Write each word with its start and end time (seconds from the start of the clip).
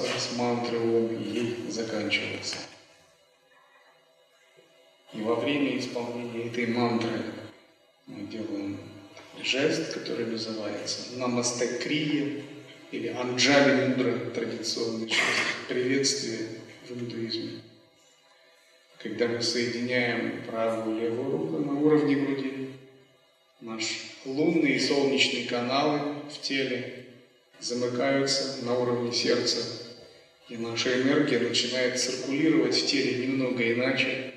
начинался 0.00 0.20
с 0.20 0.36
мантры 0.36 0.78
Ом 0.78 1.12
и 1.12 1.28
ей 1.28 1.70
заканчивался. 1.70 2.56
И 5.12 5.20
во 5.22 5.34
время 5.34 5.78
исполнения 5.78 6.46
этой 6.46 6.66
мантры 6.68 7.22
мы 8.06 8.26
делаем 8.28 8.78
жест, 9.42 9.92
который 9.92 10.26
называется 10.26 11.16
Намасте 11.16 11.78
Крия 11.78 12.42
или 12.90 13.08
Анджали 13.08 13.88
Мудра, 13.88 14.30
традиционный 14.30 15.08
жест 15.08 15.20
приветствия 15.68 16.46
в 16.88 16.92
индуизме. 16.92 17.62
Когда 18.98 19.28
мы 19.28 19.42
соединяем 19.42 20.44
правую 20.44 20.96
и 20.96 21.00
левую 21.00 21.30
руку 21.32 21.58
на 21.58 21.72
уровне 21.72 22.16
груди, 22.16 22.70
наш 23.60 23.84
лунный 24.24 24.72
и 24.72 24.80
солнечный 24.80 25.44
каналы 25.44 26.14
в 26.28 26.40
теле 26.40 27.06
замыкаются 27.58 28.64
на 28.64 28.78
уровне 28.78 29.12
сердца, 29.12 29.89
и 30.50 30.56
наша 30.56 31.00
энергия 31.00 31.38
начинает 31.38 31.98
циркулировать 31.98 32.74
в 32.74 32.86
теле 32.86 33.26
немного 33.26 33.72
иначе, 33.72 34.34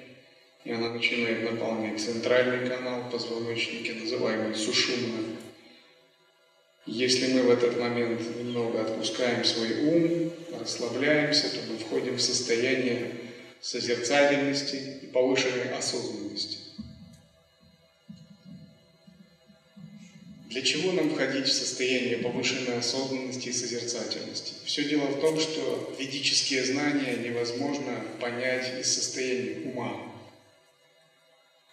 и 0.64 0.72
она 0.72 0.94
начинает 0.94 1.52
наполнять 1.52 2.00
центральный 2.00 2.70
канал 2.70 3.10
позвоночника, 3.10 4.00
называемый 4.00 4.54
сушумна. 4.56 5.38
Если 6.86 7.34
мы 7.34 7.44
в 7.44 7.50
этот 7.50 7.80
момент 7.80 8.22
немного 8.38 8.82
отпускаем 8.82 9.44
свой 9.44 9.86
ум, 9.86 10.32
расслабляемся, 10.60 11.50
то 11.50 11.60
мы 11.68 11.80
входим 11.80 12.16
в 12.16 12.22
состояние 12.22 13.16
созерцательности 13.60 15.00
и 15.02 15.08
повышенной 15.08 15.74
осознанности. 15.76 16.63
Для 20.54 20.62
чего 20.62 20.92
нам 20.92 21.10
входить 21.10 21.48
в 21.48 21.52
состояние 21.52 22.18
повышенной 22.18 22.78
осознанности 22.78 23.50
и 23.50 23.52
созерцательности? 23.52 24.54
Все 24.66 24.84
дело 24.84 25.08
в 25.08 25.20
том, 25.20 25.40
что 25.40 25.96
ведические 25.98 26.64
знания 26.64 27.16
невозможно 27.16 28.06
понять 28.22 28.80
из 28.80 28.94
состояния 28.94 29.68
ума. 29.72 30.14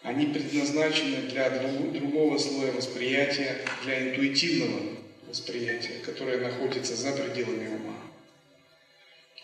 Они 0.00 0.24
предназначены 0.24 1.28
для 1.28 1.50
другого 1.50 2.38
слоя 2.38 2.72
восприятия, 2.72 3.58
для 3.84 4.08
интуитивного 4.08 4.96
восприятия, 5.28 6.00
которое 6.02 6.38
находится 6.38 6.96
за 6.96 7.12
пределами 7.12 7.68
ума. 7.68 7.98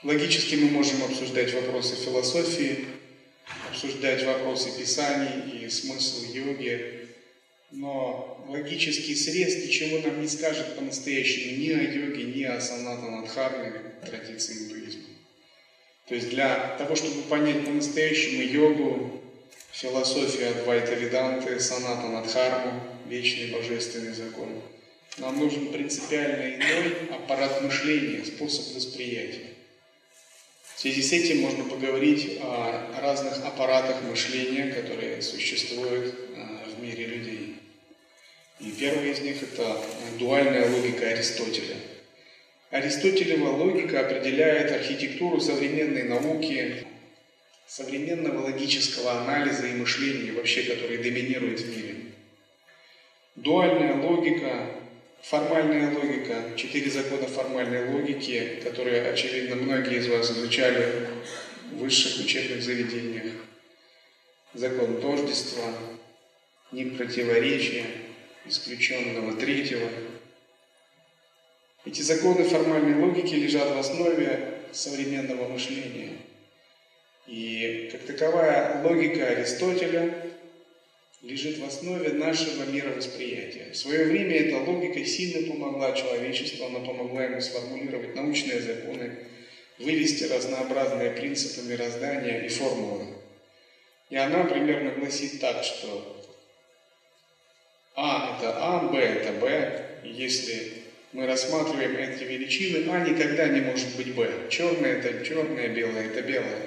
Логически 0.02 0.54
мы 0.54 0.70
можем 0.70 1.04
обсуждать 1.04 1.52
вопросы 1.52 1.94
философии, 1.94 2.86
обсуждать 3.68 4.24
вопросы 4.24 4.70
писаний 4.78 5.60
и 5.60 5.68
смысл 5.68 6.24
йоги, 6.32 7.05
но 7.70 8.44
логический 8.48 9.14
срез 9.14 9.64
ничего 9.64 9.98
нам 10.00 10.20
не 10.20 10.28
скажет 10.28 10.76
по-настоящему 10.76 11.58
ни 11.58 11.70
о 11.70 11.82
йоге, 11.82 12.24
ни 12.24 12.42
о 12.44 12.60
санатанадхарме 12.60 13.72
традиции 14.04 14.64
индуизма. 14.64 15.04
То 16.06 16.14
есть 16.14 16.30
для 16.30 16.76
того, 16.78 16.94
чтобы 16.94 17.22
понять 17.22 17.64
по-настоящему 17.64 18.42
йогу, 18.42 19.20
философия 19.72 20.48
Адвайта 20.48 20.94
Веданты, 20.94 21.58
Саната 21.58 22.06
Надхарму, 22.06 22.80
вечный 23.06 23.50
божественный 23.50 24.12
закон. 24.12 24.62
Нам 25.18 25.38
нужен 25.38 25.72
принципиально 25.72 26.56
иной 26.56 27.08
аппарат 27.10 27.62
мышления, 27.62 28.24
способ 28.24 28.74
восприятия. 28.74 29.56
В 30.76 30.80
связи 30.80 31.02
с 31.02 31.12
этим 31.12 31.40
можно 31.40 31.64
поговорить 31.64 32.38
о 32.40 33.00
разных 33.00 33.44
аппаратах 33.44 34.02
мышления, 34.02 34.72
которые 34.74 35.22
существуют 35.22 36.14
э, 36.34 36.70
в 36.70 36.82
мире. 36.82 37.15
И 38.58 38.70
первый 38.70 39.10
из 39.10 39.20
них– 39.20 39.42
это 39.42 39.82
дуальная 40.18 40.68
логика 40.70 41.08
Аристотеля. 41.08 41.76
Аристотелева 42.70 43.50
логика 43.50 44.00
определяет 44.00 44.72
архитектуру 44.72 45.40
современной 45.40 46.04
науки, 46.04 46.86
современного 47.68 48.44
логического 48.44 49.20
анализа 49.22 49.66
и 49.66 49.74
мышления 49.74 50.32
вообще, 50.32 50.62
который 50.62 50.98
доминирует 50.98 51.60
в 51.60 51.76
мире. 51.76 51.96
Дуальная 53.34 53.94
логика, 53.96 54.70
формальная 55.20 55.90
логика, 55.92 56.56
четыре 56.56 56.90
закона 56.90 57.26
формальной 57.26 57.90
логики, 57.90 58.60
которые, 58.64 59.10
очевидно, 59.10 59.56
многие 59.56 59.98
из 59.98 60.08
вас 60.08 60.30
изучали 60.30 61.08
в 61.72 61.78
высших 61.78 62.24
учебных 62.24 62.62
заведениях. 62.62 63.32
Закон 64.54 65.00
тождества, 65.02 65.74
непротиворечия, 66.72 67.84
исключенного 68.48 69.34
третьего. 69.34 69.88
Эти 71.84 72.02
законы 72.02 72.44
формальной 72.44 73.00
логики 73.00 73.34
лежат 73.34 73.74
в 73.74 73.78
основе 73.78 74.60
современного 74.72 75.48
мышления– 75.48 76.18
и 77.26 77.88
как 77.90 78.02
таковая 78.02 78.82
логика 78.84 79.26
Аристотеля 79.26 80.30
лежит 81.22 81.58
в 81.58 81.64
основе 81.64 82.12
нашего 82.12 82.70
мировосприятия. 82.70 83.72
В 83.72 83.76
свое 83.76 84.04
время 84.04 84.36
эта 84.36 84.58
логика 84.58 85.04
сильно 85.04 85.50
помогла 85.50 85.92
человечеству, 85.92 86.66
она 86.66 86.80
помогла 86.80 87.24
ему 87.24 87.40
сформулировать 87.40 88.14
научные 88.14 88.60
законы, 88.60 89.26
вывести 89.78 90.24
разнообразные 90.24 91.10
принципы 91.10 91.66
мироздания 91.66 92.44
и 92.44 92.48
формулы. 92.48 93.06
И 94.08 94.16
она 94.16 94.44
примерно 94.44 94.92
гласит 94.92 95.40
так, 95.40 95.64
что 95.64 96.15
А 97.96 98.36
это 98.36 98.54
А, 98.58 98.80
Б 98.92 98.98
это 98.98 99.32
Б, 99.40 100.00
если 100.04 100.82
мы 101.12 101.26
рассматриваем 101.26 101.96
эти 101.96 102.24
величины, 102.24 102.90
А 102.90 103.00
никогда 103.00 103.48
не 103.48 103.62
может 103.62 103.96
быть 103.96 104.14
Б. 104.14 104.50
Черное 104.50 104.98
это 104.98 105.24
черное, 105.24 105.70
белое 105.70 106.04
это 106.04 106.20
белое. 106.20 106.66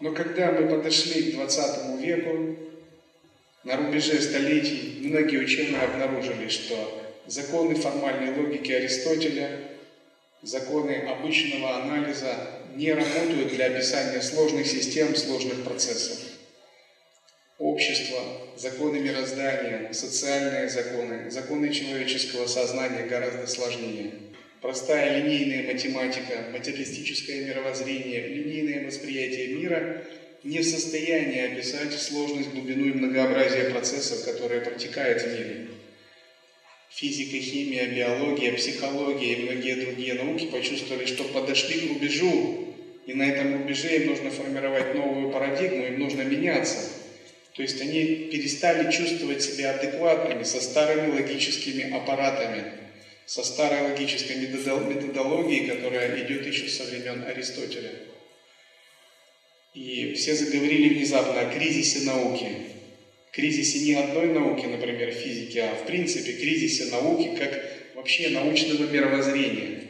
Но 0.00 0.12
когда 0.12 0.50
мы 0.50 0.68
подошли 0.68 1.30
к 1.30 1.34
20 1.34 2.00
веку, 2.00 2.56
на 3.62 3.76
рубеже 3.76 4.20
столетий 4.20 5.06
многие 5.06 5.38
ученые 5.38 5.82
обнаружили, 5.82 6.48
что 6.48 7.00
законы 7.26 7.76
формальной 7.76 8.34
логики 8.34 8.72
Аристотеля, 8.72 9.60
законы 10.42 10.96
обычного 11.06 11.76
анализа 11.76 12.62
не 12.74 12.92
работают 12.92 13.52
для 13.52 13.66
описания 13.66 14.20
сложных 14.20 14.66
систем, 14.66 15.14
сложных 15.14 15.62
процессов. 15.62 16.27
Общество, 17.58 18.24
законы 18.56 19.00
мироздания, 19.00 19.92
социальные 19.92 20.68
законы, 20.68 21.30
законы 21.30 21.72
человеческого 21.72 22.46
сознания 22.46 23.04
гораздо 23.06 23.46
сложнее– 23.46 24.12
Простая 24.60 25.20
линейная 25.20 25.72
математика, 25.72 26.48
материалистическое 26.52 27.42
мировоззрение, 27.42 28.26
линейное 28.26 28.84
восприятие 28.84 29.54
мира 29.54 30.04
не 30.42 30.58
в 30.58 30.64
состоянии 30.64 31.52
описать 31.52 31.92
сложность, 31.92 32.50
глубину 32.50 32.88
и 32.88 32.92
многообразие 32.92 33.66
процессов, 33.66 34.24
которые 34.24 34.60
протекают 34.60 35.22
в 35.22 35.32
мире. 35.32 35.68
Физика, 36.90 37.36
химия, 37.36 37.86
биология, 37.86 38.52
психология 38.56 39.34
и 39.34 39.42
многие 39.44 39.76
другие 39.76 40.14
науки 40.14 40.46
почувствовали, 40.46 41.06
что 41.06 41.22
подошли 41.22 41.86
к 41.86 41.92
рубежу, 41.92 42.74
и 43.06 43.14
на 43.14 43.22
этом 43.22 43.52
рубеже 43.58 43.94
им 43.96 44.06
нужно 44.06 44.30
формировать 44.30 44.94
новую 44.94 45.30
парадигму, 45.30 45.86
им 45.86 46.00
нужно 46.00 46.22
меняться. 46.22 46.78
То 47.58 47.62
есть 47.62 47.80
они 47.80 48.28
перестали 48.30 48.88
чувствовать 48.88 49.42
себя 49.42 49.72
адекватными 49.72 50.44
со 50.44 50.60
старыми 50.60 51.10
логическими 51.10 51.92
аппаратами, 51.92 52.62
со 53.26 53.42
старой 53.42 53.90
логической 53.90 54.36
методологией, 54.36 55.66
которая 55.66 56.24
идет 56.24 56.46
еще 56.46 56.68
со 56.68 56.84
времен 56.84 57.24
Аристотеля. 57.24 57.94
И 59.74 60.14
все 60.14 60.36
заговорили 60.36 60.98
внезапно 60.98 61.40
о 61.40 61.52
кризисе 61.52 62.02
науки. 62.02 62.48
Кризисе 63.32 63.80
не 63.80 63.94
одной 63.94 64.28
науки, 64.28 64.66
например, 64.66 65.10
физики, 65.10 65.58
а 65.58 65.74
в 65.74 65.84
принципе 65.84 66.34
кризисе 66.34 66.84
науки 66.92 67.36
как 67.36 67.60
вообще 67.96 68.28
научного 68.28 68.84
мировоззрения, 68.84 69.82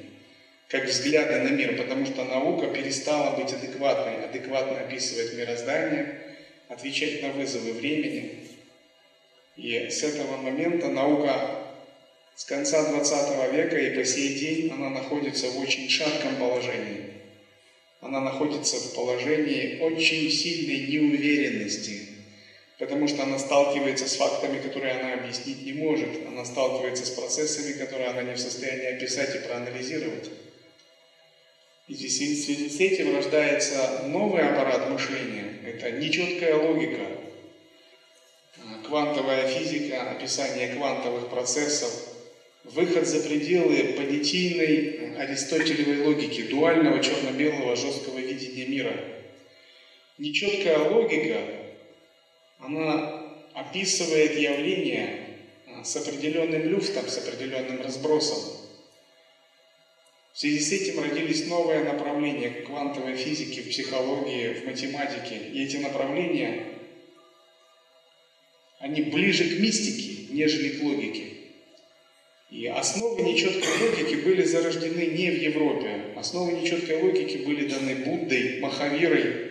как 0.68 0.86
взгляда 0.86 1.42
на 1.42 1.48
мир, 1.48 1.76
потому 1.76 2.06
что 2.06 2.24
наука 2.24 2.68
перестала 2.68 3.36
быть 3.36 3.52
адекватной, 3.52 4.24
адекватно 4.24 4.80
описывать 4.80 5.34
мироздание, 5.34 6.27
отвечать 6.68 7.22
на 7.22 7.30
вызовы 7.30 7.72
времени. 7.72 8.44
И 9.56 9.90
с 9.90 10.02
этого 10.02 10.36
момента 10.36 10.88
наука 10.88 11.64
с 12.36 12.44
конца 12.44 12.88
20 12.90 13.52
века 13.52 13.78
и 13.78 13.94
по 13.94 14.04
сей 14.04 14.38
день 14.38 14.70
она 14.70 14.90
находится 14.90 15.48
в 15.48 15.58
очень 15.58 15.88
шатком 15.88 16.36
положении. 16.36 17.14
она 18.00 18.20
находится 18.20 18.76
в 18.76 18.94
положении 18.94 19.78
очень 19.80 20.30
сильной 20.30 20.86
неуверенности, 20.86 22.02
потому 22.78 23.08
что 23.08 23.24
она 23.24 23.38
сталкивается 23.38 24.06
с 24.06 24.14
фактами, 24.14 24.60
которые 24.62 24.94
она 24.94 25.14
объяснить 25.14 25.64
не 25.66 25.72
может, 25.72 26.24
она 26.28 26.44
сталкивается 26.44 27.04
с 27.04 27.10
процессами, 27.10 27.72
которые 27.72 28.10
она 28.10 28.22
не 28.22 28.34
в 28.34 28.38
состоянии 28.38 28.94
описать 28.94 29.34
и 29.34 29.38
проанализировать. 29.38 30.30
И 31.88 31.94
в 31.94 31.98
связи 31.98 32.68
с 32.68 32.80
этим 32.80 33.16
рождается 33.16 34.02
новый 34.08 34.46
аппарат 34.46 34.90
мышления. 34.90 35.58
Это 35.64 35.90
нечеткая 35.92 36.62
логика, 36.62 37.06
квантовая 38.86 39.46
физика, 39.46 40.10
описание 40.10 40.74
квантовых 40.74 41.30
процессов, 41.30 41.90
выход 42.64 43.06
за 43.06 43.20
пределы 43.20 43.94
понятийной 43.96 45.16
аристотелевой 45.16 46.02
логики, 46.02 46.42
дуального 46.42 47.02
черно-белого 47.02 47.74
жесткого 47.74 48.18
видения 48.18 48.66
мира. 48.66 49.02
Нечеткая 50.18 50.90
логика, 50.90 51.42
она 52.58 53.24
описывает 53.54 54.36
явления 54.36 55.16
с 55.84 55.96
определенным 55.96 56.68
люфтом, 56.68 57.08
с 57.08 57.16
определенным 57.16 57.80
разбросом. 57.80 58.57
В 60.38 60.40
связи 60.40 60.60
с 60.60 60.70
этим 60.70 61.02
родились 61.02 61.48
новые 61.48 61.82
направления 61.82 62.62
квантовой 62.64 63.16
физики, 63.16 63.58
в 63.58 63.70
психологии, 63.70 64.52
в 64.52 64.66
математике. 64.66 65.34
И 65.52 65.64
эти 65.64 65.78
направления, 65.78 66.64
они 68.78 69.02
ближе 69.02 69.42
к 69.48 69.58
мистике, 69.58 70.32
нежели 70.32 70.78
к 70.78 70.82
логике. 70.84 71.24
И 72.52 72.68
основы 72.68 73.22
нечеткой 73.22 73.88
логики 73.88 74.14
были 74.14 74.44
зарождены 74.44 75.06
не 75.06 75.28
в 75.28 75.42
Европе. 75.42 76.12
Основы 76.14 76.52
нечеткой 76.52 77.02
логики 77.02 77.38
были 77.38 77.66
даны 77.66 77.96
Буддой, 77.96 78.60
Махавирой, 78.60 79.50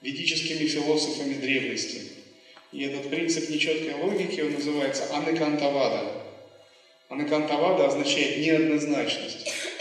ведическими 0.00 0.66
философами 0.66 1.34
древности. 1.34 2.00
И 2.72 2.84
этот 2.84 3.10
принцип 3.10 3.50
нечеткой 3.50 3.96
логики, 4.00 4.40
он 4.40 4.54
называется 4.54 5.14
анекантавада. 5.14 6.22
Анекантавада 7.10 7.88
означает 7.88 8.38
неоднозначность. 8.38 9.73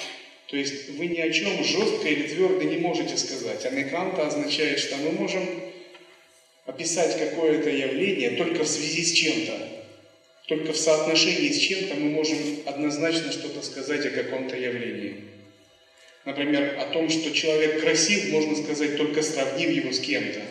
То 0.53 0.59
есть 0.59 0.89
вы 0.89 1.07
ни 1.07 1.19
о 1.19 1.31
чем 1.31 1.63
жестко 1.63 2.07
или 2.07 2.27
твердо 2.27 2.61
не 2.61 2.77
можете 2.77 3.17
сказать. 3.17 3.65
Анеканта 3.65 4.27
означает, 4.27 4.77
что 4.77 4.97
мы 4.97 5.09
можем 5.09 5.43
описать 6.67 7.17
какое-то 7.17 7.71
явление 7.71 8.37
только 8.37 8.63
в 8.63 8.67
связи 8.67 9.03
с 9.03 9.13
чем-то. 9.13 9.57
Только 10.45 10.73
в 10.73 10.77
соотношении 10.77 11.49
с 11.49 11.57
чем-то 11.57 11.95
мы 11.95 12.11
можем 12.11 12.37
однозначно 12.67 13.31
что-то 13.31 13.63
сказать 13.63 14.05
о 14.05 14.11
каком-то 14.11 14.55
явлении. 14.55 15.23
Например, 16.23 16.77
о 16.79 16.85
том, 16.85 17.09
что 17.09 17.33
человек 17.33 17.81
красив, 17.81 18.29
можно 18.29 18.55
сказать 18.55 18.95
только 18.95 19.23
сравнив 19.23 19.71
его 19.71 19.91
с 19.91 19.99
кем-то. 20.01 20.41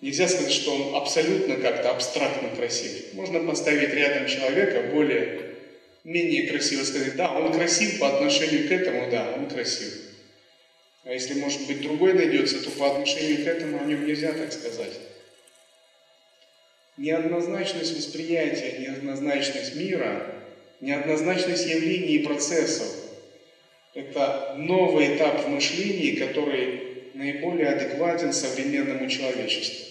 Нельзя 0.00 0.26
сказать, 0.26 0.52
что 0.52 0.74
он 0.74 0.96
абсолютно 0.96 1.56
как-то 1.56 1.90
абстрактно 1.90 2.48
красив. 2.56 3.12
Можно 3.12 3.40
поставить 3.40 3.92
рядом 3.92 4.26
человека 4.26 4.88
более 4.90 5.51
менее 6.04 6.48
красиво 6.48 6.84
сказать, 6.84 7.16
да, 7.16 7.32
он 7.32 7.52
красив 7.52 7.98
по 7.98 8.14
отношению 8.14 8.68
к 8.68 8.72
этому, 8.72 9.10
да, 9.10 9.34
он 9.36 9.48
красив. 9.48 9.92
А 11.04 11.12
если, 11.12 11.34
может 11.34 11.66
быть, 11.66 11.82
другой 11.82 12.12
найдется, 12.14 12.62
то 12.62 12.70
по 12.70 12.92
отношению 12.92 13.44
к 13.44 13.48
этому 13.48 13.80
о 13.80 13.84
нем 13.84 14.06
нельзя 14.06 14.32
так 14.32 14.52
сказать. 14.52 14.92
Неоднозначность 16.96 17.96
восприятия, 17.96 18.78
неоднозначность 18.78 19.74
мира, 19.74 20.26
неоднозначность 20.80 21.66
явлений 21.66 22.16
и 22.16 22.24
процессов– 22.24 22.88
это 23.94 24.54
новый 24.58 25.16
этап 25.16 25.44
в 25.44 25.48
мышлении, 25.48 26.16
который 26.16 27.10
наиболее 27.14 27.68
адекватен 27.68 28.32
современному 28.32 29.08
человечеству. 29.08 29.86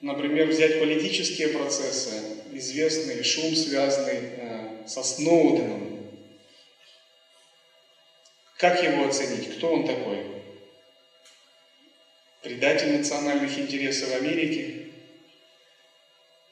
Например, 0.00 0.48
взять 0.48 0.80
политические 0.80 1.48
процессы, 1.48 2.10
известный 2.52 3.22
шум, 3.22 3.54
связанный 3.54 4.18
э, 4.36 4.51
со 4.86 5.02
Сноуденом. 5.02 5.88
Как 8.58 8.82
его 8.82 9.04
оценить? 9.04 9.48
Кто 9.56 9.72
он 9.72 9.84
такой? 9.84 10.24
Предатель 12.42 12.90
национальных 12.90 13.58
интересов 13.58 14.12
Америки? 14.12 14.78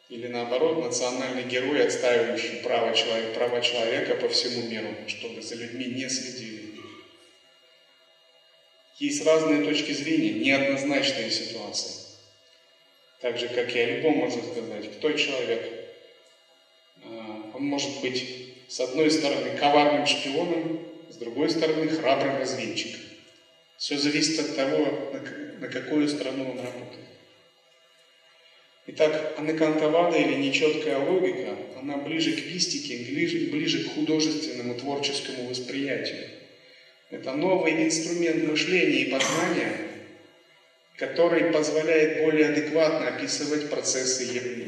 Или 0.08 0.26
наоборот, 0.26 0.80
национальный 0.80 1.44
герой, 1.44 1.84
отстаивающий 1.84 2.56
право 2.56 2.92
человека, 2.92 3.32
права 3.32 3.60
человека 3.60 4.14
по 4.16 4.28
всему 4.28 4.60
миру, 4.60 4.96
чтобы 5.06 5.40
за 5.40 5.54
людьми 5.54 5.86
не 5.86 6.08
следили? 6.08 6.68
Есть 8.98 9.20
разные 9.22 9.60
точки 9.60 9.92
зрения, 9.92 10.32
неоднозначные 10.32 11.30
ситуации. 11.30 11.94
Так 13.20 13.38
же, 13.38 13.48
как 13.48 13.74
и 13.74 13.78
о 13.78 14.10
можно 14.10 14.42
сказать, 14.42 14.90
кто 14.90 15.12
человек. 15.12 15.79
Он 17.60 17.66
может 17.66 18.00
быть, 18.00 18.26
с 18.68 18.80
одной 18.80 19.10
стороны, 19.10 19.54
коварным 19.54 20.06
шпионом, 20.06 20.80
с 21.10 21.16
другой 21.16 21.50
стороны, 21.50 21.88
храбрым 21.90 22.38
разведчиком. 22.38 23.02
Все 23.76 23.98
зависит 23.98 24.38
от 24.38 24.56
того, 24.56 25.10
на 25.60 25.68
какую 25.68 26.08
страну 26.08 26.52
он 26.52 26.58
работает. 26.58 27.04
Итак, 28.86 29.34
анекантовада 29.36 30.16
или 30.16 30.36
нечеткая 30.36 30.96
логика, 30.96 31.58
она 31.74 31.98
ближе 31.98 32.32
к 32.32 32.46
мистике, 32.46 32.96
ближе, 32.96 33.50
ближе 33.50 33.84
к 33.84 33.88
художественному 33.88 34.74
творческому 34.74 35.46
восприятию. 35.46 36.24
Это 37.10 37.34
новый 37.34 37.72
инструмент 37.84 38.42
мышления 38.42 39.02
и 39.02 39.04
познания, 39.04 39.74
который 40.96 41.44
позволяет 41.44 42.16
более 42.16 42.46
адекватно 42.46 43.08
описывать 43.08 43.68
процессы 43.68 44.22
явления. 44.22 44.59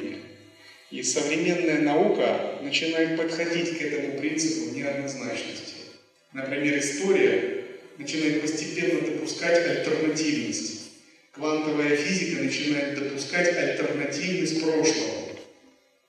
И 0.92 1.02
современная 1.02 1.80
наука 1.80 2.58
начинает 2.60 3.16
подходить 3.16 3.78
к 3.78 3.80
этому 3.80 4.18
принципу 4.18 4.76
неоднозначности. 4.76 5.76
Например, 6.34 6.78
история 6.78 7.64
начинает 7.96 8.42
постепенно 8.42 9.00
допускать 9.00 9.66
альтернативность. 9.66 10.90
Квантовая 11.32 11.96
физика 11.96 12.42
начинает 12.42 12.94
допускать 12.94 13.56
альтернативность 13.56 14.62
прошлого. 14.62 15.28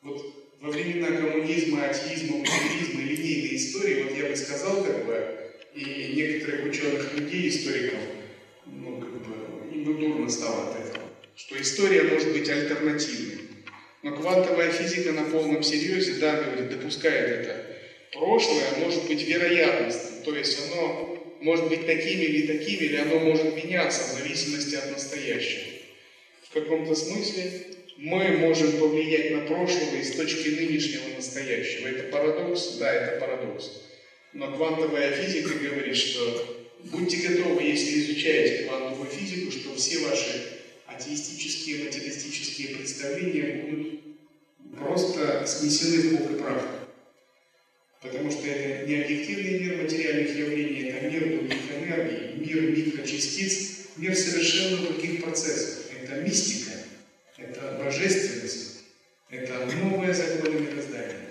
Вот 0.02 0.50
во 0.60 0.70
времена 0.70 1.16
коммунизма, 1.16 1.86
атеизма, 1.86 2.42
утилизма 2.42 3.02
и 3.04 3.06
линейной 3.06 3.56
истории, 3.56 4.04
вот 4.04 4.18
я 4.18 4.28
бы 4.28 4.36
сказал 4.36 4.84
как 4.84 5.06
бы, 5.06 5.26
и 5.74 6.14
некоторых 6.14 6.66
ученых 6.66 7.18
людей, 7.18 7.48
историков, 7.48 8.00
ну, 8.66 9.00
как 9.00 9.14
бы, 9.14 9.74
им 9.74 9.86
дурно 9.86 10.30
стало 10.30 10.72
от 10.72 10.80
этого, 10.82 11.06
что 11.38 11.62
история 11.62 12.04
может 12.04 12.34
быть 12.34 12.50
альтернативной. 12.50 13.43
Но 14.04 14.16
квантовая 14.16 14.70
физика 14.70 15.12
на 15.14 15.24
полном 15.24 15.64
серьезе, 15.64 16.16
да, 16.20 16.44
говорит, 16.44 16.70
допускает 16.70 17.30
это. 17.30 17.78
Прошлое 18.12 18.78
может 18.80 19.08
быть 19.08 19.28
вероятностью, 19.28 20.24
то 20.24 20.36
есть 20.36 20.60
оно 20.68 21.18
может 21.40 21.68
быть 21.70 21.86
таким 21.86 22.20
или 22.20 22.46
таким, 22.46 22.80
или 22.80 22.98
оно 22.98 23.20
может 23.20 23.56
меняться 23.56 24.04
в 24.04 24.18
зависимости 24.18 24.76
от 24.76 24.92
настоящего. 24.92 25.72
В 26.50 26.54
каком-то 26.54 26.94
смысле 26.94 27.52
мы 27.98 28.38
можем 28.38 28.78
повлиять 28.78 29.32
на 29.32 29.48
прошлое 29.48 30.02
из 30.02 30.16
точки 30.16 30.50
нынешнего 30.50 31.16
настоящего. 31.16 31.88
Это 31.88 32.04
парадокс? 32.12 32.78
Да, 32.78 32.94
это 32.94 33.20
парадокс. 33.20 33.72
Но 34.34 34.56
квантовая 34.56 35.12
физика 35.14 35.58
говорит, 35.58 35.96
что 35.96 36.54
Будьте 36.92 37.28
готовы, 37.28 37.64
если 37.64 38.00
изучаете 38.00 38.66
квантовую 38.66 39.10
физику, 39.10 39.52
что 39.52 39.74
все 39.76 40.00
ваши 40.00 40.63
атеистические, 40.96 41.86
материалистические 41.86 42.76
представления 42.76 43.64
будут 43.64 44.02
просто 44.78 45.46
снесены 45.46 45.98
в 45.98 46.18
пух 46.18 46.32
и 46.32 46.36
прах. 46.36 46.64
Потому 48.02 48.32
что 48.32 48.48
это 48.48 48.86
не 48.86 48.96
объективный 49.02 49.60
мир 49.60 49.82
материальных 49.82 50.36
явлений, 50.36 50.90
это 50.90 51.08
мир 51.08 51.38
других 51.38 51.72
энергий, 51.72 52.46
мир 52.46 52.62
микрочастиц, 52.72 53.88
мир 53.96 54.16
совершенно 54.16 54.78
других 54.88 55.24
процессов. 55.24 55.86
Это 56.02 56.22
мистика, 56.22 56.72
это 57.38 57.80
божественность, 57.82 58.84
это 59.30 59.66
новое 59.78 60.14
законы 60.14 60.60
мироздания. 60.60 61.30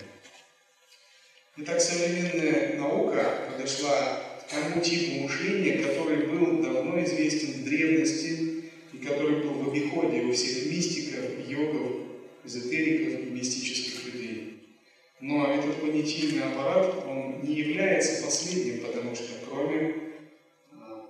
Итак, 1.59 1.81
современная 1.81 2.78
наука 2.78 3.50
подошла 3.50 4.23
тому 4.50 4.81
типу 4.81 5.25
мышления, 5.25 5.83
который 5.83 6.26
был 6.26 6.62
давно 6.62 7.02
известен 7.04 7.52
в 7.52 7.64
древности 7.64 8.52
который 9.03 9.43
был 9.43 9.55
в 9.55 9.71
обиходе 9.71 10.23
у 10.23 10.33
всех 10.33 10.67
мистиков, 10.67 11.25
йогов, 11.47 11.93
эзотериков 12.45 13.21
и 13.21 13.31
мистических 13.31 14.05
людей. 14.07 14.79
Но 15.21 15.53
этот 15.53 15.81
понятийный 15.81 16.45
аппарат, 16.45 16.95
он 17.07 17.43
не 17.43 17.55
является 17.55 18.25
последним, 18.25 18.85
потому 18.85 19.15
что 19.15 19.29
кроме 19.49 19.95
а, 20.73 21.07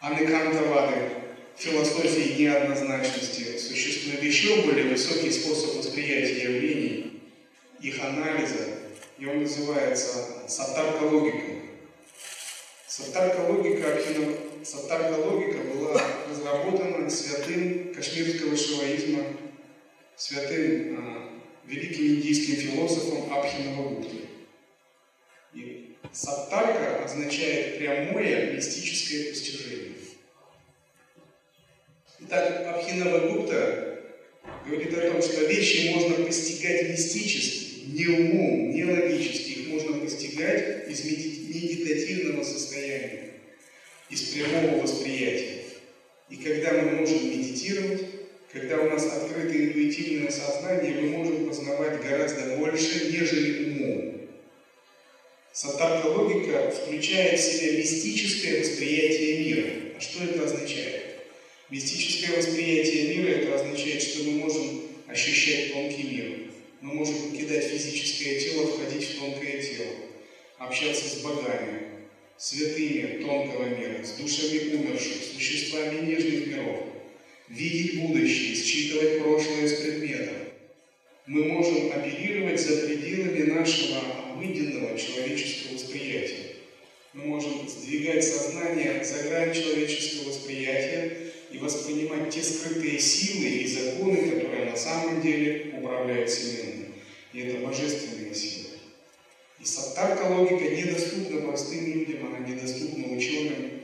Анекантованы 0.00 1.10
философии 1.56 2.42
неоднозначности 2.42 3.56
существует 3.56 4.22
еще 4.22 4.62
более 4.62 4.90
высокий 4.90 5.30
способ 5.30 5.76
восприятия 5.76 6.42
явлений, 6.42 7.22
их 7.80 8.02
анализа, 8.04 8.68
и 9.18 9.26
он 9.26 9.42
называется 9.42 10.48
сатарка 10.48 11.04
логика. 11.04 11.66
Саттарка-логика, 12.86 13.88
саттарка-логика 14.66 15.58
была 15.58 16.02
разработана 16.28 17.08
святым 17.08 17.94
кашмирского 17.94 18.56
шиваизма, 18.56 19.22
святым 20.16 20.98
э, 20.98 21.28
великим 21.66 22.16
индийским 22.16 22.56
философом 22.56 23.32
Абхинавагуптой. 23.32 24.22
И 25.54 25.94
саттарка 26.12 27.04
означает 27.04 27.78
прямое 27.78 28.54
мистическое 28.54 29.30
постижение. 29.30 29.92
Итак, 32.20 32.66
Абхинавагупта 32.66 34.02
говорит 34.66 34.98
о 34.98 35.10
том, 35.12 35.22
что 35.22 35.44
вещи 35.44 35.94
можно 35.94 36.24
постигать 36.24 36.90
мистически, 36.90 37.84
не 37.86 38.06
умом, 38.06 38.70
не 38.70 38.84
логически. 38.84 39.50
Их 39.50 39.68
можно 39.68 40.00
постигать 40.00 40.88
из 40.88 41.04
медитативного 41.04 42.42
состояния, 42.42 43.25
из 44.10 44.22
прямого 44.22 44.82
восприятия. 44.82 45.64
И 46.28 46.36
когда 46.36 46.72
мы 46.72 46.90
можем 46.92 47.30
медитировать, 47.30 48.02
когда 48.52 48.80
у 48.80 48.90
нас 48.90 49.04
открыто 49.06 49.56
интуитивное 49.56 50.30
сознание, 50.30 51.00
мы 51.00 51.08
можем 51.10 51.48
познавать 51.48 52.02
гораздо 52.02 52.56
больше, 52.56 53.10
нежели 53.12 53.70
умом. 53.70 54.20
Сатарка 55.52 56.06
логика 56.06 56.70
включает 56.70 57.40
в 57.40 57.42
себя 57.42 57.78
мистическое 57.78 58.60
восприятие 58.60 59.38
мира. 59.38 59.70
А 59.96 60.00
что 60.00 60.24
это 60.24 60.44
означает? 60.44 61.04
Мистическое 61.70 62.36
восприятие 62.36 63.16
мира 63.16 63.30
это 63.38 63.54
означает, 63.54 64.02
что 64.02 64.24
мы 64.24 64.32
можем 64.32 64.82
ощущать 65.06 65.72
тонкий 65.72 66.02
мир. 66.02 66.32
Мы 66.80 66.94
можем 66.94 67.30
покидать 67.30 67.64
физическое 67.64 68.38
тело, 68.38 68.66
входить 68.66 69.08
в 69.08 69.18
тонкое 69.18 69.62
тело, 69.62 69.92
общаться 70.58 71.08
с 71.08 71.22
богами, 71.22 71.85
святыми 72.38 73.22
тонкого 73.22 73.64
мира, 73.64 74.04
с 74.04 74.12
душами 74.12 74.74
умерших, 74.74 75.22
с 75.22 75.34
существами 75.34 76.06
нежных 76.06 76.46
миров, 76.46 76.80
видеть 77.48 78.00
будущее, 78.00 78.54
считывать 78.54 79.20
прошлое 79.20 79.66
с 79.66 79.80
предметов. 79.80 80.34
Мы 81.26 81.44
можем 81.44 81.92
оперировать 81.92 82.60
за 82.60 82.86
пределами 82.86 83.50
нашего 83.50 84.00
обыденного 84.30 84.98
человеческого 84.98 85.74
восприятия. 85.74 86.56
Мы 87.14 87.24
можем 87.24 87.68
сдвигать 87.68 88.22
сознание 88.22 89.02
за 89.02 89.28
грань 89.28 89.54
человеческого 89.54 90.28
восприятия 90.28 91.32
и 91.50 91.58
воспринимать 91.58 92.30
те 92.30 92.42
скрытые 92.42 92.98
силы 92.98 93.46
и 93.46 93.66
законы, 93.66 94.30
которые 94.30 94.66
на 94.66 94.76
самом 94.76 95.22
деле 95.22 95.74
управляют 95.78 96.28
Вселенной. 96.28 96.90
И 97.32 97.40
это 97.40 97.66
божественные 97.66 98.34
силы. 98.34 98.66
И 99.60 99.64
саттарка 99.64 100.24
логика 100.26 100.68
недоступна 100.68 101.40
простым 101.40 101.86
людям, 101.86 102.26
она 102.26 102.46
недоступна 102.46 103.16
ученым, 103.16 103.80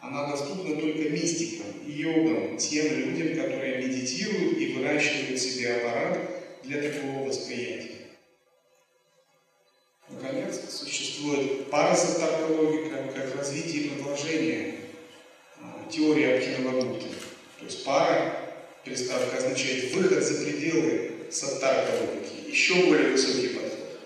она 0.00 0.30
доступна 0.30 0.76
только 0.76 1.10
мистикам 1.10 1.66
и 1.86 1.90
йогам, 1.90 2.45
тем 2.56 2.86
людям, 2.98 3.40
которые 3.40 3.78
медитируют 3.78 4.58
и 4.58 4.74
выращивают 4.74 5.40
себе 5.40 5.76
аппарат 5.76 6.18
для 6.62 6.82
такого 6.82 7.28
восприятия. 7.28 7.96
Наконец, 10.08 10.60
существует 10.70 11.68
парасаттарка 11.68 12.52
логика 12.52 13.12
как 13.14 13.36
развитие 13.36 13.82
и 13.82 13.88
продолжение 13.88 14.74
а, 15.60 15.88
теории 15.90 16.36
Абхинавагуты. 16.36 17.06
То 17.58 17.64
есть 17.64 17.84
пара, 17.84 18.36
переставка 18.84 19.36
означает 19.36 19.92
выход 19.94 20.22
за 20.22 20.44
пределы 20.44 21.10
саттарка 21.30 21.90
логики, 22.00 22.50
еще 22.50 22.86
более 22.86 23.10
высокий 23.10 23.48
подход. 23.48 24.00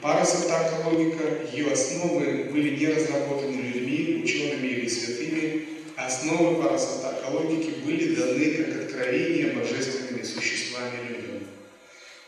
Парасаттарка 0.00 0.88
логика, 0.88 1.24
ее 1.52 1.72
основы 1.72 2.44
были 2.50 2.76
не 2.76 2.86
разработаны 2.86 3.60
людьми, 3.60 4.22
учеными 4.24 4.66
или 4.66 4.88
святыми. 4.88 5.68
Основы 5.96 6.62
парасаттарка 6.62 7.28
логики 7.28 7.84
были 7.84 8.14
даны 8.14 8.50
как 8.52 8.84
откровения 8.84 9.52
божественными 9.52 10.22
существами 10.22 11.08
людям. 11.08 11.46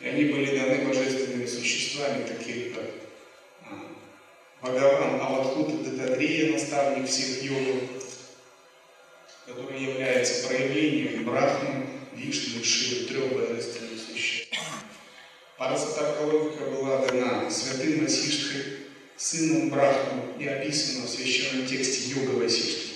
И 0.01 0.09
они 0.09 0.25
были 0.25 0.59
даны 0.59 0.87
божественными 0.87 1.47
существами, 2.43 2.73
таких 2.73 2.75
как 2.75 2.85
а, 3.71 3.97
Бхагаван 4.61 5.21
Аватхута 5.21 5.91
Дататрея, 5.91 6.53
наставник 6.53 7.09
всех 7.09 7.43
йогов, 7.43 7.83
который 9.47 9.83
является 9.83 10.49
проявлением 10.49 11.25
Брахмы, 11.25 11.87
Вишны, 12.15 12.63
Шивы, 12.63 13.07
трех 13.07 13.33
божественных 13.33 14.01
существ. 14.01 14.59
Парасатарка 15.59 16.23
логика 16.23 16.65
была 16.67 17.07
дана 17.07 17.51
святым 17.51 18.05
Васиштхой, 18.05 18.63
сыном 19.17 19.71
Брахмы 19.71 20.23
и 20.39 20.47
описана 20.47 21.07
в 21.07 21.11
священном 21.11 21.67
тексте 21.67 22.11
Йога 22.11 22.43
Васиштхи. 22.43 22.95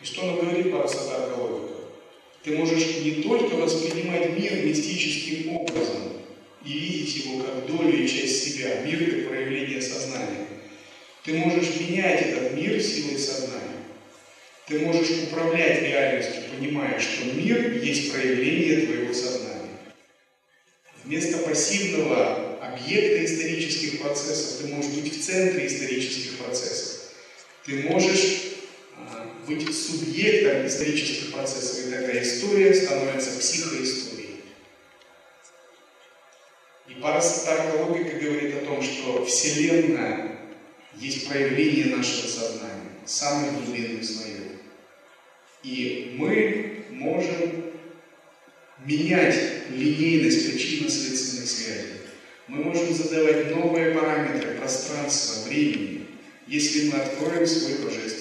И 0.00 0.04
что 0.04 0.22
она 0.22 0.40
говорит 0.40 0.72
Парасатарка 0.72 1.36
логика? 1.36 1.74
Ты 2.44 2.56
можешь 2.56 2.98
не 2.98 3.22
только 3.22 3.56
воспринимать 3.56 4.38
мир 4.38 4.64
мистическим 4.64 5.56
образом 5.56 6.18
и 6.64 6.72
видеть 6.72 7.16
его 7.24 7.42
как 7.42 7.66
долю 7.66 8.04
и 8.04 8.08
часть 8.08 8.44
себя, 8.44 8.80
мир 8.82 9.10
как 9.10 9.28
проявление 9.28 9.80
сознания. 9.80 10.46
Ты 11.24 11.34
можешь 11.34 11.80
менять 11.80 12.22
этот 12.22 12.54
мир 12.54 12.80
силой 12.80 13.18
сознания. 13.18 13.84
Ты 14.66 14.80
можешь 14.80 15.10
управлять 15.24 15.82
реальностью, 15.82 16.42
понимая, 16.54 16.98
что 16.98 17.24
мир 17.26 17.72
есть 17.82 18.12
проявление 18.12 18.86
твоего 18.86 19.12
сознания. 19.12 19.78
Вместо 21.04 21.38
пассивного 21.38 22.58
объекта 22.60 23.24
исторических 23.24 24.00
процессов 24.00 24.60
ты 24.60 24.66
можешь 24.66 24.90
быть 24.92 25.16
в 25.16 25.24
центре 25.24 25.66
исторических 25.66 26.36
процессов. 26.36 26.98
Ты 27.64 27.82
можешь 27.82 28.42
а, 28.94 29.30
быть 29.46 29.74
субъектом 29.74 30.66
исторических 30.66 31.32
процессов, 31.32 31.86
и 31.86 31.90
тогда 31.90 32.20
история 32.20 32.74
становится 32.74 33.38
психоисторией. 33.38 34.07
Парасатарка 37.00 37.78
говорит 37.86 38.54
о 38.56 38.66
том, 38.66 38.82
что 38.82 39.24
Вселенная 39.24 40.38
есть 40.96 41.28
проявление 41.28 41.96
нашего 41.96 42.26
сознания, 42.26 42.90
самое 43.06 43.52
глубинное 43.52 44.02
свое. 44.02 44.36
И 45.62 46.14
мы 46.18 46.86
можем 46.90 47.72
менять 48.84 49.68
линейность 49.70 50.50
причинно-следственных 50.50 51.48
связей. 51.48 51.92
Мы 52.48 52.64
можем 52.64 52.92
задавать 52.92 53.54
новые 53.54 53.94
параметры 53.94 54.52
пространства, 54.54 55.48
времени, 55.48 56.06
если 56.46 56.90
мы 56.90 56.98
откроем 56.98 57.46
свой 57.46 57.84
божественный 57.84 58.17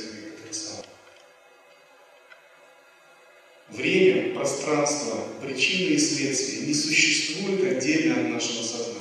Время, 3.78 4.34
пространство, 4.34 5.24
причины 5.40 5.92
и 5.92 5.98
следствия 6.00 6.66
не 6.66 6.74
существуют 6.74 7.64
отдельно 7.64 8.22
от 8.22 8.30
нашего 8.30 8.64
сознания. 8.64 8.98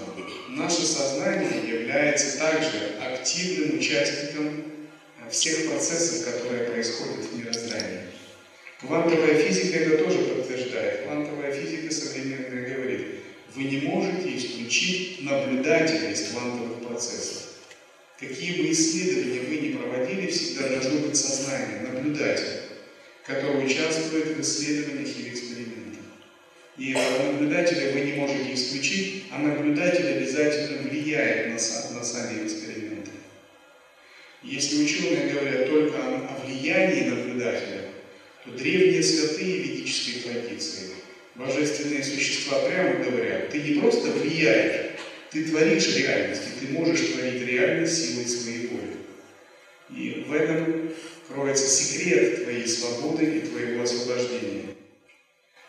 Наше 0.50 0.82
сознание 0.82 1.66
является 1.66 2.38
также 2.38 2.98
активным 3.00 3.78
участником 3.78 4.64
всех 5.30 5.70
процессов, 5.70 6.30
которые 6.30 6.64
происходят 6.64 7.24
в 7.24 7.38
мироздании. 7.38 8.00
Квантовая 8.80 9.36
физика 9.36 9.78
это 9.78 10.04
тоже 10.04 10.18
подтверждает. 10.18 11.04
Квантовая 11.04 11.52
физика 11.52 11.94
современная 11.94 12.76
говорит, 12.76 13.06
вы 13.54 13.64
не 13.64 13.78
можете 13.78 14.36
исключить 14.36 15.22
наблюдателя 15.22 16.10
из 16.12 16.28
квантовых 16.28 16.86
процессов. 16.86 17.44
Какие 18.20 18.60
бы 18.60 18.70
исследования 18.70 19.40
вы 19.40 19.56
ни 19.56 19.72
проводили, 19.72 20.30
всегда 20.30 20.68
должно 20.68 21.00
быть 21.00 21.16
сознание, 21.16 21.80
наблюдатель, 21.80 22.65
который 23.26 23.66
участвует 23.66 24.36
в 24.36 24.40
исследованиях 24.40 25.08
или 25.18 25.30
экспериментах. 25.30 26.04
И 26.78 26.94
наблюдателя 26.94 27.92
вы 27.92 28.00
не 28.00 28.12
можете 28.12 28.54
исключить, 28.54 29.24
а 29.32 29.38
наблюдатель 29.38 30.06
обязательно 30.06 30.82
влияет 30.82 31.48
на, 31.48 31.54
на 31.54 32.04
сами 32.04 32.46
эксперименты. 32.46 33.10
Если 34.42 34.84
ученые 34.84 35.32
говорят 35.32 35.68
только 35.68 35.96
о 35.98 36.40
влиянии 36.44 37.08
наблюдателя, 37.08 37.88
то 38.44 38.52
древние 38.52 39.02
святые 39.02 39.58
ведические 39.58 40.22
традиции, 40.22 40.90
божественные 41.34 42.04
существа 42.04 42.60
прямо 42.60 43.02
говорят, 43.02 43.50
ты 43.50 43.60
не 43.60 43.80
просто 43.80 44.10
влияешь, 44.12 44.92
ты 45.32 45.46
творишь 45.46 45.96
реальность, 45.96 46.42
и 46.46 46.66
ты 46.66 46.72
можешь 46.72 47.00
творить 47.00 47.42
реальность 47.44 48.06
силой 48.06 48.26
своей 48.26 48.66
воли. 48.68 48.96
И 49.90 50.24
в 50.28 50.32
этом 50.32 50.92
кроется 51.28 51.66
секрет 51.66 52.44
твоей 52.44 52.66
свободы 52.66 53.24
и 53.24 53.40
твоего 53.40 53.82
освобождения. 53.82 54.74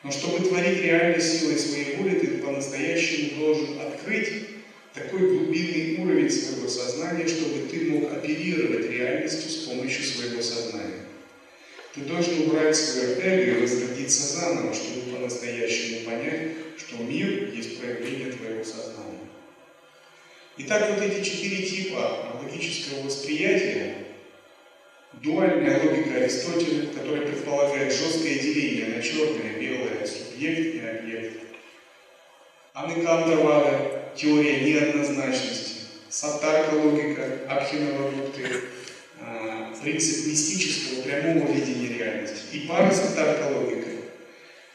Но 0.04 0.12
чтобы 0.12 0.48
творить 0.48 0.82
реальность 0.82 1.40
силой 1.40 1.58
своей 1.58 1.96
воли, 1.98 2.20
ты 2.20 2.28
по-настоящему 2.38 3.40
должен 3.40 3.82
открыть 3.82 4.48
такой 4.94 5.30
глубинный 5.30 5.98
уровень 6.04 6.30
своего 6.30 6.68
сознания, 6.68 7.28
чтобы 7.28 7.68
ты 7.70 7.86
мог 7.92 8.12
оперировать 8.12 8.90
реальностью 8.90 9.50
с 9.50 9.66
помощью 9.66 10.04
своего 10.04 10.42
сознания. 10.42 11.06
Ты 11.94 12.02
должен 12.02 12.42
убрать 12.44 12.76
свое 12.76 13.18
эго 13.22 13.58
и 13.58 13.62
возродиться 13.62 14.38
заново, 14.38 14.74
чтобы 14.74 15.12
по-настоящему 15.12 16.06
понять, 16.06 16.52
что 16.78 17.04
мир 17.04 17.52
есть 17.54 17.80
проявление 17.80 18.32
твоего 18.32 18.64
сознания. 18.64 19.28
Итак, 20.60 20.92
вот 20.92 21.04
эти 21.04 21.28
четыре 21.28 21.66
типа 21.66 22.40
логического 22.42 23.04
восприятия, 23.04 24.07
дуальная 25.22 25.82
логика 25.84 26.18
Аристотеля, 26.18 26.88
которая 26.88 27.28
предполагает 27.28 27.94
жесткое 27.94 28.40
деление 28.40 28.98
на 28.98 29.02
черное, 29.02 29.60
белое, 29.60 30.06
субъект 30.06 30.76
и 30.76 30.80
объект. 30.80 31.40
Анекантовада, 32.74 34.12
теория 34.16 34.62
неоднозначности, 34.62 35.82
сатарка 36.10 36.76
логика, 36.76 37.40
Абхинавадукты, 37.50 38.44
а, 39.20 39.74
принцип 39.82 40.28
мистического 40.28 41.02
прямого 41.02 41.52
видения 41.52 41.98
реальности 41.98 42.42
и 42.54 42.68
парасатарка 42.68 43.58
логика, 43.58 43.90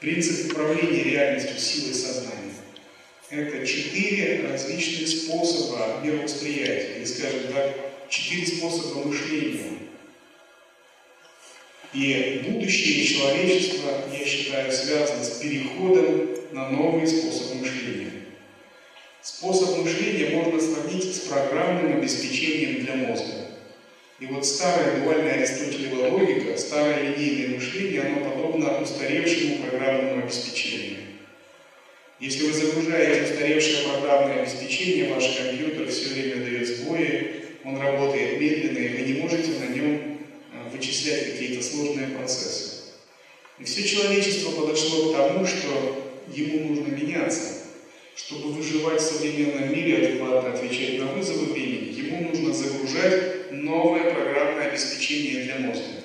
принцип 0.00 0.52
управления 0.52 1.04
реальностью 1.04 1.58
силой 1.58 1.94
сознания. 1.94 2.54
Это 3.30 3.66
четыре 3.66 4.48
различных 4.48 5.08
способа 5.08 6.00
мировосприятия, 6.02 6.96
или, 6.96 7.04
скажем 7.04 7.52
так, 7.54 7.76
четыре 8.08 8.46
способа 8.46 9.06
мышления. 9.06 9.81
И 11.92 12.42
будущее 12.48 13.04
человечества, 13.04 13.90
я 14.10 14.24
считаю, 14.24 14.72
связано 14.72 15.22
с 15.22 15.38
переходом 15.38 16.30
на 16.52 16.70
новый 16.70 17.06
способ 17.06 17.56
мышления. 17.56 18.12
Способ 19.20 19.78
мышления 19.78 20.30
можно 20.30 20.58
сравнить 20.58 21.14
с 21.14 21.20
программным 21.20 21.98
обеспечением 21.98 22.84
для 22.84 22.94
мозга. 22.94 23.46
И 24.20 24.26
вот 24.26 24.46
старая 24.46 25.00
дуальная 25.00 25.34
аристотелева 25.34 26.08
логика, 26.08 26.56
старое 26.56 27.10
линейное 27.10 27.56
мышление, 27.56 28.02
оно 28.02 28.30
подобно 28.30 28.80
устаревшему 28.80 29.56
программному 29.66 30.22
обеспечению. 30.22 30.98
Если 32.20 32.46
вы 32.46 32.52
загружаете 32.52 33.32
устаревшее 33.32 33.88
программное 33.88 34.42
обеспечение, 34.42 35.12
ваш 35.12 35.28
компьютер 35.36 35.88
все 35.88 36.14
время 36.14 36.36
дает 36.44 36.68
сбои, 36.68 37.32
он 37.64 37.76
работает 37.78 38.40
медленно, 38.40 38.78
и 38.78 38.88
вы 38.88 39.12
не 39.12 39.20
можете 39.20 39.50
на 39.58 39.74
нем 39.74 40.11
вычислять 40.72 41.32
какие-то 41.32 41.62
сложные 41.62 42.08
процессы. 42.08 42.82
И 43.58 43.64
все 43.64 43.84
человечество 43.84 44.52
подошло 44.52 45.12
к 45.12 45.16
тому, 45.16 45.46
что 45.46 46.22
ему 46.34 46.74
нужно 46.74 46.88
меняться. 46.88 47.58
Чтобы 48.14 48.52
выживать 48.52 49.00
в 49.00 49.04
современном 49.04 49.72
мире, 49.72 49.98
адекватно 49.98 50.52
отвечать 50.52 50.98
на 50.98 51.06
вызовы 51.06 51.52
времени, 51.52 51.94
ему 51.94 52.28
нужно 52.28 52.52
загружать 52.52 53.52
новое 53.52 54.12
программное 54.12 54.68
обеспечение 54.68 55.44
для 55.44 55.58
мозга. 55.60 56.02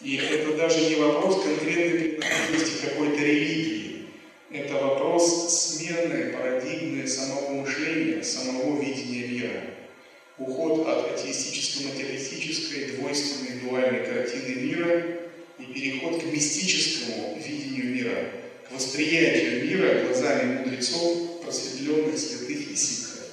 И 0.00 0.16
это 0.16 0.56
даже 0.56 0.80
не 0.80 0.96
вопрос 0.96 1.42
конкретной 1.42 2.08
принадлежности 2.10 2.86
какой-то 2.86 3.22
религии. 3.22 4.06
Это 4.50 4.74
вопрос 4.74 5.76
смены 5.76 6.32
парадигмы 6.32 7.06
самого 7.06 7.62
мышления, 7.62 8.22
самого 8.22 8.80
видения 8.80 9.26
мира. 9.26 9.60
Уход 10.36 10.86
от 10.88 11.12
атеистическо-материалистической, 11.12 12.96
двойственной, 12.96 13.60
дуальной 13.60 14.04
картины 14.04 14.62
мира 14.62 15.20
и 15.60 15.64
переход 15.64 16.20
к 16.20 16.24
мистическому 16.26 17.38
видению 17.38 17.94
мира, 17.94 18.32
к 18.68 18.72
восприятию 18.72 19.64
мира 19.64 20.04
глазами 20.04 20.58
мудрецов, 20.58 21.40
просветленных, 21.42 22.18
святых 22.18 22.72
и 22.72 22.74
ситхов. 22.74 23.28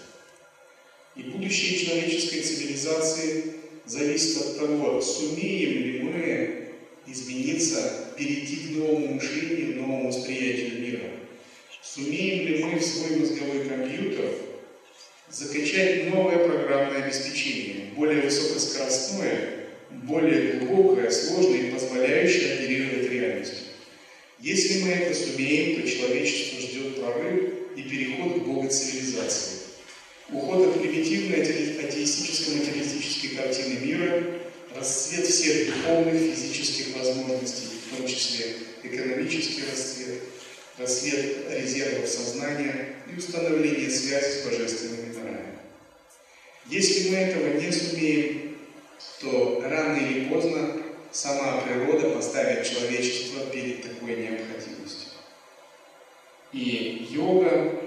И 1.15 1.23
будущее 1.23 1.79
человеческой 1.79 2.41
цивилизации 2.41 3.55
зависит 3.85 4.37
от 4.37 4.59
того, 4.59 5.01
сумеем 5.01 5.83
ли 5.83 5.99
мы 6.01 6.67
измениться, 7.07 8.13
перейти 8.15 8.57
к 8.57 8.77
новому 8.77 9.15
мышлению, 9.15 9.77
новому 9.77 10.09
восприятию 10.09 10.79
мира. 10.79 11.09
Сумеем 11.81 12.47
ли 12.47 12.63
мы 12.63 12.77
в 12.77 12.85
свой 12.85 13.17
мозговой 13.17 13.65
компьютер 13.65 14.29
закачать 15.31 16.09
новое 16.13 16.37
программное 16.47 17.03
обеспечение, 17.03 17.91
более 17.95 18.21
высокоскоростное, 18.21 19.67
более 20.03 20.53
глубокое, 20.53 21.09
сложное 21.09 21.59
и 21.59 21.71
позволяющее 21.71 22.53
оперировать 22.55 23.09
реальностью. 23.09 23.67
Если 24.39 24.83
мы 24.83 24.89
это 24.91 25.13
сумеем, 25.15 25.81
то 25.81 25.87
человечество 25.87 26.59
ждет 26.59 26.99
прорыв 26.99 27.41
и 27.75 27.81
переход 27.83 28.41
к 28.41 28.45
богоцивилизации. 28.45 29.59
Уход 30.31 30.67
от 30.67 30.81
примитивной 30.81 31.41
атеистическо-материалистической 31.41 33.29
картины 33.35 33.79
мира, 33.85 34.23
расцвет 34.75 35.27
всех 35.27 35.67
духовных, 35.67 36.35
физических 36.35 36.95
возможностей, 36.95 37.67
в 37.85 37.97
том 37.97 38.07
числе 38.07 38.55
экономический 38.83 39.63
расцвет, 39.69 40.21
расцвет 40.77 41.35
резервов 41.51 42.07
сознания 42.09 42.95
и 43.11 43.17
установление 43.17 43.89
связи 43.91 44.39
с 44.39 44.45
божественными. 44.45 45.10
Если 46.71 47.09
мы 47.09 47.17
этого 47.17 47.59
не 47.59 47.69
сумеем, 47.69 48.55
то 49.19 49.61
рано 49.61 49.97
или 49.97 50.29
поздно 50.29 50.81
сама 51.11 51.57
природа 51.57 52.11
поставит 52.11 52.65
человечество 52.65 53.45
перед 53.47 53.83
такой 53.83 54.15
необходимостью. 54.15 55.09
И 56.53 57.07
йога, 57.11 57.77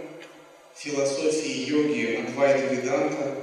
философия 0.76 1.62
йоги 1.62 2.26
Адвайта 2.26 2.74
Веданта 2.74 3.36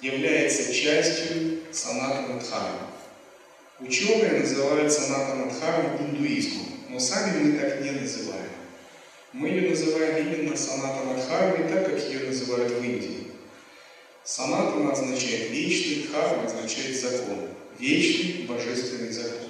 является 0.00 0.74
частью 0.74 1.60
санатана 1.70 2.40
дхармы. 2.40 2.80
Ученые 3.78 4.40
называют 4.40 4.92
санатана 4.92 5.52
дхарму 5.52 5.98
индуизмом, 6.00 6.66
но 6.88 6.98
сами 6.98 7.44
мы 7.44 7.60
так 7.60 7.80
не 7.80 7.92
называем. 7.92 8.50
Мы 9.32 9.50
ее 9.50 9.70
называем 9.70 10.26
именно 10.26 10.56
санатана 10.56 11.16
дхармой, 11.22 11.68
так 11.68 11.86
как 11.86 12.00
ее 12.10 12.26
называют 12.26 12.72
в 12.72 12.82
Индии. 12.82 13.27
Санатана 14.28 14.92
означает 14.92 15.52
вечный, 15.52 16.02
дхарма 16.02 16.44
означает 16.44 17.00
закон. 17.00 17.48
Вечный 17.78 18.44
божественный 18.44 19.10
закон. 19.10 19.48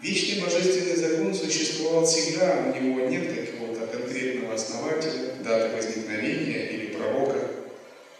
Вечный 0.00 0.42
божественный 0.42 0.96
закон 0.96 1.34
существовал 1.34 2.04
всегда, 2.04 2.62
у 2.66 2.78
него 2.78 3.08
нет 3.08 3.34
какого-то 3.34 3.86
конкретного 3.86 4.52
основателя, 4.52 5.36
даты 5.42 5.74
возникновения 5.74 6.72
или 6.72 6.94
пророка. 6.94 7.38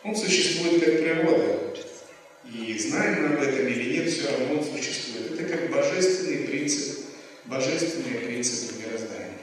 Он 0.02 0.16
существует 0.16 0.82
как 0.82 1.02
природа. 1.02 1.58
И 2.50 2.78
знаем 2.78 3.28
мы 3.28 3.36
об 3.36 3.42
этом 3.42 3.66
или 3.66 3.98
нет, 3.98 4.10
все 4.10 4.30
равно 4.30 4.60
он 4.60 4.64
существует. 4.64 5.38
Это 5.38 5.44
как 5.44 5.70
божественный 5.70 6.46
принцип, 6.46 7.00
божественный 7.44 8.18
принцип 8.18 8.78
мироздания. 8.78 9.40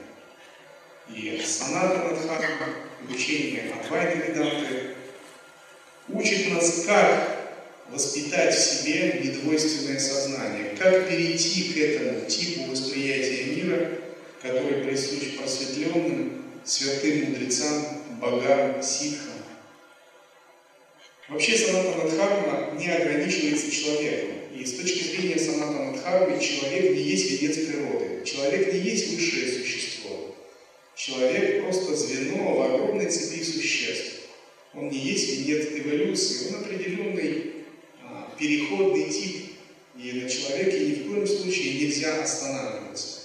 И 1.13 1.39
Саната 1.45 2.07
Надхарма, 2.07 2.73
учение 3.07 3.71
Адвайта 3.71 4.17
Веданты, 4.17 4.88
учит 6.13 6.51
нас, 6.51 6.83
как 6.85 7.39
воспитать 7.91 8.53
в 8.55 8.59
себе 8.59 9.21
недвойственное 9.23 9.99
сознание, 9.99 10.75
как 10.77 11.07
перейти 11.09 11.73
к 11.73 11.77
этому 11.77 12.29
типу 12.29 12.71
восприятия 12.71 13.55
мира, 13.55 13.91
который 14.41 14.83
присущ 14.83 15.37
просветленным, 15.37 16.43
святым 16.63 17.31
мудрецам, 17.31 18.03
богам, 18.21 18.81
ситхам. 18.83 19.33
Вообще 21.29 21.57
Санатана 21.57 22.09
Дхарма 22.09 22.79
не 22.79 22.89
ограничивается 22.89 23.71
человеком. 23.71 24.29
И 24.55 24.65
с 24.65 24.73
точки 24.73 25.03
зрения 25.03 25.37
Санатана 25.37 25.95
Дхармы 25.95 26.39
человек 26.39 26.95
не 26.95 27.01
есть 27.03 27.31
венец 27.31 27.55
природы. 27.55 28.25
Человек 28.25 28.73
не 28.73 28.79
есть 28.79 29.13
высшее 29.13 29.51
существо. 29.51 30.35
Человек 30.95 31.63
просто 31.63 31.95
звено 31.95 32.55
в 32.55 32.61
огромной 32.61 33.05
цепи 33.05 33.43
существ. 33.43 34.18
Он 34.73 34.89
не 34.89 34.97
есть 34.97 35.39
венец 35.39 35.67
эволюции, 35.73 36.49
он 36.49 36.63
определенный 36.63 37.53
а, 38.03 38.33
переходный 38.37 39.09
тип. 39.09 39.53
И 39.97 40.13
на 40.13 40.29
человеке 40.29 40.85
ни 40.85 40.93
в 40.93 41.07
коем 41.09 41.27
случае 41.27 41.81
нельзя 41.81 42.21
останавливаться. 42.21 43.19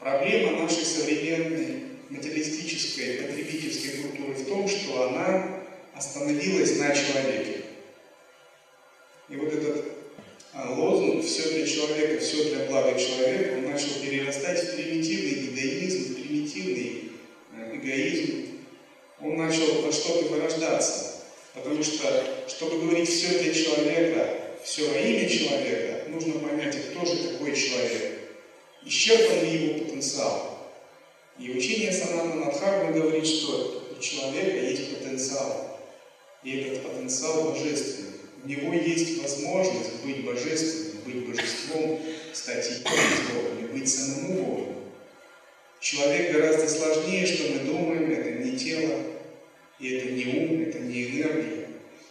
Проблема 0.00 0.62
нашей 0.62 0.84
современной 0.84 1.82
материалистической, 2.08 3.18
потребительской 3.18 4.02
культуры 4.02 4.32
в 4.32 4.46
том, 4.46 4.66
что 4.66 5.08
она 5.08 5.64
остановилась 5.94 6.78
на 6.78 6.94
человеке. 6.94 7.62
И 9.28 9.36
вот 9.36 9.52
этот 9.52 9.84
а, 10.54 10.74
лозунг 10.74 11.24
«все 11.24 11.50
для 11.50 11.66
человека, 11.66 12.20
все 12.20 12.44
для 12.50 12.66
блага 12.66 12.98
человека», 12.98 13.58
он 13.58 13.70
начал 13.70 14.00
перерастать 14.02 14.60
в 14.62 14.74
примитивный 14.74 15.50
эгоизм, 15.50 16.12
в 16.12 16.14
примитивный 16.16 17.12
эгоизм. 17.72 18.51
Он 19.22 19.36
начал 19.36 19.82
во 19.82 19.92
что-то 19.92 20.26
вырождаться. 20.26 21.12
Потому 21.54 21.82
что, 21.82 22.24
чтобы 22.48 22.78
говорить 22.80 23.08
«все 23.08 23.38
для 23.38 23.52
человека», 23.52 24.38
«все 24.64 24.88
во 24.88 24.98
имя 24.98 25.28
человека», 25.28 26.08
нужно 26.08 26.34
понять, 26.40 26.76
кто 26.90 27.04
же 27.06 27.28
такой 27.28 27.54
человек. 27.54 28.18
Исчерпан 28.84 29.44
ли 29.44 29.58
его 29.58 29.84
потенциал. 29.84 30.70
И 31.38 31.50
учение 31.50 31.92
Саната 31.92 32.34
Надхарма 32.36 32.92
говорит, 32.92 33.26
что 33.26 33.88
у 33.96 34.00
человека 34.00 34.56
есть 34.56 34.98
потенциал. 34.98 35.78
И 36.42 36.58
этот 36.58 36.82
потенциал 36.82 37.52
божественный. 37.52 38.12
У 38.44 38.48
него 38.48 38.74
есть 38.74 39.22
возможность 39.22 40.02
быть 40.04 40.24
божественным, 40.24 41.02
быть 41.04 41.28
божеством, 41.28 42.00
стать 42.32 42.82
Богом 42.82 43.64
и 43.64 43.78
быть 43.78 43.88
самому 43.88 44.42
Богом. 44.42 44.76
Человек 45.80 46.32
гораздо 46.32 46.68
сложнее, 46.68 47.26
что 47.26 47.52
мы 47.52 47.58
думаем, 47.60 48.10
это 48.10 48.30
не 48.30 48.56
тело, 48.56 49.11
и 49.82 49.96
это 49.96 50.12
не 50.12 50.24
ум, 50.24 50.62
это 50.62 50.78
не 50.78 51.06
энергия. 51.06 51.66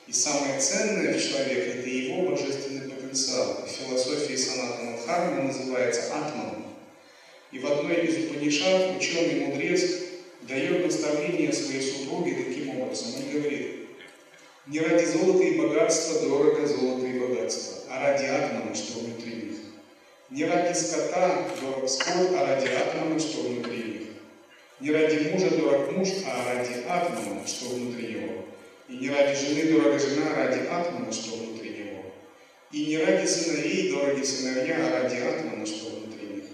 И 0.06 0.12
самое 0.12 0.60
ценное 0.60 1.18
в 1.18 1.24
человеке– 1.24 1.76
это 1.80 1.90
его 1.90 2.30
божественный 2.30 2.90
потенциал. 2.90 3.66
В 3.66 3.70
философии 3.70 4.36
Саната 4.36 4.84
Мадхармы 4.84 5.44
называется 5.44 6.14
атман. 6.14 6.66
И 7.54 7.60
в 7.60 7.72
одной 7.72 8.06
из 8.06 8.26
Упанишат 8.26 8.98
ученый-мудрец 8.98 9.84
дает 10.42 10.86
наставление 10.86 11.54
своей 11.54 11.82
супруге 11.82 12.44
таким 12.44 12.82
образом. 12.82 13.16
Он 13.16 13.40
говорит, 13.40 13.88
не 14.68 14.80
ради 14.82 15.06
золота 15.06 15.44
и 15.44 15.58
богатства 15.58 16.28
дорого 16.28 16.68
золото 16.68 17.08
и 17.08 17.20
богатство, 17.20 17.84
а 17.90 18.02
ради 18.02 18.26
атмана, 18.26 18.76
что 18.76 19.00
внутри 19.00 19.34
них. 19.34 19.58
Не 20.30 20.44
ради 20.44 20.78
скота 20.78 21.48
дорог 21.62 21.90
скот, 21.90 22.32
а 22.38 22.48
ради 22.48 22.68
атмана, 22.68 23.18
что 23.18 23.44
внутри 23.44 23.78
них. 23.78 23.91
Не 24.82 24.90
ради 24.90 25.30
мужа 25.30 25.52
дорог 25.52 25.92
муж, 25.92 26.10
а 26.26 26.56
ради 26.56 26.84
атома, 26.90 27.46
что 27.46 27.70
внутри 27.70 28.16
него. 28.16 28.46
И 28.90 28.98
не 28.98 29.10
ради 29.12 29.40
жены 29.40 29.74
дорога 29.74 30.00
жена, 30.00 30.32
а 30.32 30.36
ради 30.36 30.66
атома, 30.68 31.14
что 31.14 31.38
внутри 31.38 31.70
него. 31.70 32.12
И 32.72 32.88
не 32.88 32.98
ради 32.98 33.28
сыновей 33.28 33.92
дороги 33.92 34.24
сыновья, 34.24 34.78
а 34.88 35.04
ради 35.04 35.18
атома, 35.18 35.68
что 35.68 35.88
внутри 35.92 36.28
них. 36.30 36.46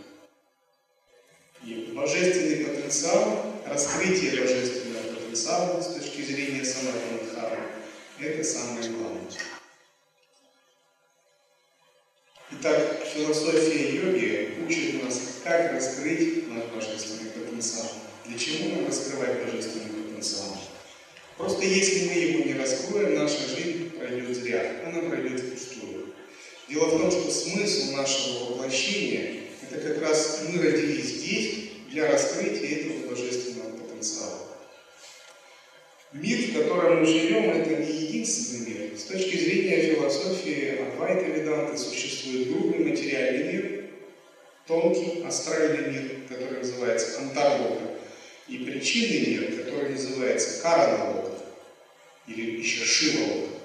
И 1.63 1.93
божественный 1.95 2.65
потенциал, 2.65 3.43
раскрытие 3.65 4.41
божественного 4.41 5.13
потенциала 5.13 5.81
с 5.81 5.93
точки 5.95 6.21
зрения 6.21 6.65
Санатанадхары– 6.65 7.61
это 8.19 8.43
самое 8.43 8.89
главное. 8.89 9.31
Итак, 12.51 13.05
философия 13.05 13.95
йоги 13.95 14.65
учит 14.65 15.01
нас, 15.05 15.39
как 15.45 15.71
раскрыть 15.71 16.49
наш 16.49 16.65
божественный 16.65 17.31
потенциал. 17.31 18.06
Для 18.27 18.37
чего 18.37 18.75
нам 18.75 18.87
раскрывать 18.87 19.45
божественный 19.45 20.03
потенциал? 20.03 20.57
Просто 21.37 21.63
если 21.63 22.07
мы 22.07 22.13
его 22.13 22.45
не 22.45 22.53
раскроем, 22.55 23.15
наша 23.15 23.47
жизнь 23.47 23.91
пройдет 23.91 24.35
зря, 24.35 24.81
она 24.85 25.09
пройдет 25.09 25.39
впустую. 25.39 26.13
Дело 26.67 26.85
в 26.87 26.99
том, 26.99 27.11
что 27.11 27.31
смысл 27.31 27.95
нашего 27.95 28.51
воплощения– 28.51 29.43
это 29.71 29.79
как 29.79 30.01
раз 30.01 30.41
мы 30.49 30.61
родились 30.61 31.05
здесь 31.05 31.55
для 31.89 32.11
раскрытия 32.11 32.79
этого 32.79 33.11
божественного 33.11 33.77
потенциала. 33.77 34.39
Мир, 36.11 36.39
в 36.39 36.53
котором 36.53 37.01
мы 37.01 37.05
живем, 37.05 37.49
это 37.51 37.75
не 37.77 37.91
единственный 37.91 38.67
мир. 38.67 38.97
С 38.97 39.03
точки 39.03 39.37
зрения 39.37 39.95
философии 39.95 40.79
Адвайта 40.81 41.25
Веданты 41.31 41.77
существует 41.77 42.51
грубый 42.51 42.79
материальный 42.79 43.53
мир, 43.53 43.85
тонкий 44.65 45.23
астральный 45.25 45.91
мир, 45.91 46.11
который 46.27 46.59
называется 46.59 47.19
Антарлока, 47.19 47.96
и 48.47 48.57
причинный 48.59 49.27
мир, 49.27 49.63
который 49.63 49.91
называется 49.91 50.61
Караналока, 50.61 51.37
или 52.27 52.59
еще 52.59 52.83
Шивалока. 52.83 53.55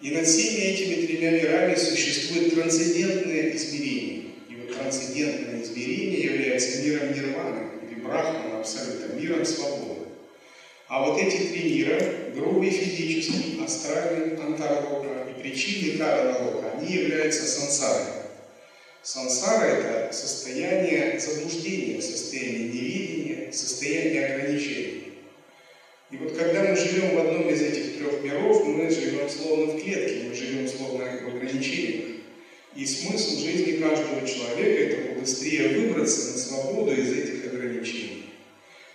И 0.00 0.10
над 0.10 0.26
всеми 0.26 0.60
этими 0.60 1.06
тремя 1.06 1.30
мирами 1.30 1.74
существует 1.74 2.54
трансцендентное 2.54 3.54
измерение. 3.54 4.32
И 4.48 4.56
вот 4.56 4.76
трансцендентное 4.76 5.62
измерение 5.62 6.20
является 6.20 6.82
миром 6.82 7.12
нирваны, 7.14 7.68
или 7.88 8.00
брахмана, 8.00 8.60
абсолютно, 8.60 9.14
миром 9.14 9.44
свободы. 9.44 10.08
А 10.88 11.06
вот 11.06 11.20
эти 11.20 11.36
три 11.36 11.72
мира, 11.72 11.98
грубый 12.34 12.70
физический, 12.70 13.62
астральный, 13.64 14.36
антарлока 14.36 15.26
и 15.30 15.40
причинный 15.40 15.98
караналока, 15.98 16.72
они 16.72 16.92
являются 16.92 17.44
сансарой. 17.44 18.22
Сансара– 19.02 19.64
это 19.66 20.12
состояние 20.12 21.18
заблуждения, 21.18 22.00
состояние 22.00 22.68
невидения, 22.68 23.21
состояние 23.54 24.26
ограничений. 24.26 25.12
И 26.10 26.16
вот 26.18 26.36
когда 26.36 26.64
мы 26.64 26.76
живем 26.76 27.16
в 27.16 27.20
одном 27.20 27.48
из 27.48 27.62
этих 27.62 27.96
трех 27.96 28.22
миров, 28.22 28.66
мы 28.66 28.90
живем 28.90 29.28
словно 29.30 29.72
в 29.72 29.82
клетке, 29.82 30.24
мы 30.28 30.34
живем 30.34 30.68
словно 30.68 31.04
в 31.04 31.36
ограничениях. 31.36 32.16
И 32.76 32.86
смысл 32.86 33.38
жизни 33.38 33.80
каждого 33.80 34.26
человека– 34.26 34.82
это 34.82 35.08
побыстрее 35.08 35.68
выбраться 35.78 36.32
на 36.32 36.38
свободу 36.38 36.92
из 36.94 37.12
этих 37.12 37.46
ограничений. 37.46 38.24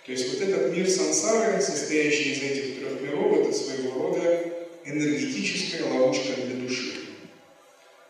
То 0.04 0.12
есть 0.12 0.32
вот 0.32 0.48
этот 0.48 0.76
мир 0.76 0.88
сансары, 0.88 1.60
состоящий 1.60 2.32
из 2.32 2.42
этих 2.42 2.78
трех 2.78 3.00
миров, 3.02 3.38
это 3.38 3.52
своего 3.52 3.92
рода 3.92 4.68
энергетическая 4.84 5.84
ловушка 5.84 6.28
для 6.34 6.54
души. 6.54 6.92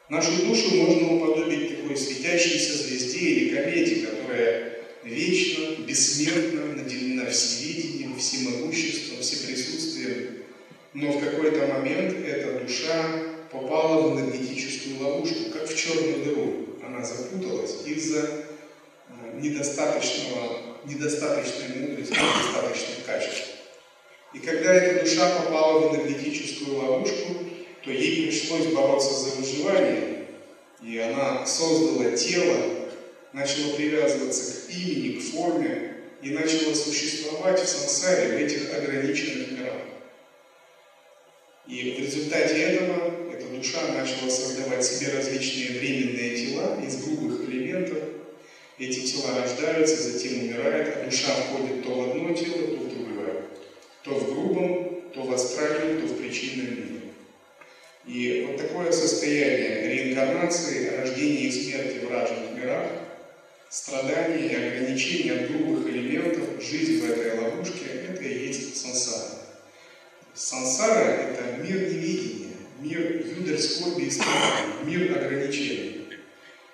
Нашу 0.08 0.46
душу 0.46 0.76
можно 0.76 1.16
уподобить 1.16 1.80
такой 1.80 1.96
светящейся 1.96 2.78
звезде 2.78 3.18
или 3.18 3.54
комете, 3.54 4.06
которая 4.06 4.77
вечно, 5.04 5.82
бессмертно 5.84 6.74
наделена 6.74 7.30
всевидением, 7.30 8.18
всемогуществом, 8.18 9.20
всеприсутствием. 9.20 10.44
Но 10.94 11.12
в 11.12 11.24
какой-то 11.24 11.66
момент 11.66 12.14
эта 12.26 12.60
душа 12.60 13.10
попала 13.50 14.08
в 14.08 14.20
энергетическую 14.20 15.00
ловушку, 15.00 15.50
как 15.52 15.68
в 15.68 15.76
черную 15.76 16.24
дыру. 16.24 16.66
Она 16.86 17.04
запуталась 17.04 17.86
из-за 17.86 18.20
э, 18.20 19.40
недостаточного 19.40 20.68
недостаточной 20.84 21.80
мудрости, 21.80 22.12
недостаточных 22.12 23.04
качеств. 23.04 23.48
И 24.34 24.38
когда 24.38 24.74
эта 24.74 25.04
душа 25.04 25.38
попала 25.38 25.88
в 25.88 25.94
энергетическую 25.94 26.76
ловушку, 26.76 27.34
то 27.84 27.90
ей 27.90 28.26
пришлось 28.28 28.66
бороться 28.66 29.12
за 29.12 29.36
выживание, 29.36 30.26
и 30.82 30.98
она 30.98 31.46
создала 31.46 32.10
тело, 32.16 32.56
начала 33.32 33.74
привязываться 33.74 34.66
к 34.66 34.70
имени, 34.70 35.18
к 35.18 35.22
форме, 35.22 35.94
и 36.22 36.30
начала 36.30 36.74
существовать 36.74 37.60
в 37.60 37.68
сансаре, 37.68 38.36
в 38.36 38.40
этих 38.40 38.74
ограниченных 38.74 39.52
мирах. 39.52 39.82
И 41.66 41.92
в 41.92 42.00
результате 42.00 42.60
этого 42.60 43.30
эта 43.32 43.46
душа 43.48 43.80
начала 43.92 44.30
создавать 44.30 44.84
себе 44.84 45.12
различные 45.12 45.78
временные 45.78 46.36
тела 46.36 46.80
из 46.84 47.04
грубых 47.04 47.48
элементов, 47.48 47.98
эти 48.78 49.00
тела 49.00 49.40
рождаются, 49.42 50.10
затем 50.10 50.40
умирают, 50.40 50.96
а 50.96 51.04
душа 51.04 51.34
входит 51.34 51.84
то 51.84 51.94
в 51.94 52.10
одно 52.10 52.32
тело, 52.32 52.68
то 52.68 52.76
в 52.76 52.94
другое. 52.94 53.42
То 54.04 54.10
в 54.14 54.32
грубом, 54.32 55.02
то 55.12 55.24
в 55.24 55.32
астральном, 55.32 56.00
то 56.00 56.14
в 56.14 56.18
причинном 56.18 56.76
мире. 56.76 57.00
И 58.06 58.46
вот 58.48 58.56
такое 58.56 58.92
состояние 58.92 59.88
реинкарнации, 59.88 60.96
рождения 60.96 61.48
и 61.48 61.50
смерти 61.50 62.04
в 62.04 62.10
разных 62.10 62.52
мирах, 62.56 62.86
страдания 63.70 64.48
и 64.48 64.54
ограничения 64.54 65.46
грубых 65.46 65.86
элементов, 65.88 66.62
жизнь 66.62 67.00
в 67.00 67.10
этой 67.10 67.38
ловушке– 67.38 67.84
это 68.08 68.22
и 68.22 68.46
есть 68.46 68.80
сансара. 68.80 69.30
Сансара– 70.34 71.00
это 71.00 71.62
мир 71.62 71.92
невидения, 71.92 72.54
мир 72.80 73.26
юдаль 73.26 73.58
скорби 73.58 74.04
и 74.04 74.10
страданий, 74.10 74.84
мир 74.84 75.18
ограничений. 75.18 76.06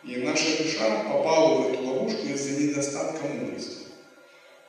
И 0.04 0.16
наша 0.16 0.62
душа 0.62 1.02
попала 1.04 1.62
в 1.62 1.72
эту 1.72 1.83
ловушку 1.83 2.26
из-за 2.26 2.61
недостатка 2.61 3.26
мудрости. 3.26 3.85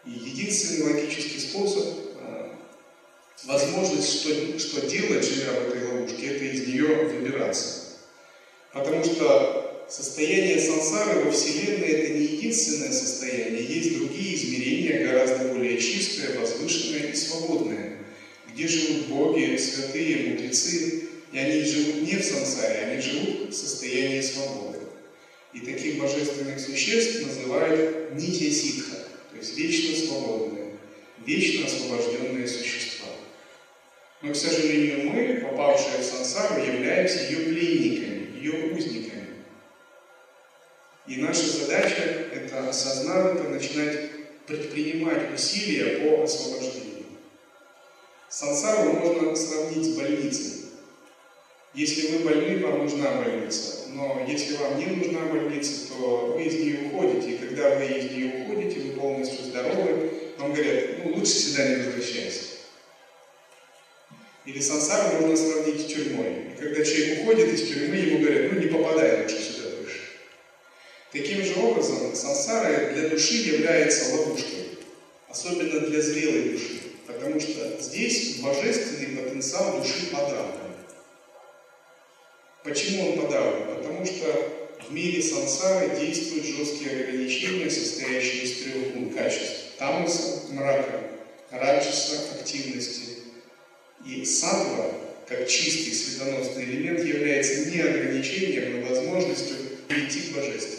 И 0.05 0.11
единственный 0.11 0.93
логический 0.93 1.39
способ, 1.39 1.83
э, 2.21 2.51
возможность, 3.43 4.21
что, 4.21 4.59
что 4.59 4.87
делать, 4.87 5.25
живя 5.25 5.51
в 5.51 5.67
этой 5.67 5.87
ловушке, 5.87 6.27
это 6.27 6.45
из 6.45 6.67
нее 6.67 7.05
выбираться. 7.05 7.97
Потому 8.71 9.03
что 9.03 9.74
состояние 9.89 10.59
сансары 10.59 11.21
во 11.21 11.31
Вселенной 11.31 11.87
это 11.87 12.13
не 12.13 12.25
единственное 12.25 12.91
состояние, 12.91 13.63
есть 13.63 13.97
другие 13.97 14.35
измерения, 14.35 15.07
гораздо 15.07 15.49
более 15.49 15.79
чистые, 15.79 16.39
возвышенные 16.39 17.11
и 17.11 17.15
свободные, 17.15 17.97
где 18.53 18.67
живут 18.67 19.07
боги, 19.07 19.57
святые, 19.57 20.29
мудрецы, 20.29 21.03
и 21.31 21.37
они 21.37 21.63
живут 21.63 22.01
не 22.03 22.15
в 22.17 22.23
сансаре, 22.23 22.91
они 22.91 23.01
живут 23.01 23.49
в 23.49 23.53
состоянии 23.53 24.21
свободы. 24.21 24.79
И 25.53 25.59
таких 25.59 25.97
божественных 25.97 26.59
существ 26.59 27.25
называют 27.25 28.13
нитя 28.15 28.51
ситха, 28.51 28.97
то 29.31 29.37
есть 29.37 29.57
вечно 29.57 29.95
свободные, 29.95 30.71
вечно 31.25 31.65
освобожденные 31.65 32.47
существа. 32.47 33.07
Но, 34.21 34.33
к 34.33 34.35
сожалению, 34.35 35.09
мы, 35.09 35.45
попавшие 35.49 35.99
в 35.99 36.03
сансару, 36.03 36.61
являемся 36.61 37.25
ее 37.29 37.37
пленниками, 37.45 38.37
ее 38.37 38.73
узниками. 38.73 39.14
И 41.07 41.17
наша 41.17 41.45
задача– 41.45 42.01
это 42.33 42.69
осознав 42.69 43.35
это, 43.35 43.49
начинать 43.49 44.09
предпринимать 44.47 45.33
усилия 45.33 45.99
по 45.99 46.23
освобождению. 46.23 47.05
Сансару 48.29 48.93
можно 48.93 49.35
сравнить 49.35 49.85
с 49.85 49.97
больницей. 49.97 50.65
Если 51.73 52.07
вы 52.07 52.25
больны, 52.25 52.65
вам 52.65 52.79
нужна 52.79 53.11
больница 53.21 53.85
но 53.95 54.25
если 54.27 54.57
вам 54.57 54.77
не 54.77 54.87
нужна 54.87 55.21
больница, 55.21 55.87
то 55.87 56.33
вы 56.35 56.43
из 56.43 56.53
нее 56.55 56.89
уходите, 56.91 57.31
и 57.31 57.37
когда 57.37 57.75
вы 57.75 57.85
из 57.85 58.11
нее 58.11 58.43
уходите, 58.43 58.81
вы 58.81 58.99
полностью 58.99 59.45
здоровы, 59.45 60.11
вам 60.37 60.53
говорят, 60.53 60.83
ну 61.03 61.13
лучше 61.13 61.31
сюда 61.31 61.67
не 61.69 61.75
возвращайся. 61.77 62.41
Или 64.45 64.59
сансару 64.59 65.21
можно 65.21 65.37
сравнить 65.37 65.81
с 65.81 65.85
тюрьмой. 65.85 66.51
И 66.53 66.61
когда 66.61 66.83
человек 66.83 67.21
уходит 67.21 67.53
из 67.53 67.69
тюрьмы, 67.69 67.95
ему 67.95 68.19
говорят, 68.19 68.51
ну 68.51 68.59
не 68.59 68.67
попадай 68.67 69.23
лучше 69.23 69.37
сюда. 69.37 69.54
Таким 71.15 71.45
же 71.45 71.55
образом, 71.61 72.13
сансара 72.13 72.91
для 72.91 73.07
души 73.07 73.35
является 73.35 74.15
ловушкой, 74.15 74.65
особенно 75.29 75.79
для 75.79 76.01
зрелой 76.01 76.49
души, 76.49 76.81
потому 77.07 77.39
что 77.39 77.77
здесь 77.79 78.39
божественный 78.41 79.15
потенциал 79.15 79.79
души 79.79 80.07
подавлен. 80.11 80.73
Почему 82.65 83.11
он 83.11 83.21
подавлен? 83.21 83.77
Потому 83.77 84.05
что 84.05 84.67
в 84.89 84.91
мире 84.91 85.23
сансары 85.23 85.97
действуют 85.97 86.47
жесткие 86.47 87.05
ограничения, 87.05 87.71
состоящие 87.71 88.43
из 88.43 88.63
трех 88.63 89.15
качеств. 89.15 89.77
Тамаса– 89.79 90.41
мрака, 90.51 90.99
раджаса– 91.49 92.19
активности 92.41 93.19
и 94.05 94.25
сатва, 94.25 94.91
как 95.29 95.47
чистый 95.47 95.93
светоносный 95.93 96.65
элемент, 96.65 97.05
является 97.05 97.69
не 97.69 97.79
ограничением, 97.79 98.81
но 98.81 98.87
возможностью 98.89 99.55
прийти 99.87 100.19
к 100.19 100.35
божественному. 100.35 100.74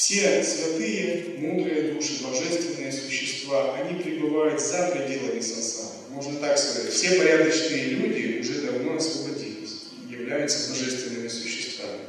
Все 0.00 0.42
святые, 0.42 1.34
мудрые 1.36 1.92
души, 1.92 2.24
божественные 2.24 2.90
существа, 2.90 3.76
они 3.76 4.02
пребывают 4.02 4.58
за 4.58 4.92
пределами 4.92 5.40
сансары. 5.40 6.08
Можно 6.08 6.40
так 6.40 6.56
сказать, 6.56 6.90
все 6.90 7.18
порядочные 7.18 7.84
люди 7.84 8.40
уже 8.40 8.62
давно 8.62 8.96
освободились 8.96 9.88
являются 10.08 10.70
божественными 10.70 11.28
существами. 11.28 12.00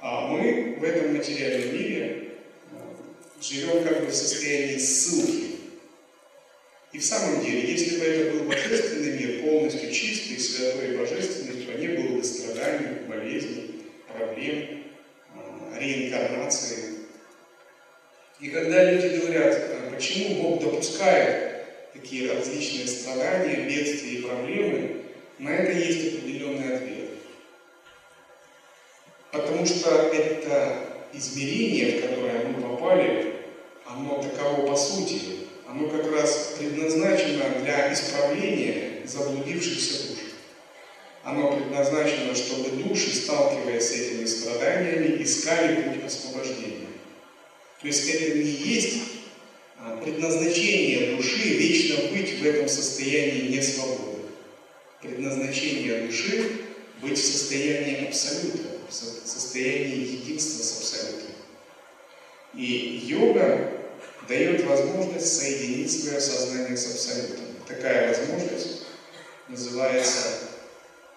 А 0.00 0.28
мы 0.28 0.76
в 0.78 0.84
этом 0.84 1.16
материальном 1.16 1.74
мире 1.74 2.34
э, 2.70 2.76
живем 3.42 3.82
как 3.82 4.04
бы 4.04 4.12
в 4.12 4.14
состоянии 4.14 4.78
ссылки. 4.78 5.56
И 6.92 6.98
в 6.98 7.04
самом 7.04 7.44
деле, 7.44 7.68
если 7.68 7.98
бы 7.98 8.04
это 8.04 8.36
был 8.36 8.44
божественный 8.44 9.18
мир, 9.18 9.42
полностью 9.42 9.90
чистый, 9.90 10.38
святой 10.38 10.94
и 10.94 10.96
божественный, 10.96 11.64
то 11.64 11.72
не 11.72 11.88
было 11.88 12.18
бы 12.18 12.22
страданий, 12.22 13.08
болезней, 13.08 13.82
проблем, 14.06 14.84
э, 15.34 15.80
реинкарнации, 15.80 16.97
и 18.40 18.50
когда 18.50 18.84
люди 18.84 19.16
говорят, 19.16 19.54
э, 19.54 19.90
почему 19.92 20.42
Бог 20.42 20.60
допускает 20.60 21.64
такие 21.92 22.32
различные 22.32 22.86
страдания, 22.86 23.68
бедствия 23.68 24.10
и 24.10 24.22
проблемы, 24.22 25.02
на 25.38 25.50
это 25.50 25.72
есть 25.72 26.18
определенный 26.18 26.76
ответ. 26.76 27.10
Потому 29.32 29.66
что 29.66 30.10
это 30.14 30.84
измерение, 31.12 31.98
в 31.98 32.02
которое 32.02 32.44
мы 32.44 32.62
попали, 32.62 33.34
оно 33.84 34.22
таково 34.22 34.68
по 34.68 34.76
сути. 34.76 35.20
Оно 35.68 35.88
как 35.88 36.10
раз 36.12 36.54
предназначено 36.58 37.44
для 37.62 37.92
исправления 37.92 39.02
заблудившихся 39.04 40.08
душ. 40.08 40.18
Оно 41.24 41.56
предназначено, 41.56 42.34
чтобы 42.34 42.70
души, 42.82 43.14
сталкиваясь 43.14 43.88
с 43.88 43.92
этими 43.92 44.24
страданиями, 44.24 45.22
искали 45.22 45.82
путь 45.82 46.04
освобождения. 46.04 46.27
То 47.80 47.86
есть 47.86 48.08
это 48.08 48.38
не 48.38 48.50
есть 48.50 49.02
а, 49.78 49.96
предназначение 50.02 51.16
души 51.16 51.48
вечно 51.48 52.08
быть 52.12 52.40
в 52.40 52.44
этом 52.44 52.68
состоянии 52.68 53.56
несвободы. 53.56 54.22
Предназначение 55.00 56.06
души 56.06 56.60
быть 57.00 57.16
в 57.16 57.24
состоянии 57.24 58.08
абсолюта, 58.08 58.68
в 58.88 58.92
состоянии 58.92 60.20
единства 60.20 60.62
с 60.64 60.78
абсолютом. 60.78 61.30
И 62.54 63.04
йога 63.06 63.72
дает 64.28 64.64
возможность 64.64 65.38
соединить 65.38 65.90
свое 65.92 66.20
сознание 66.20 66.76
с 66.76 66.92
абсолютом. 66.92 67.44
Такая 67.68 68.08
возможность 68.08 68.82
называется 69.48 70.40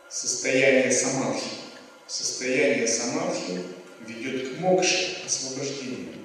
состояние 0.10 0.92
самадхи. 0.92 1.50
Состояние 2.06 2.88
самадхи 2.88 3.64
ведет 4.06 4.56
к 4.56 4.60
мокше, 4.60 5.24
освобождению. 5.26 6.21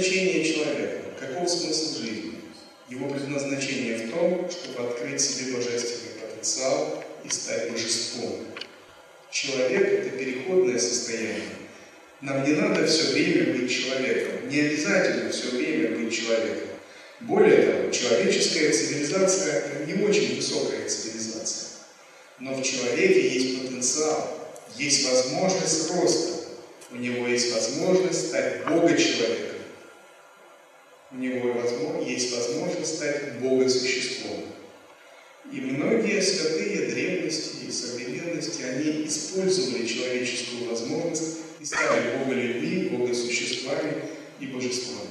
Предназначение 0.00 0.44
человека? 0.44 1.02
Каков 1.18 1.48
смысл 1.50 2.02
жизни? 2.02 2.34
Его 2.88 3.08
предназначение 3.08 3.98
в 3.98 4.10
том, 4.10 4.48
чтобы 4.50 4.88
открыть 4.88 5.20
себе 5.20 5.52
божественный 5.52 6.20
потенциал 6.20 7.04
и 7.24 7.28
стать 7.28 7.70
божеством. 7.70 8.46
Человек– 9.30 9.88
это 10.06 10.18
переходное 10.18 10.78
состояние. 10.78 11.42
Нам 12.20 12.44
не 12.44 12.54
надо 12.54 12.86
все 12.86 13.12
время 13.12 13.54
быть 13.54 13.70
человеком. 13.70 14.48
Не 14.48 14.60
обязательно 14.60 15.30
все 15.30 15.50
время 15.50 15.96
быть 15.96 16.14
человеком. 16.14 16.68
Более 17.20 17.62
того, 17.62 17.90
человеческая 17.90 18.72
цивилизация– 18.72 19.52
это 19.66 19.86
не 19.86 20.02
очень 20.02 20.36
высокая 20.36 20.88
цивилизация. 20.88 21.68
Но 22.40 22.54
в 22.54 22.62
человеке 22.62 23.28
есть 23.28 23.62
потенциал, 23.62 24.50
есть 24.76 25.06
возможность 25.08 25.90
роста 25.92 26.40
у 26.92 26.96
него 26.96 27.26
есть 27.26 27.54
возможность 27.54 28.28
стать 28.28 28.64
Бога-человеком. 28.66 29.49
Него 31.20 32.02
есть 32.02 32.34
возможность 32.34 32.96
стать 32.96 33.40
Бога-существом. 33.40 34.42
И 35.52 35.60
многие 35.60 36.18
святые 36.22 36.88
древности 36.88 37.66
и 37.68 37.70
современности, 37.70 38.62
они 38.62 39.06
использовали 39.06 39.86
человеческую 39.86 40.70
возможность 40.70 41.40
и 41.60 41.64
стали 41.66 42.16
Бога-людьми, 42.16 42.88
Бога-существами 42.96 43.96
и 44.40 44.46
божествами. 44.46 45.10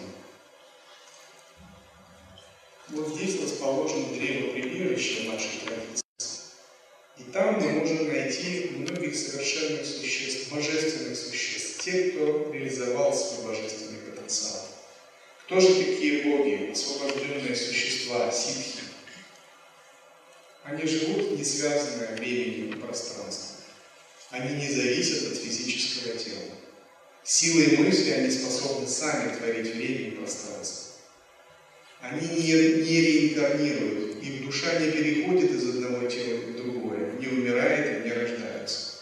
Вот 2.87 3.15
здесь 3.15 3.39
расположено 3.43 4.07
древо 4.15 4.53
прибежища 4.53 5.25
нашей 5.25 5.59
традиции. 5.63 6.03
И 7.19 7.31
там 7.31 7.59
мы 7.61 7.69
можем 7.69 8.07
найти 8.07 8.71
многих 8.77 9.15
совершенных 9.15 9.85
существ, 9.85 10.51
божественных 10.51 11.15
существ, 11.15 11.83
те, 11.83 12.11
кто 12.11 12.49
реализовал 12.51 13.13
свой 13.13 13.53
божественный. 13.53 13.98
Кто 15.49 15.59
же 15.59 15.83
такие 15.83 16.25
боги, 16.25 16.69
освобожденные 16.71 17.55
существа, 17.55 18.31
ситхи? 18.31 18.83
Они 20.63 20.85
живут 20.85 21.35
не 21.35 21.43
связанные 21.43 22.17
временем 22.17 22.73
и 22.73 22.79
пространством. 22.79 23.63
Они 24.29 24.57
не 24.57 24.71
зависят 24.71 25.31
от 25.31 25.39
физического 25.39 26.15
тела. 26.15 26.51
Силой 27.23 27.77
мысли 27.77 28.11
они 28.11 28.29
способны 28.29 28.87
сами 28.87 29.35
творить 29.35 29.73
время 29.73 30.09
и 30.09 30.11
пространство. 30.11 30.93
Они 31.99 32.27
не, 32.27 32.43
не 32.43 33.01
реинкарнируют, 33.01 34.21
их 34.21 34.45
душа 34.45 34.79
не 34.79 34.91
переходит 34.91 35.49
из 35.49 35.67
одного 35.67 36.07
тела 36.07 36.41
в 36.41 36.57
другое, 36.57 37.13
не 37.13 37.25
умирает 37.25 38.05
и 38.05 38.07
не 38.07 38.13
рождается. 38.13 38.99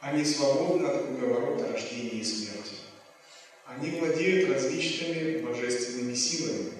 Они 0.00 0.24
свободны 0.24 0.86
от 0.86 1.04
круговорота 1.04 1.72
рождения 1.72 2.20
и 2.20 2.24
смерти. 2.24 2.81
Они 3.66 3.90
владеют 3.98 4.50
различными 4.50 5.38
божественными 5.38 6.14
силами. 6.14 6.72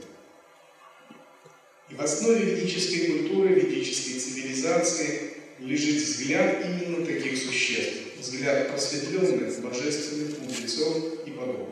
И 1.88 1.94
в 1.94 2.00
основе 2.00 2.42
ведической 2.42 3.06
культуры, 3.06 3.54
ведической 3.54 4.18
цивилизации 4.18 5.34
лежит 5.58 6.02
взгляд 6.02 6.64
именно 6.64 7.04
таких 7.04 7.38
существ. 7.38 8.16
Взгляд 8.18 8.70
просветленных, 8.70 9.60
божественных 9.60 10.38
мудрецов 10.38 11.26
и 11.26 11.30
богов. 11.30 11.68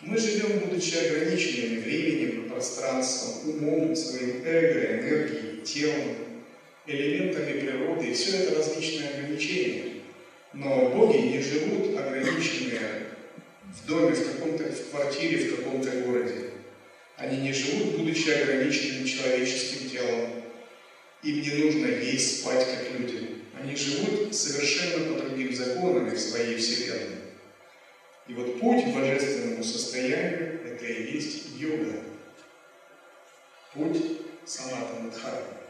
Мы 0.00 0.18
живем, 0.18 0.58
будучи 0.60 0.94
ограниченными 0.94 1.80
временем, 1.80 2.50
пространством, 2.50 3.50
умом, 3.50 3.96
своим 3.96 4.42
эго, 4.44 5.00
энергией, 5.00 5.62
телом, 5.62 6.16
элементами 6.86 7.60
природы, 7.60 8.06
и 8.06 8.12
все 8.12 8.36
это 8.38 8.56
различные 8.56 9.08
ограничения. 9.08 9.95
Но 10.56 10.88
боги 10.88 11.18
не 11.18 11.40
живут 11.42 11.98
ограниченные 11.98 13.08
в 13.74 13.86
доме, 13.86 14.12
в 14.12 14.32
каком-то 14.32 14.64
в 14.64 14.90
квартире, 14.90 15.36
в 15.36 15.56
каком-то 15.56 15.90
городе. 15.90 16.50
Они 17.18 17.42
не 17.42 17.52
живут, 17.52 17.98
будучи 17.98 18.30
ограниченным 18.30 19.04
человеческим 19.04 19.90
телом. 19.90 20.30
Им 21.22 21.42
не 21.42 21.50
нужно 21.62 21.86
есть, 21.88 22.40
спать, 22.40 22.66
как 22.66 22.98
люди. 22.98 23.42
Они 23.60 23.76
живут 23.76 24.34
совершенно 24.34 25.12
по 25.12 25.20
другим 25.20 25.54
законам 25.54 26.08
в 26.08 26.18
своей 26.18 26.56
вселенной. 26.56 27.16
И 28.26 28.32
вот 28.32 28.58
путь 28.58 28.82
к 28.82 28.94
божественному 28.94 29.62
состоянию– 29.62 30.60
это 30.64 30.86
и 30.86 31.16
есть 31.16 31.48
йога. 31.58 32.00
Путь 33.74 34.02
самата 34.46 35.00
Мадхарма. 35.02 35.65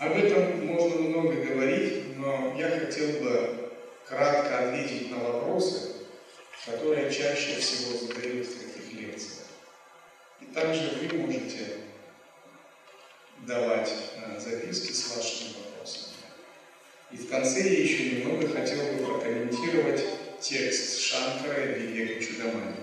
Об 0.00 0.16
этом 0.16 0.64
можно 0.64 0.98
много 1.02 1.34
говорить, 1.42 2.16
но 2.16 2.54
я 2.58 2.70
хотел 2.70 3.20
бы 3.20 3.70
кратко 4.08 4.70
ответить 4.70 5.10
на 5.10 5.18
вопросы, 5.18 5.92
которые 6.64 7.12
чаще 7.12 7.60
всего 7.60 7.98
задают 7.98 8.46
в 8.46 8.58
таких 8.58 8.98
лекциях. 8.98 9.44
И 10.40 10.46
также 10.54 10.92
вы 11.02 11.18
можете 11.18 11.80
давать 13.46 13.92
э, 14.16 14.40
записки 14.40 14.90
с 14.90 15.14
вашими 15.14 15.52
вопросами. 15.58 16.14
И 17.12 17.16
в 17.18 17.28
конце 17.28 17.60
я 17.60 17.82
еще 17.82 18.10
немного 18.10 18.48
хотел 18.48 18.82
бы 18.94 19.04
прокомментировать 19.04 20.02
текст 20.40 20.98
Шанкара 20.98 21.60
Вивека 21.60 22.24
Чудамани. 22.24 22.76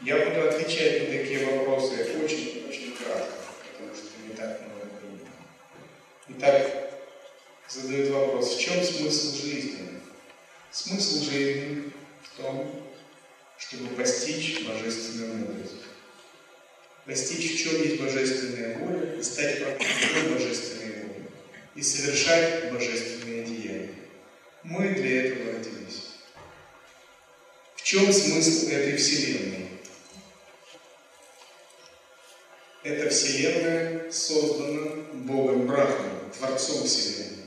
Я 0.00 0.28
буду 0.28 0.48
отвечать 0.48 1.08
на 1.08 1.18
такие 1.18 1.44
вопросы 1.44 2.06
очень-очень 2.22 2.94
кратко, 2.96 3.34
потому 3.72 3.96
что 3.96 4.04
не 4.24 4.36
так 4.36 4.60
много 4.60 4.77
Итак, 6.30 6.90
задают 7.68 8.10
вопрос, 8.10 8.56
в 8.56 8.60
чем 8.60 8.84
смысл 8.84 9.34
жизни? 9.34 10.00
Смысл 10.70 11.22
жизни 11.24 11.90
в 12.22 12.36
том, 12.36 12.84
чтобы 13.56 13.94
постичь 13.94 14.66
божественную 14.66 15.36
мудрость. 15.36 15.72
Постичь, 17.06 17.54
в 17.54 17.64
чем 17.64 17.82
есть 17.82 17.98
божественная 18.00 18.78
воля, 18.78 19.14
и 19.14 19.22
стать 19.22 19.64
практиком 19.64 20.34
божественной 20.34 21.04
воли, 21.04 21.30
и 21.74 21.82
совершать 21.82 22.70
божественные 22.72 23.44
деяния. 23.44 23.94
Мы 24.62 24.90
для 24.90 25.28
этого 25.28 25.52
родились. 25.52 26.12
В 27.74 27.82
чем 27.82 28.12
смысл 28.12 28.68
этой 28.68 28.98
Вселенной? 28.98 29.68
Эта 32.82 33.08
Вселенная 33.08 34.10
создана 34.12 35.04
Богом 35.12 35.66
Брахманом, 35.66 36.17
Творцом 36.36 36.84
Вселенной. 36.84 37.46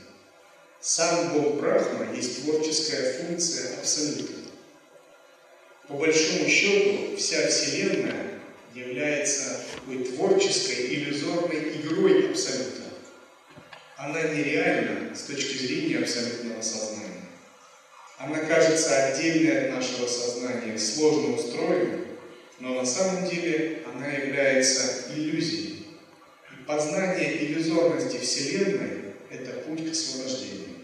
Сам 0.80 1.34
Бог 1.34 1.60
Брахма 1.60 2.14
есть 2.14 2.42
творческая 2.42 3.18
функция 3.18 3.78
Абсолюта. 3.78 4.32
По 5.88 5.94
большому 5.94 6.48
счету, 6.48 7.16
вся 7.16 7.46
Вселенная 7.48 8.40
является 8.74 9.60
такой 9.74 10.04
творческой, 10.04 10.94
иллюзорной 10.94 11.76
игрой 11.76 12.30
Абсолюта. 12.30 12.82
Она 13.96 14.20
нереальна 14.22 15.14
с 15.14 15.22
точки 15.22 15.56
зрения 15.58 15.98
абсолютного 15.98 16.60
сознания. 16.60 17.22
Она 18.18 18.38
кажется 18.40 19.06
отдельной 19.06 19.66
от 19.66 19.76
нашего 19.76 20.08
сознания, 20.08 20.76
сложно 20.78 21.34
устроенной, 21.34 22.06
но 22.58 22.74
на 22.74 22.86
самом 22.86 23.28
деле 23.28 23.82
она 23.92 24.08
является 24.08 25.12
иллюзией. 25.14 25.71
Познание 26.72 27.44
иллюзорности 27.44 28.16
Вселенной– 28.16 29.12
это 29.30 29.60
путь 29.60 29.86
к 29.86 29.92
освобождению. 29.92 30.78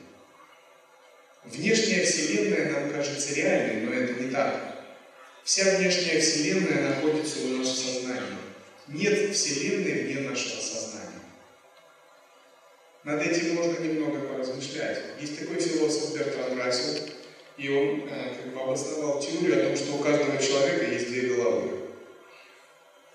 Внешняя 1.46 2.04
Вселенная 2.04 2.72
нам 2.72 2.90
кажется 2.90 3.34
реальной, 3.34 3.86
но 3.86 3.94
это 3.94 4.22
не 4.22 4.30
так. 4.30 4.84
Вся 5.44 5.78
внешняя 5.78 6.20
Вселенная 6.20 6.90
находится 6.90 7.40
у 7.40 7.56
нашего 7.56 7.74
сознания. 7.74 8.36
Нет 8.88 9.34
Вселенной 9.34 10.02
вне 10.02 10.28
нашего 10.28 10.60
сознания. 10.60 11.22
Над 13.04 13.26
этим 13.26 13.54
можно 13.54 13.82
немного 13.82 14.20
поразмышлять. 14.28 15.02
Есть 15.18 15.40
такой 15.40 15.58
философ 15.58 16.14
Бертран 16.14 16.58
Рассел, 16.58 17.08
и 17.56 17.70
он 17.70 18.10
э, 18.10 18.34
как 18.36 18.52
бы 18.52 18.60
обосновал 18.60 19.22
теорию 19.22 19.58
о 19.58 19.68
том, 19.68 19.76
что 19.76 19.94
у 19.94 20.00
каждого 20.00 20.36
человека 20.36 20.84
есть 20.84 21.08
две 21.08 21.34
головы. 21.34 21.78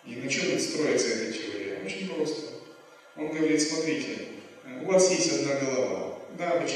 И 0.08 0.16
на 0.16 0.28
чем 0.28 0.60
строится 0.60 1.10
эта 1.10 1.34
теория? 1.34 1.80
Очень 1.86 2.10
просто. 2.10 2.53
Он 3.16 3.28
говорит, 3.30 3.62
смотрите, 3.62 4.28
у 4.82 4.86
вас 4.86 5.12
есть 5.12 5.32
одна 5.32 5.56
голова. 5.56 6.20
Да, 6.38 6.60
вы 6.60 6.68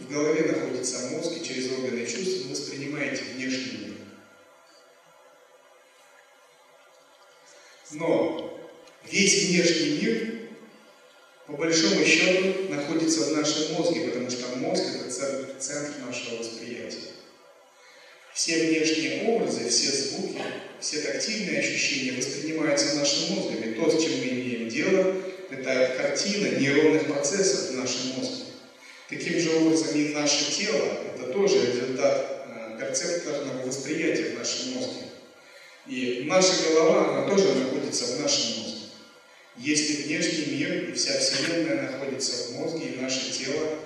в 0.00 0.12
голове 0.12 0.52
находится 0.52 1.08
мозг, 1.10 1.32
и 1.36 1.44
через 1.44 1.72
органы 1.72 2.06
чувств 2.06 2.44
вы 2.44 2.50
воспринимаете 2.50 3.22
внешний 3.34 3.78
мир. 3.78 3.94
Но 7.92 8.70
весь 9.10 9.44
внешний 9.44 10.00
мир, 10.02 10.50
по 11.46 11.54
большому 11.54 12.04
счету, 12.04 12.70
находится 12.70 13.20
в 13.22 13.36
нашем 13.36 13.72
мозге, 13.74 14.08
потому 14.08 14.30
что 14.30 14.56
мозг– 14.56 14.82
это 14.94 15.10
центр 15.58 15.92
нашего 16.04 16.36
восприятия. 16.38 17.14
Все 18.34 18.66
внешние 18.66 19.34
образы, 19.34 19.68
все 19.68 19.90
звуки, 19.90 20.42
все 20.80 21.00
тактильные 21.00 21.60
ощущения 21.60 22.12
воспринимаются 22.12 22.94
нашим 22.96 23.34
мозгом. 23.34 23.62
И 23.62 23.74
то, 23.74 23.90
с 23.90 24.02
чем 24.02 24.18
мы 24.18 24.24
имеем 24.26 24.68
дело, 24.68 25.16
это 25.50 25.94
картина 25.96 26.58
нейронных 26.58 27.06
процессов 27.06 27.70
в 27.70 27.76
нашем 27.76 28.08
мозге. 28.16 28.44
Таким 29.08 29.40
же 29.40 29.56
образом 29.56 29.96
и 29.96 30.10
наше 30.10 30.52
тело– 30.52 30.84
это 31.14 31.32
тоже 31.32 31.58
результат 31.66 32.46
э, 32.46 32.78
перцепторного 32.78 33.66
восприятия 33.66 34.34
в 34.34 34.38
нашем 34.38 34.72
мозге. 34.74 35.02
И 35.86 36.24
наша 36.26 36.52
голова, 36.64 37.16
она 37.16 37.28
тоже 37.28 37.54
находится 37.54 38.04
в 38.04 38.20
нашем 38.20 38.62
мозге. 38.62 38.78
Если 39.56 40.02
внешний 40.02 40.54
мир 40.54 40.90
и 40.90 40.92
вся 40.92 41.18
Вселенная 41.18 41.90
находится 41.90 42.52
в 42.52 42.58
мозге, 42.58 42.88
и 42.88 43.00
наше 43.00 43.32
тело, 43.32 43.78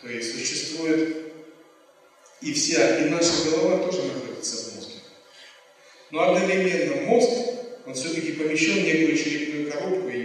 то 0.00 0.08
есть 0.08 0.32
существует 0.32 1.16
и 2.40 2.52
вся, 2.52 3.00
и 3.00 3.10
наша 3.10 3.50
голова 3.50 3.84
тоже 3.84 4.04
находится 4.04 4.56
в 4.56 4.76
мозге. 4.76 4.94
Но 6.12 6.22
одновременно 6.22 7.02
мозг, 7.02 7.30
он 7.84 7.94
все-таки 7.94 8.32
помещен 8.32 8.80
в 8.80 8.84
некую 8.84 9.18
черепную 9.18 9.72
коробку 9.72 10.08
и 10.08 10.18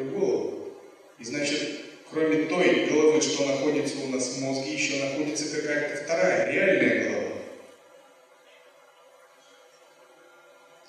некоторую 0.00 0.10
голову. 0.10 0.76
И 1.18 1.24
значит, 1.24 1.80
Кроме 2.12 2.46
той 2.46 2.86
головы, 2.86 3.20
что 3.20 3.44
находится 3.46 3.98
у 4.00 4.08
нас 4.08 4.30
в 4.30 4.40
мозге, 4.40 4.72
еще 4.72 5.04
находится 5.04 5.48
какая-то 5.56 6.02
вторая, 6.02 6.50
реальная 6.50 7.08
голова. 7.08 7.36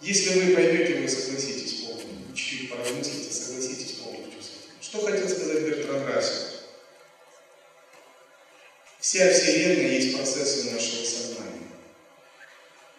Если 0.01 0.39
вы 0.39 0.55
поймете, 0.55 0.95
вы 0.95 1.07
согласитесь 1.07 1.81
полностью, 1.81 2.35
чуть-чуть 2.35 2.71
поразмыслите, 2.71 3.31
согласитесь 3.31 3.91
полностью 3.99 4.41
Что 4.81 5.05
хотел 5.05 5.29
сказать 5.29 5.61
Бертран 5.61 6.07
Рассел? 6.07 6.47
Вся 8.99 9.31
Вселенная 9.31 9.89
есть 9.89 10.17
процессы 10.17 10.71
нашего 10.71 11.05
сознания. 11.05 11.67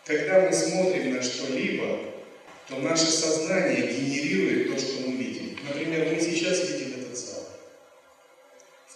Когда 0.04 0.42
мы 0.42 0.52
смотрим 0.52 1.16
на 1.16 1.22
что-либо, 1.24 1.98
то 2.68 2.76
наше 2.76 3.06
сознание 3.06 3.92
генерирует 3.92 4.72
то, 4.72 4.78
что 4.78 5.00
мы 5.08 5.16
видим. 5.16 5.41
Например, 5.74 6.08
мы 6.12 6.20
сейчас 6.20 6.68
видим 6.68 6.92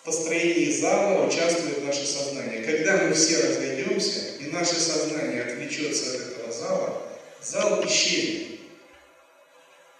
построении 0.06 0.70
зала 0.70 1.26
участвует 1.26 1.84
наше 1.84 2.06
сознание. 2.06 2.62
Когда 2.62 3.02
мы 3.02 3.12
все 3.12 3.38
разойдемся, 3.38 4.36
и 4.40 4.46
наше 4.52 4.76
сознание 4.76 5.42
отвлечется 5.42 6.14
от 6.14 6.20
этого 6.28 6.52
зала, 6.52 7.02
зал 7.42 7.84
исчезнет. 7.84 8.60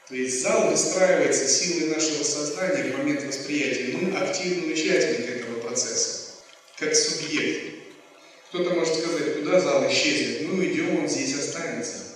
То 0.09 0.15
есть 0.15 0.41
зал 0.41 0.71
выстраивается 0.71 1.49
силой 1.49 1.91
нашего 1.91 2.23
сознания 2.23 2.93
в 2.93 2.99
момент 2.99 3.25
восприятия. 3.25 3.97
Мы 3.97 4.17
активный 4.17 4.73
участник 4.73 5.29
этого 5.29 5.59
процесса, 5.59 6.35
как 6.79 6.95
субъект. 6.95 7.75
Кто-то 8.49 8.75
может 8.75 8.95
сказать, 8.95 9.41
куда 9.41 9.59
зал 9.59 9.91
исчезнет? 9.91 10.43
Мы 10.49 10.61
уйдем, 10.61 11.01
он 11.01 11.09
здесь 11.09 11.37
останется. 11.37 12.16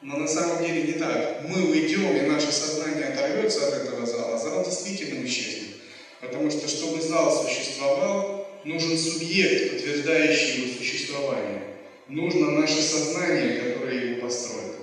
Но 0.00 0.16
на 0.16 0.28
самом 0.28 0.64
деле 0.64 0.82
не 0.84 0.92
так. 0.92 1.42
Мы 1.48 1.70
уйдем, 1.70 2.16
и 2.16 2.20
наше 2.28 2.52
сознание 2.52 3.06
оторвется 3.06 3.66
от 3.66 3.74
этого 3.82 4.06
зала, 4.06 4.36
а 4.36 4.38
зал 4.38 4.64
действительно 4.64 5.24
исчезнет. 5.24 5.76
Потому 6.20 6.50
что, 6.50 6.68
чтобы 6.68 7.00
зал 7.00 7.32
существовал, 7.44 8.48
нужен 8.64 8.96
субъект, 8.96 9.72
подтверждающий 9.72 10.62
его 10.62 10.78
существование. 10.78 11.62
Нужно 12.08 12.52
наше 12.52 12.80
сознание, 12.80 13.60
которое 13.60 14.04
его 14.04 14.22
построит. 14.22 14.76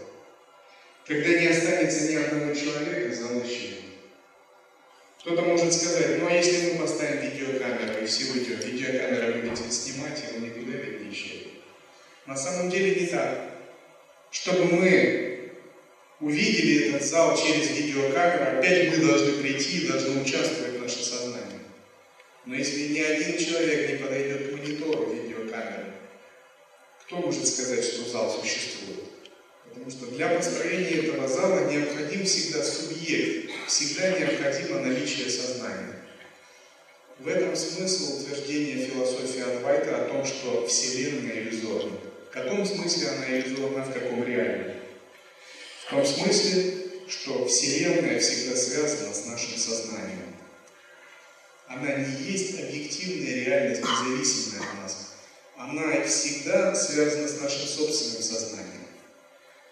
Когда 1.07 1.29
не 1.39 1.47
останется 1.47 2.11
ни 2.11 2.15
одного 2.15 2.53
человека, 2.53 3.15
зал 3.15 3.41
исчезнет. 3.43 3.75
Кто-то 5.21 5.41
может 5.43 5.73
сказать, 5.73 6.19
ну 6.19 6.27
а 6.27 6.33
если 6.33 6.73
мы 6.73 6.79
поставим 6.81 7.21
видеокамеру 7.21 8.03
и 8.03 8.05
все 8.05 8.31
уйдет, 8.31 8.63
видеокамера 8.63 9.41
будет 9.41 9.73
снимать, 9.73 10.21
его 10.29 10.45
никуда 10.45 10.77
ведь 10.77 11.03
не 11.03 11.11
исчезнет. 11.11 11.47
На 12.27 12.35
самом 12.35 12.69
деле 12.69 13.01
не 13.01 13.07
так. 13.07 13.54
Чтобы 14.35 14.65
мы 14.65 15.53
увидели 16.19 16.89
этот 16.89 17.07
зал 17.07 17.37
через 17.37 17.69
видеокамеру, 17.71 18.59
опять 18.59 18.89
мы 18.89 19.05
должны 19.07 19.41
прийти 19.41 19.77
и 19.77 19.87
должны 19.87 20.21
участвовать 20.21 20.73
в 20.73 20.81
наше 20.81 21.03
сознание. 21.03 21.61
Но 22.45 22.55
если 22.55 22.89
ни 22.89 22.99
один 22.99 23.37
человек 23.37 23.91
не 23.91 23.97
подойдет 23.97 24.49
к 24.49 24.51
монитору 24.51 25.13
видеокамеры, 25.13 25.93
кто 27.01 27.15
может 27.17 27.47
сказать, 27.47 27.85
что 27.85 28.09
зал 28.09 28.29
существует? 28.29 29.05
Потому 29.69 29.89
что 29.89 30.07
для 30.07 30.27
построения 30.27 31.05
этого 31.05 31.27
зала 31.29 31.71
необходим 31.71 32.25
всегда 32.25 32.61
субъект, 32.61 33.51
всегда 33.67 34.19
необходимо 34.19 34.81
наличие 34.81 35.29
сознания. 35.29 35.95
В 37.19 37.27
этом 37.29 37.55
смысл 37.55 38.19
утверждения 38.19 38.85
философии 38.85 39.39
Адвайта 39.39 40.05
о 40.05 40.09
том, 40.09 40.25
что 40.25 40.67
Вселенная 40.67 41.39
иллюзорна. 41.39 42.04
Каком 42.35 42.65
смысле 42.65 43.07
она 43.11 43.29
иллюзорна, 43.29 43.85
в 43.85 43.93
каком 43.93 44.21
реальном? 44.25 44.75
В 45.85 45.89
том 45.89 46.05
смысле, 46.05 46.73
что 47.07 47.45
Вселенная 47.45 48.19
всегда 48.19 48.57
связана 48.57 49.13
с 49.13 49.25
нашим 49.25 49.57
сознанием. 49.57 50.35
Она 51.69 51.93
не 51.93 52.29
есть 52.29 52.59
объективная 52.59 53.45
реальность, 53.45 53.83
независимая 53.83 54.67
от 54.67 54.81
нас. 54.83 55.13
Она 55.55 56.01
всегда 56.01 56.75
связана 56.75 57.25
с 57.29 57.39
нашим 57.39 57.67
собственным 57.67 58.21
сознанием. 58.21 58.85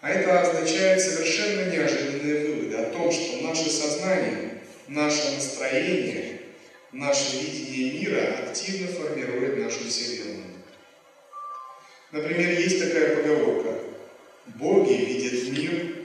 А 0.00 0.08
это 0.08 0.40
означает 0.40 1.02
совершенно 1.02 1.70
неожиданные 1.70 2.46
выводы 2.46 2.76
о 2.76 2.90
том, 2.92 3.12
что 3.12 3.42
наше 3.42 3.68
сознание, 3.68 4.62
наше 4.88 5.32
настроение, 5.32 6.40
наше 6.92 7.40
видение 7.40 8.00
мира 8.00 8.38
активно 8.46 8.88
формирует 8.88 9.58
нашу 9.58 9.86
Вселенную. 9.86 10.33
Например, 12.14 12.60
есть 12.60 12.78
такая 12.78 13.16
поговорка 13.16 13.76
«Боги 14.46 14.92
видят 14.92 15.48
мир 15.58 15.96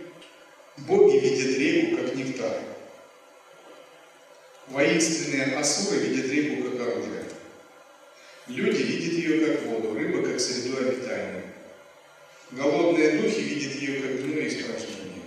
Боги 0.77 1.17
видят 1.19 1.55
реку, 1.59 1.97
как 1.97 2.15
нектар. 2.15 2.57
Воинственные 4.69 5.55
асуры 5.55 5.99
видят 5.99 6.31
реку, 6.31 6.63
как 6.63 6.81
оружие. 6.81 7.25
Люди 8.47 8.81
видят 8.81 9.13
ее 9.19 9.45
как 9.45 9.65
воду, 9.67 9.93
рыба, 9.93 10.27
как 10.27 10.39
среду 10.39 10.77
обитания. 10.79 11.43
Голодные 12.49 13.19
духи 13.19 13.41
видят 13.41 13.75
ее 13.75 14.01
как 14.01 14.23
дно 14.23 14.47
испражнение, 14.47 15.21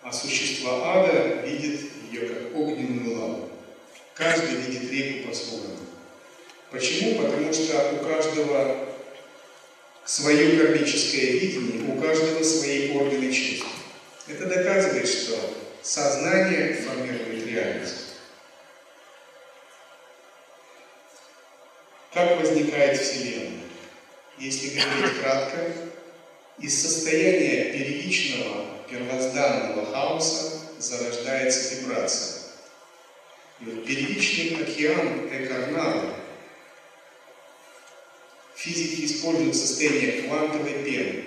а 0.00 0.10
существа 0.10 1.00
ада 1.00 1.46
видят 1.46 1.82
ее 2.10 2.28
как 2.28 2.56
огненную 2.56 3.20
лаву. 3.20 3.50
Каждый 4.14 4.56
видит 4.56 4.90
реку 4.90 5.28
по-своему. 5.28 5.76
Почему? 6.70 7.22
Потому 7.22 7.52
что 7.52 7.98
у 8.00 8.04
каждого 8.06 8.93
свое 10.04 10.58
кармическое 10.58 11.32
видение, 11.32 11.94
у 11.94 12.00
каждого 12.00 12.42
свои 12.42 12.92
органы 12.92 13.32
чувств. 13.32 13.66
Это 14.28 14.46
доказывает, 14.46 15.08
что 15.08 15.38
сознание 15.82 16.74
формирует 16.74 17.46
реальность. 17.46 18.04
Как 22.12 22.40
возникает 22.40 23.00
Вселенная? 23.00 23.64
Если 24.38 24.78
говорить 24.78 25.20
кратко, 25.20 25.72
из 26.58 26.80
состояния 26.80 27.72
первичного 27.72 28.66
первозданного 28.88 29.86
хаоса 29.86 30.60
зарождается 30.78 31.76
вибрация. 31.76 32.42
И 33.60 33.64
вот 33.64 33.84
первичный 33.86 34.62
океан 34.62 35.28
Экарнада 35.30 36.14
физики 38.64 39.04
используют 39.04 39.54
состояние 39.54 40.22
квантовой 40.22 40.84
пены. 40.84 41.24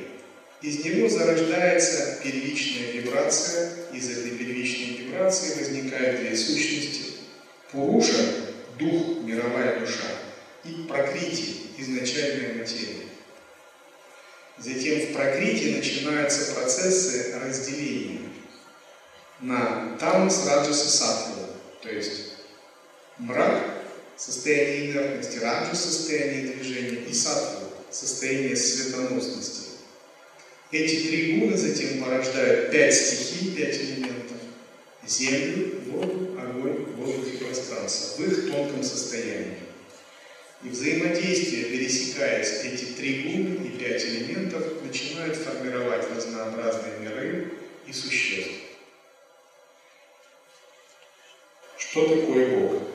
Из 0.62 0.84
него 0.84 1.08
зарождается 1.08 2.20
первичная 2.24 2.94
вибрация, 2.94 3.74
из 3.94 4.10
этой 4.10 4.32
первичной 4.32 4.98
вибрации 4.98 5.60
возникают 5.60 6.22
две 6.22 6.36
сущности. 6.36 7.12
Пуруша– 7.72 8.18
дух, 8.80 9.20
мировая 9.22 9.80
душа, 9.80 10.08
и 10.64 10.88
прокрити– 10.88 11.58
изначальная 11.78 12.56
материя. 12.56 13.06
Затем 14.58 15.00
в 15.02 15.14
прокрите 15.14 15.76
начинаются 15.76 16.56
процессы 16.56 17.36
разделения 17.40 18.22
на 19.40 19.96
тамас, 20.00 20.48
раджас 20.48 20.86
и 20.86 20.90
саттву, 20.90 21.44
то 21.84 21.90
есть 21.90 22.32
мрак, 23.20 23.77
состояние 24.18 24.92
инертности, 24.92 25.38
раджас, 25.38 25.84
состояние 25.84 26.54
движения 26.54 27.04
и 27.04 27.14
саттву, 27.14 27.70
состояние 27.92 28.56
светоносности. 28.56 29.68
Эти 30.72 31.08
три 31.08 31.40
гуна 31.40 31.56
затем 31.56 32.04
порождают 32.04 32.72
пять 32.72 32.94
стихий, 32.94 33.56
пять 33.56 33.78
элементов. 33.78 34.38
Землю, 35.08 35.82
воду, 35.86 36.38
огонь, 36.38 36.84
воздух 36.98 37.34
и 37.34 37.38
пространство 37.38 38.22
в 38.22 38.28
их 38.28 38.52
тонком 38.52 38.84
состоянии. 38.84 39.60
И 40.64 40.70
взаимодействие, 40.70 41.66
пересекаясь 41.66 42.66
эти 42.66 42.86
три 42.86 43.24
гуны 43.24 43.68
и 43.68 43.78
пять 43.78 44.04
элементов, 44.04 44.84
начинают 44.84 45.38
формировать 45.38 46.06
разнообразные 46.14 47.00
миры 47.00 47.54
и 47.86 47.94
существ. 47.94 48.52
Что 51.78 52.16
такое 52.16 52.58
Бог? 52.58 52.87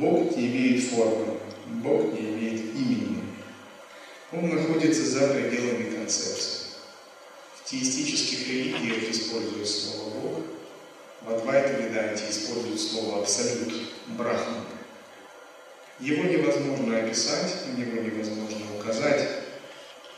Бог 0.00 0.34
не 0.34 0.46
имеет 0.46 0.84
формы, 0.84 1.38
Бог 1.66 2.14
не 2.14 2.20
имеет 2.20 2.74
имени. 2.74 3.22
Он 4.32 4.48
находится 4.48 5.04
за 5.04 5.28
пределами 5.28 5.94
концепции. 5.94 6.68
В 7.54 7.68
теистических 7.68 8.48
религиях 8.48 9.10
используют 9.10 9.68
слово 9.68 10.10
Бог, 10.10 10.42
в 11.20 11.34
Адвайта 11.34 11.82
Веданте 11.82 12.24
используют 12.30 12.80
слово 12.80 13.20
Абсолют, 13.20 13.74
Брахман. 14.06 14.64
Его 16.00 16.24
невозможно 16.24 16.96
описать, 16.96 17.56
на 17.76 17.82
невозможно 17.82 18.78
указать. 18.78 19.28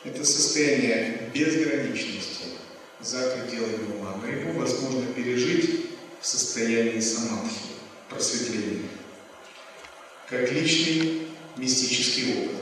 Это 0.05 0.25
состояние 0.25 1.29
безграничности 1.35 2.45
за 3.01 3.31
пределами 3.31 3.97
ума, 3.99 4.17
но 4.23 4.29
его 4.29 4.61
возможно 4.61 5.07
пережить 5.13 5.87
в 6.21 6.27
состоянии 6.27 7.01
самадхи, 7.01 7.59
просветления, 8.09 8.89
как 10.33 10.51
личный 10.51 11.27
мистический 11.59 12.33
опыт. 12.33 12.57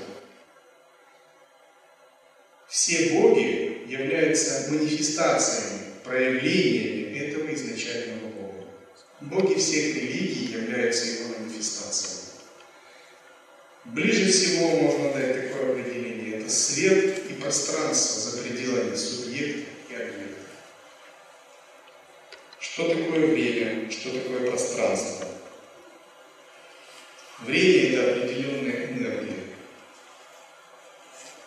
Все 2.68 3.10
боги 3.10 3.84
являются 3.86 4.72
манифестациями, 4.72 5.82
проявлениями 6.02 7.16
этого 7.16 7.54
изначального 7.54 8.26
Бога. 8.30 8.66
Боги 9.20 9.56
всех 9.56 9.94
религий 9.94 10.52
являются 10.52 11.06
его 11.06 11.38
манифестациями. 11.38 12.40
Ближе 13.84 14.32
всего 14.32 14.70
можно 14.70 15.12
дать 15.12 15.50
такое 15.50 15.70
определение. 15.70 16.40
Это 16.40 16.50
свет 16.50 17.30
и 17.30 17.34
пространство 17.34 18.20
за 18.20 18.38
пределами 18.38 18.96
субъекта 18.96 19.70
и 19.90 19.94
объекта. 19.94 20.40
Что 22.58 22.88
такое 22.88 23.26
время? 23.28 23.88
Что 23.92 24.10
такое 24.10 24.50
пространство? 24.50 25.39
Время– 27.42 27.90
это 27.92 28.10
определенная 28.10 28.86
энергия. 28.86 29.36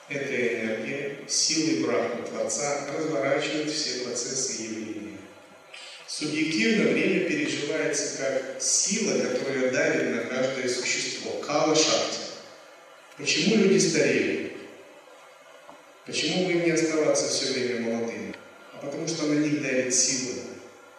Эта 0.10 0.56
энергия 0.56 1.20
силы 1.28 1.86
Брахмы 1.86 2.26
Творца 2.28 2.88
разворачивает 2.98 3.70
все 3.70 4.04
процессы 4.04 4.64
явления. 4.64 5.18
Субъективно 6.08 6.91
время 6.91 7.28
переживается 7.30 8.18
как 8.18 8.62
сила, 8.62 9.20
которая 9.20 9.72
давит 9.72 10.16
на 10.16 10.24
каждое 10.24 10.68
существо. 10.68 11.32
Кала 11.39 11.76
Шакти. 11.76 12.20
Почему 13.18 13.58
люди 13.58 13.78
стареют? 13.78 14.54
Почему 16.06 16.46
бы 16.46 16.52
им 16.54 16.66
не 16.66 16.72
оставаться 16.72 17.30
все 17.30 17.54
время 17.54 17.82
молодыми? 17.82 18.36
А 18.74 18.86
потому 18.86 19.08
что 19.08 19.26
на 19.28 19.39
них 19.39 19.62
давит 19.62 19.94
сила. 19.94 20.41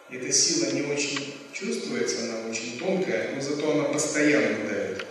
И 0.09 0.15
эта 0.17 0.31
сила 0.31 0.71
не 0.71 0.81
очень 0.83 1.35
чувствуется, 1.55 2.23
она 2.23 2.49
очень 2.49 2.77
тонкая, 2.77 3.33
но 3.33 3.41
зато 3.41 3.71
она 3.71 3.83
постоянно 3.85 4.69
давит. 4.69 5.05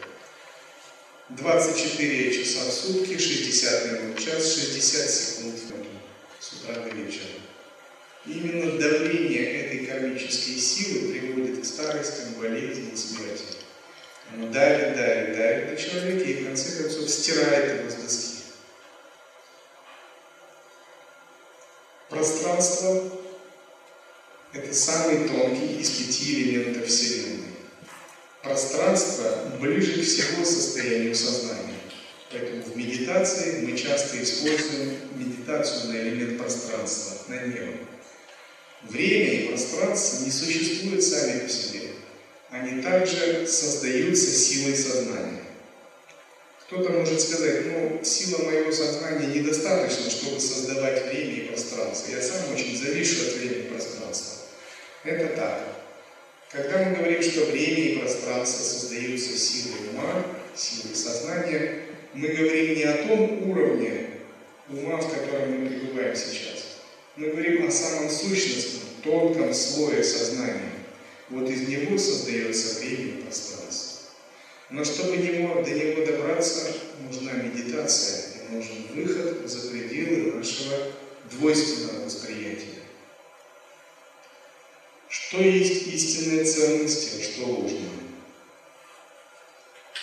24 1.31 2.35
часа 2.35 2.69
в 2.69 2.73
сутки, 2.73 3.19
60 3.19 3.93
минут 3.93 4.19
в 4.19 4.25
час, 4.25 4.55
60 4.55 5.11
секунд 5.11 5.59
в 5.59 5.71
минуту, 5.71 5.89
с 6.39 6.53
утра 6.53 6.75
до 6.75 6.91
вечера. 6.91 7.29
И 8.27 8.33
именно 8.33 8.79
давление 8.79 9.63
этой 9.63 9.87
кармической 9.87 10.55
силы 10.55 11.13
приводит 11.13 11.63
к 11.63 11.65
старости, 11.65 12.23
болезни, 12.39 12.95
смерти. 12.95 13.45
Оно 14.33 14.49
давит, 14.49 14.97
давит, 14.97 15.37
давит 15.37 15.71
на 15.71 15.77
человека 15.77 16.25
и 16.25 16.43
в 16.43 16.47
конце 16.47 16.83
концов 16.83 17.09
стирает 17.09 17.81
его 17.81 17.91
с 17.91 17.95
доски. 17.95 18.35
Пространство– 22.11 23.11
это 24.55 24.75
самый 24.75 25.29
тонкий 25.29 25.81
из 25.81 25.91
пяти 25.91 26.43
элементов 26.43 26.87
Вселенной. 26.87 27.45
Пространство 28.43 29.53
ближе 29.61 30.03
всего 30.03 30.43
к 30.43 30.47
состоянию 30.47 31.15
сознания. 31.15 31.75
Поэтому 32.31 32.63
в 32.63 32.77
медитации 32.77 33.67
мы 33.67 33.77
часто 33.77 34.23
используем 34.23 34.97
медитацию 35.17 35.93
на 35.93 35.97
элемент 35.99 36.39
пространства, 36.39 37.17
на 37.29 37.47
небо. 37.47 37.79
Время 38.83 39.33
и 39.33 39.49
пространство 39.49 40.25
не 40.25 40.31
существуют 40.31 41.03
сами 41.03 41.41
по 41.41 41.49
себе 41.49 41.95
они 42.55 42.83
также 42.83 43.47
создаются 43.49 44.31
силой 44.31 44.77
сознания. 44.77 45.43
Кто-то 46.67 46.93
может 46.93 47.21
сказать, 47.21 47.67
ну, 47.67 48.01
сила 48.05 48.45
моего 48.45 48.71
сознания 48.71 49.27
недостаточно, 49.27 50.09
чтобы 50.09 50.39
создавать 50.39 51.07
время 51.07 51.35
и 51.35 51.49
пространство. 51.49 52.13
Я 52.13 52.23
сам 52.23 52.53
очень 52.55 52.79
завишу 52.79 53.27
от 53.27 53.35
времени 53.35 53.65
и 53.65 53.69
пространства. 53.71 54.44
Это 55.05 55.37
так. 55.37 55.61
Когда 56.51 56.85
мы 56.85 56.97
говорим, 56.97 57.23
что 57.23 57.47
время 57.47 57.77
и 57.77 57.99
пространство 57.99 58.63
создаются 58.63 59.37
силой 59.37 59.91
ума, 59.91 60.25
силой 60.57 60.95
сознания, 60.95 61.81
мы 62.15 62.29
говорим 62.29 62.77
не 62.77 62.85
о 62.85 63.07
том 63.07 63.51
уровне 63.51 64.11
ума, 64.69 64.97
в 64.99 65.13
котором 65.13 65.65
мы 65.65 65.69
пребываем 65.69 66.17
сейчас. 66.17 66.79
Мы 67.17 67.31
говорим 67.31 67.67
о 67.67 67.71
самом 67.71 68.09
сущностном, 68.09 68.83
тонком 69.03 69.53
слое 69.53 70.03
сознания 70.03 70.75
вот 71.31 71.49
из 71.49 71.69
него 71.69 71.99
создается 71.99 72.81
время 72.81 73.05
и 73.05 73.23
пространство. 73.23 74.11
Но 74.71 74.85
чтобы 74.85 75.17
него, 75.17 75.63
до 75.63 75.71
него 75.71 76.05
добраться, 76.05 76.73
нужна 77.01 77.33
медитация 77.33 78.25
и 78.51 78.55
нужен 78.55 78.87
выход 78.95 79.49
за 79.49 79.71
пределы 79.71 80.33
нашего 80.33 80.77
двойственного 81.31 82.05
восприятия. 82.05 82.74
Что 85.35 85.43
есть 85.43 85.89
истинные 85.89 86.45
ценности, 86.45 87.19
а 87.19 87.25
что 87.25 87.47
ложные? 87.47 87.91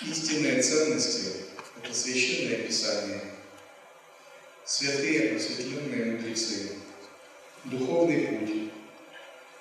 Истинные 0.05 0.61
ценности– 0.61 1.45
это 1.81 1.93
священное 1.95 2.57
писание, 2.57 3.21
святые 4.65 5.29
просветленные 5.29 6.17
мудрецы, 6.17 6.71
духовный 7.63 8.27
путь, 8.27 8.71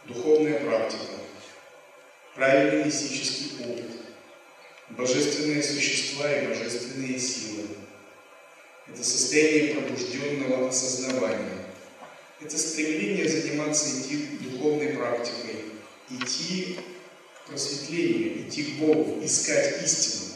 духовная 0.07 0.59
практика, 0.59 1.13
правильный 2.35 2.87
мистический 2.87 3.65
опыт, 3.65 3.93
божественные 4.89 5.63
существа 5.63 6.33
и 6.33 6.49
божественные 6.49 7.17
силы. 7.17 7.69
Это 8.89 9.05
состояние 9.05 9.75
пробужденного 9.77 10.69
осознавания. 10.69 11.65
Это 12.41 12.59
стремление 12.59 13.29
заниматься 13.29 14.09
духовной 14.41 14.95
практикой, 14.95 15.50
идти 16.11 16.79
к 17.45 17.51
просветлению, 17.51 18.43
идти 18.43 18.65
к 18.65 18.71
Богу, 18.79 19.25
искать 19.25 19.83
истину. 19.85 20.35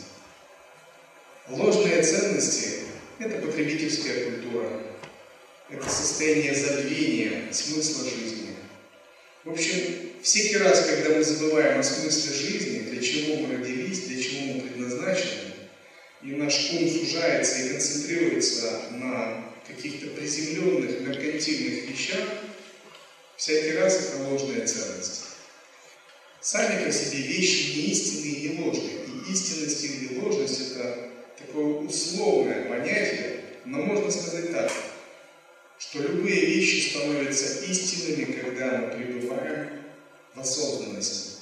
Ложные 1.48 2.02
ценности– 2.02 2.80
это 3.18 3.44
потребительская 3.44 4.30
культура, 4.30 4.82
это 5.68 5.88
состояние 5.88 6.54
забвения 6.54 7.52
смысла 7.52 8.04
жизни. 8.04 8.54
В 9.44 9.50
общем, 9.50 10.10
всякий 10.22 10.56
раз, 10.56 10.86
когда 10.86 11.10
мы 11.10 11.22
забываем 11.22 11.80
о 11.80 11.82
смысле 11.82 12.34
жизни, 12.34 12.78
для 12.90 13.02
чего 13.02 13.36
мы 13.36 13.58
родились, 13.58 14.00
для 14.04 14.22
чего 14.22 14.40
мы 14.54 14.60
предназначены, 14.62 15.52
и 16.22 16.28
наш 16.28 16.72
ум 16.72 16.88
сужается 16.88 17.58
и 17.58 17.68
концентрируется 17.68 18.84
на 18.92 19.52
каких-то 19.66 20.06
приземленных, 20.08 21.00
меркантильных 21.00 21.90
вещах, 21.90 22.26
всякий 23.36 23.72
раз 23.72 24.00
это 24.00 24.22
ложная 24.22 24.66
ценность. 24.66 25.23
Сами 26.44 26.84
по 26.84 26.92
себе 26.92 27.22
вещи 27.22 27.74
не 27.74 27.82
истинные 27.86 28.32
и 28.32 28.48
не 28.50 28.60
ложные. 28.60 29.06
И 29.06 29.32
истинность 29.32 29.82
или 29.82 30.18
ложность– 30.18 30.72
это 30.72 31.08
такое 31.38 31.64
условное 31.64 32.68
понятие, 32.68 33.44
но 33.64 33.78
можно 33.78 34.10
сказать 34.10 34.52
так, 34.52 34.70
что 35.78 36.00
любые 36.00 36.44
вещи 36.44 36.90
становятся 36.90 37.64
истинными, 37.64 38.24
когда 38.32 38.76
мы 38.76 38.88
пребываем 38.88 39.84
в 40.34 40.40
осознанности. 40.40 41.38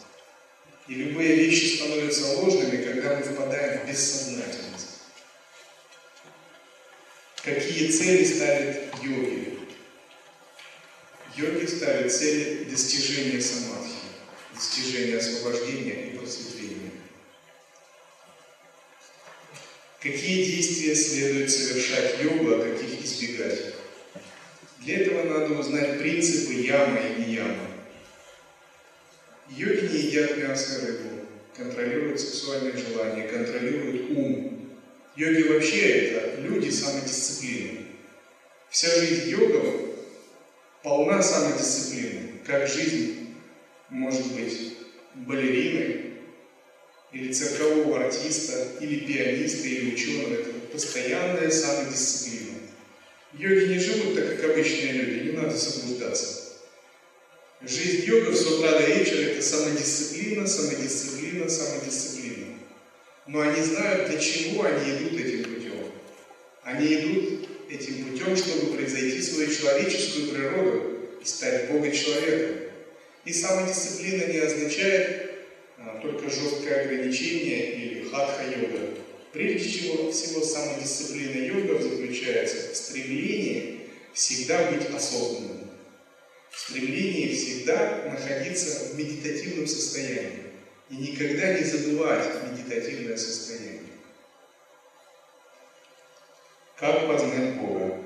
И 0.86 0.94
любые 0.94 1.34
вещи 1.34 1.78
становятся 1.78 2.36
ложными, 2.36 2.84
когда 2.84 3.16
мы 3.16 3.22
впадаем 3.24 3.80
в 3.84 3.88
бессознательность. 3.90 4.86
Какие 7.42 7.90
цели 7.90 8.24
ставят 8.24 8.84
йоги? 9.02 9.58
Йоги 11.36 11.66
ставят 11.66 12.12
цели 12.12 12.66
достижения 12.70 13.40
самадхи, 13.40 14.01
достижения 14.62 15.16
освобождения 15.16 16.10
и 16.12 16.16
просветления. 16.16 16.90
Какие 20.00 20.44
действия 20.44 20.94
следует 20.94 21.50
совершать 21.50 22.22
йогу, 22.22 22.54
а 22.54 22.60
каких 22.60 23.04
избегать? 23.04 23.74
Для 24.78 25.00
этого 25.00 25.24
надо 25.24 25.54
узнать 25.54 25.98
принципы 25.98 26.54
ямы 26.54 26.98
и 26.98 27.22
нияма. 27.22 27.68
Йоги 29.48 29.92
не 29.92 29.98
едят 29.98 30.38
мясо 30.38 30.86
рыбу, 30.86 31.26
контролируют 31.56 32.20
сексуальные 32.20 32.76
желания, 32.76 33.28
контролируют 33.28 34.10
ум. 34.10 34.70
Йоги 35.14 35.42
вообще 35.48 35.80
это 35.80 36.40
люди 36.40 36.70
самодисциплины. 36.70 37.86
Вся 38.70 38.88
жизнь 38.88 39.28
йогов 39.28 39.96
полна 40.82 41.22
самодисциплины, 41.22 42.40
как 42.46 42.66
жизнь 42.66 43.21
может 43.92 44.32
быть 44.32 44.72
балериной, 45.14 46.12
или 47.12 47.30
циркового 47.30 48.06
артиста, 48.06 48.68
или 48.80 49.00
пианиста, 49.00 49.68
или 49.68 49.94
ученого. 49.94 50.34
Это 50.34 50.50
постоянная 50.72 51.50
самодисциплина. 51.50 52.58
Йоги 53.34 53.74
не 53.74 53.78
живут 53.78 54.14
так, 54.14 54.40
как 54.40 54.50
обычные 54.50 54.92
люди, 54.92 55.28
не 55.28 55.32
надо 55.32 55.54
заблуждаться. 55.56 56.38
Жизнь 57.60 58.06
йогов 58.06 58.34
с 58.34 58.46
утра 58.46 58.72
до 58.80 58.86
вечера– 58.86 59.20
это 59.30 59.42
самодисциплина, 59.42 60.46
самодисциплина, 60.46 61.48
самодисциплина. 61.48 62.46
Но 63.26 63.40
они 63.40 63.62
знают, 63.62 64.10
для 64.10 64.18
чего 64.18 64.64
они 64.64 64.90
идут 64.90 65.20
этим 65.20 65.44
путем. 65.44 65.92
Они 66.64 66.94
идут 66.94 67.48
этим 67.70 68.06
путем, 68.06 68.36
чтобы 68.36 68.74
произойти 68.74 69.22
свою 69.22 69.54
человеческую 69.54 70.28
природу 70.28 70.98
и 71.22 71.24
стать 71.24 71.70
Бога 71.70 71.90
человеком. 71.92 72.61
И 73.24 73.32
самодисциплина 73.32 74.26
не 74.26 74.38
означает 74.38 75.30
а, 75.78 76.00
только 76.02 76.30
жесткое 76.30 76.84
ограничение 76.84 77.72
или 77.72 78.08
хатха-йога. 78.08 78.98
Прежде 79.32 79.68
всего, 79.68 80.10
всего 80.10 80.42
самодисциплина 80.42 81.44
йогов 81.46 81.82
заключается 81.82 82.72
в 82.72 82.76
стремлении 82.76 83.80
всегда 84.12 84.70
быть 84.70 84.90
осознанным 84.90 85.62
стремлении 86.72 87.34
всегда 87.34 88.04
находиться 88.10 88.88
в 88.88 88.98
медитативном 88.98 89.66
состоянии 89.66 90.44
и 90.90 90.96
никогда 90.96 91.54
не 91.54 91.64
забывать 91.64 92.28
медитативное 92.50 93.16
состояние. 93.16 93.80
Как 96.76 97.06
познать 97.06 97.54
Бога? 97.54 98.01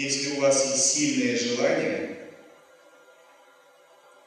Если 0.00 0.38
у 0.38 0.40
вас 0.40 0.64
есть 0.64 0.94
сильное 0.94 1.36
желание, 1.36 2.16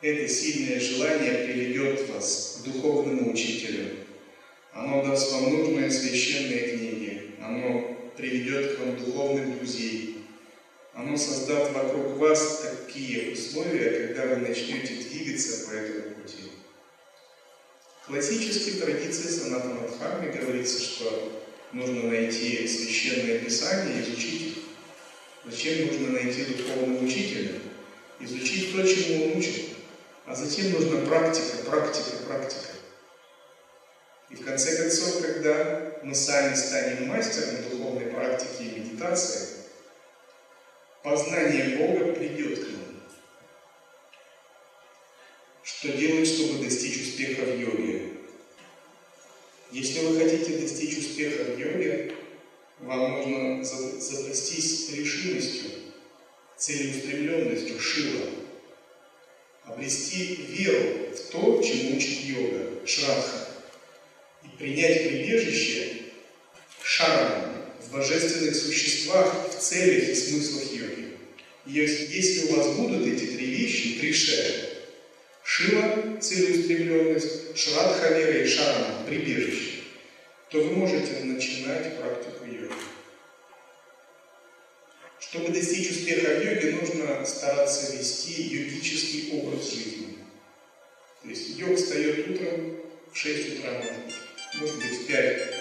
это 0.04 0.28
сильное 0.28 0.80
желание 0.80 1.46
приведет 1.46 2.10
вас 2.10 2.60
к 2.60 2.66
духовному 2.66 3.32
учителю. 3.32 4.06
Оно 4.72 5.04
даст 5.04 5.32
вам 5.32 5.50
нужные 5.50 5.90
священные 5.90 6.78
книги. 6.78 7.32
Оно 7.42 8.12
приведет 8.16 8.76
к 8.76 8.80
вам 8.82 9.04
духовных 9.04 9.58
друзей, 9.58 10.18
оно 10.94 11.18
создаст 11.18 11.72
вокруг 11.72 12.18
вас 12.18 12.62
такие 12.62 13.34
условия, 13.34 14.10
когда 14.14 14.28
вы 14.28 14.48
начнете 14.48 14.94
двигаться 14.94 15.68
по 15.68 15.72
этому 15.72 16.14
пути. 16.14 16.52
В 18.04 18.08
классической 18.10 18.74
традиции 18.74 19.28
Санатана 19.28 19.88
Дхармы 19.88 20.32
говорится, 20.34 20.80
что 20.80 21.42
нужно 21.72 22.04
найти 22.04 22.68
священное 22.68 23.40
писание 23.40 23.98
и 23.98 24.02
изучить 24.04 24.42
их. 24.42 24.63
Зачем 25.46 25.88
нужно 25.88 26.12
найти 26.12 26.46
духовного 26.46 27.04
учителя? 27.04 27.60
Изучить 28.20 28.72
то, 28.72 28.88
чему 28.88 29.26
он 29.26 29.38
учит. 29.38 29.66
А 30.26 30.36
затем 30.36 30.72
нужна 30.72 31.06
практика, 31.06 31.58
практика, 31.70 32.18
практика. 32.26 32.70
И 34.30 34.36
в 34.36 34.46
конце 34.46 34.78
концов, 34.78 35.22
когда 35.22 36.00
мы 36.02 36.16
сами 36.16 36.56
станем 36.56 37.08
мастером 37.08 37.70
духовной 37.70 38.06
практики 38.06 38.64
и 38.64 38.80
медитации, 38.80 39.50
познание 41.04 41.78
Бога 41.78 42.14
придет 42.14 42.60
к 42.60 42.68
нам. 42.70 43.04
Что 45.62 45.90
делать, 45.90 46.28
чтобы 46.28 46.64
достичь 46.64 47.02
успеха 47.02 47.42
в 47.42 47.60
йоге? 47.60 48.14
Если 49.72 50.06
вы 50.06 50.18
хотите 50.18 50.60
достичь 50.60 50.98
успеха 51.00 51.44
в 51.44 51.60
йоге, 51.60 52.16
вам 52.80 53.22
нужно 53.22 53.64
запастись 53.64 54.92
решимостью, 54.92 55.72
целеустремленностью, 56.58 57.80
шила, 57.80 58.26
обрести 59.64 60.36
веру 60.50 61.16
в 61.16 61.32
то, 61.32 61.62
чему 61.62 61.98
учит 61.98 62.26
йога, 62.26 62.86
шрадха, 62.86 63.48
и 64.44 64.58
принять 64.58 65.08
прибежище 65.08 66.04
шарана, 66.84 67.54
в 67.82 67.92
божественных 67.92 68.56
существах, 68.56 69.50
в 69.50 69.60
целях 69.60 70.10
и 70.10 70.16
смыслах 70.16 70.72
йоги. 70.72 71.18
Если, 71.66 72.14
если 72.14 72.48
у 72.48 72.56
вас 72.56 72.76
будут 72.76 73.08
эти 73.08 73.26
три 73.26 73.46
вещи, 73.46 74.00
три 74.00 74.14
шея, 74.14 74.74
Шива– 75.44 76.18
целеустремленность, 76.22 77.58
Шрадха– 77.58 78.10
вера 78.18 78.44
и 78.44 78.48
Шарана– 78.48 79.06
прибежище, 79.08 79.73
то 80.54 80.60
вы 80.60 80.76
можете 80.76 81.24
начинать 81.24 81.98
практику 81.98 82.46
йоги. 82.46 82.76
Чтобы 85.20 85.50
достичь 85.50 85.90
успеха 85.90 86.30
в 86.30 86.46
йоге, 86.46 86.78
нужно 86.80 87.26
стараться 87.26 87.98
вести 87.98 88.44
йогический 88.44 89.32
образ 89.32 89.74
жизни. 89.74 90.20
То 91.24 91.30
есть 91.30 91.58
йог 91.58 91.76
встает 91.76 92.30
утром 92.30 92.78
в 93.12 93.18
6 93.18 93.58
утра, 93.58 93.84
может 94.60 94.76
быть 94.76 94.92
в 94.92 95.08
5, 95.08 95.54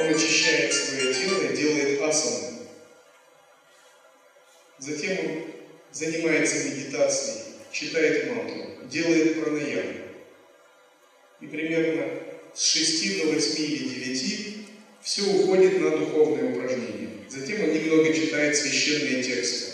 он 0.00 0.08
очищает 0.08 0.74
свое 0.74 1.14
тело 1.14 1.56
делает 1.56 2.02
асаны. 2.02 2.58
Затем 4.78 5.16
он 5.26 5.44
занимается 5.92 6.68
медитацией, 6.68 7.44
читает 7.70 8.34
мантру, 8.34 8.84
делает 8.88 9.40
пранаяму. 9.40 10.00
И 11.40 11.46
примерно 11.46 12.25
с 12.56 12.72
6 12.72 13.18
до 13.18 13.32
8 13.32 13.62
или 13.62 14.14
9 14.14 14.56
все 15.02 15.22
уходит 15.22 15.78
на 15.78 15.90
духовные 15.90 16.52
упражнения. 16.52 17.10
Затем 17.28 17.64
он 17.64 17.74
немного 17.74 18.14
читает 18.14 18.56
священные 18.56 19.22
тексты. 19.22 19.72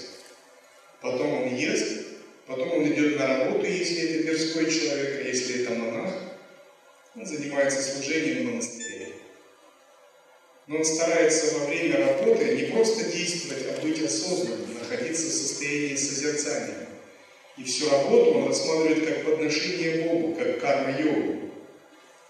Потом 1.00 1.42
он 1.42 1.54
ест, 1.54 2.06
потом 2.46 2.72
он 2.72 2.92
идет 2.92 3.18
на 3.18 3.26
работу, 3.26 3.66
если 3.66 4.02
это 4.02 4.28
мирской 4.28 4.68
человек, 4.68 5.20
а 5.20 5.28
если 5.28 5.62
это 5.62 5.74
монах, 5.74 6.12
он 7.14 7.24
занимается 7.24 7.82
служением 7.82 8.48
в 8.48 8.50
монастыре. 8.52 9.12
Но 10.66 10.78
он 10.78 10.84
старается 10.84 11.58
во 11.58 11.66
время 11.66 12.04
работы 12.04 12.56
не 12.56 12.64
просто 12.72 13.04
действовать, 13.04 13.64
а 13.68 13.80
быть 13.80 14.02
осознанным, 14.02 14.74
находиться 14.74 15.26
в 15.26 15.32
состоянии 15.32 15.94
созерцания. 15.94 16.88
И 17.56 17.64
всю 17.64 17.90
работу 17.90 18.32
он 18.32 18.48
рассматривает 18.48 19.06
как 19.06 19.24
подношение 19.24 20.08
Богу, 20.08 20.34
как 20.34 20.60
карма-йогу. 20.60 21.51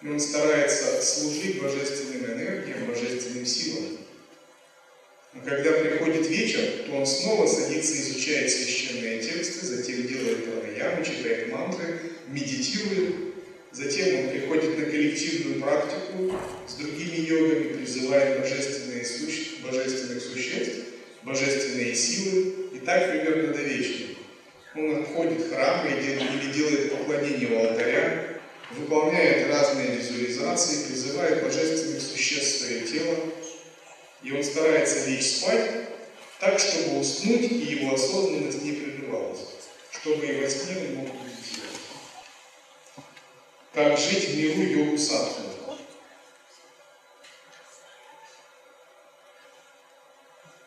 И 0.03 0.09
он 0.09 0.19
старается 0.19 1.01
служить 1.01 1.63
божественным 1.63 2.25
энергиям, 2.33 2.87
божественным 2.87 3.47
силам. 3.47 3.99
Но 5.33 5.43
когда 5.43 5.73
приходит 5.73 6.27
вечер, 6.29 6.87
то 6.87 6.93
он 6.93 7.07
снова 7.07 7.47
садится, 7.47 7.95
изучает 7.95 8.51
священные 8.51 9.23
тексты, 9.23 9.65
затем 9.65 10.07
делает 10.07 10.45
пранаяму, 10.45 11.05
читает 11.05 11.53
мантры, 11.53 12.01
медитирует. 12.29 13.15
Затем 13.71 14.25
он 14.25 14.31
приходит 14.31 14.79
на 14.79 14.85
коллективную 14.87 15.63
практику 15.63 16.37
с 16.69 16.75
другими 16.75 17.25
йогами, 17.25 17.73
призывает 17.77 18.41
божественные 18.41 19.05
суще... 19.05 19.63
божественных 19.63 20.23
существ, 20.23 20.75
божественные 21.23 21.95
силы, 21.95 22.55
и 22.75 22.79
так 22.85 23.11
примерно 23.11 23.55
до 23.55 23.63
вечера. 23.63 24.09
Он 24.75 24.97
обходит 24.97 25.49
храмы 25.49 25.91
или 25.91 26.53
делает 26.53 26.93
поклонение 26.93 27.49
у 27.49 27.61
алтаря, 27.61 28.32
выполняет 28.77 29.49
разные 29.49 29.97
визуализации, 29.97 30.87
призывает 30.87 31.45
божественных 31.45 32.01
существ 32.01 32.57
в 32.57 32.67
свое 32.67 32.81
тело, 32.83 33.17
и 34.23 34.33
он 34.33 34.43
старается 34.43 35.09
лечь 35.09 35.37
спать 35.37 35.89
так, 36.41 36.59
чтобы 36.59 37.01
уснуть, 37.01 37.53
и 37.53 37.75
его 37.75 37.95
осознанность 37.95 38.63
не 38.63 38.73
прерывалась, 38.73 39.41
чтобы 39.93 40.27
и 40.27 40.41
во 40.41 40.49
сне 40.49 40.77
он 40.77 40.95
мог 40.97 41.09
медитировать. 41.09 41.81
Как 43.73 43.99
жить 43.99 44.29
в 44.29 44.37
миру 44.37 44.63
йогу 44.63 44.99
садху? 44.99 45.43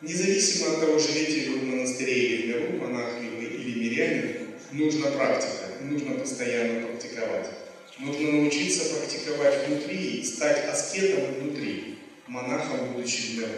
Независимо 0.00 0.74
от 0.74 0.80
того, 0.80 0.98
живете 0.98 1.50
вы 1.50 1.58
в 1.58 1.64
монастыре 1.64 2.14
или 2.14 2.42
в 2.42 2.46
миру, 2.46 2.86
монах 2.86 3.20
ли 3.20 3.28
или 3.28 3.80
мирянин, 3.80 4.54
нужна 4.72 5.10
практика, 5.10 5.68
нужно 5.80 6.18
постоянно 6.18 6.86
практиковать. 6.86 7.50
Нужно 7.98 8.30
научиться 8.30 8.94
практиковать 8.94 9.66
внутри 9.66 10.18
и 10.18 10.24
стать 10.24 10.68
аскетом 10.68 11.34
внутри 11.34 11.98
монахом, 12.26 12.92
будучи 12.92 13.22
в 13.22 13.38
миру. 13.38 13.48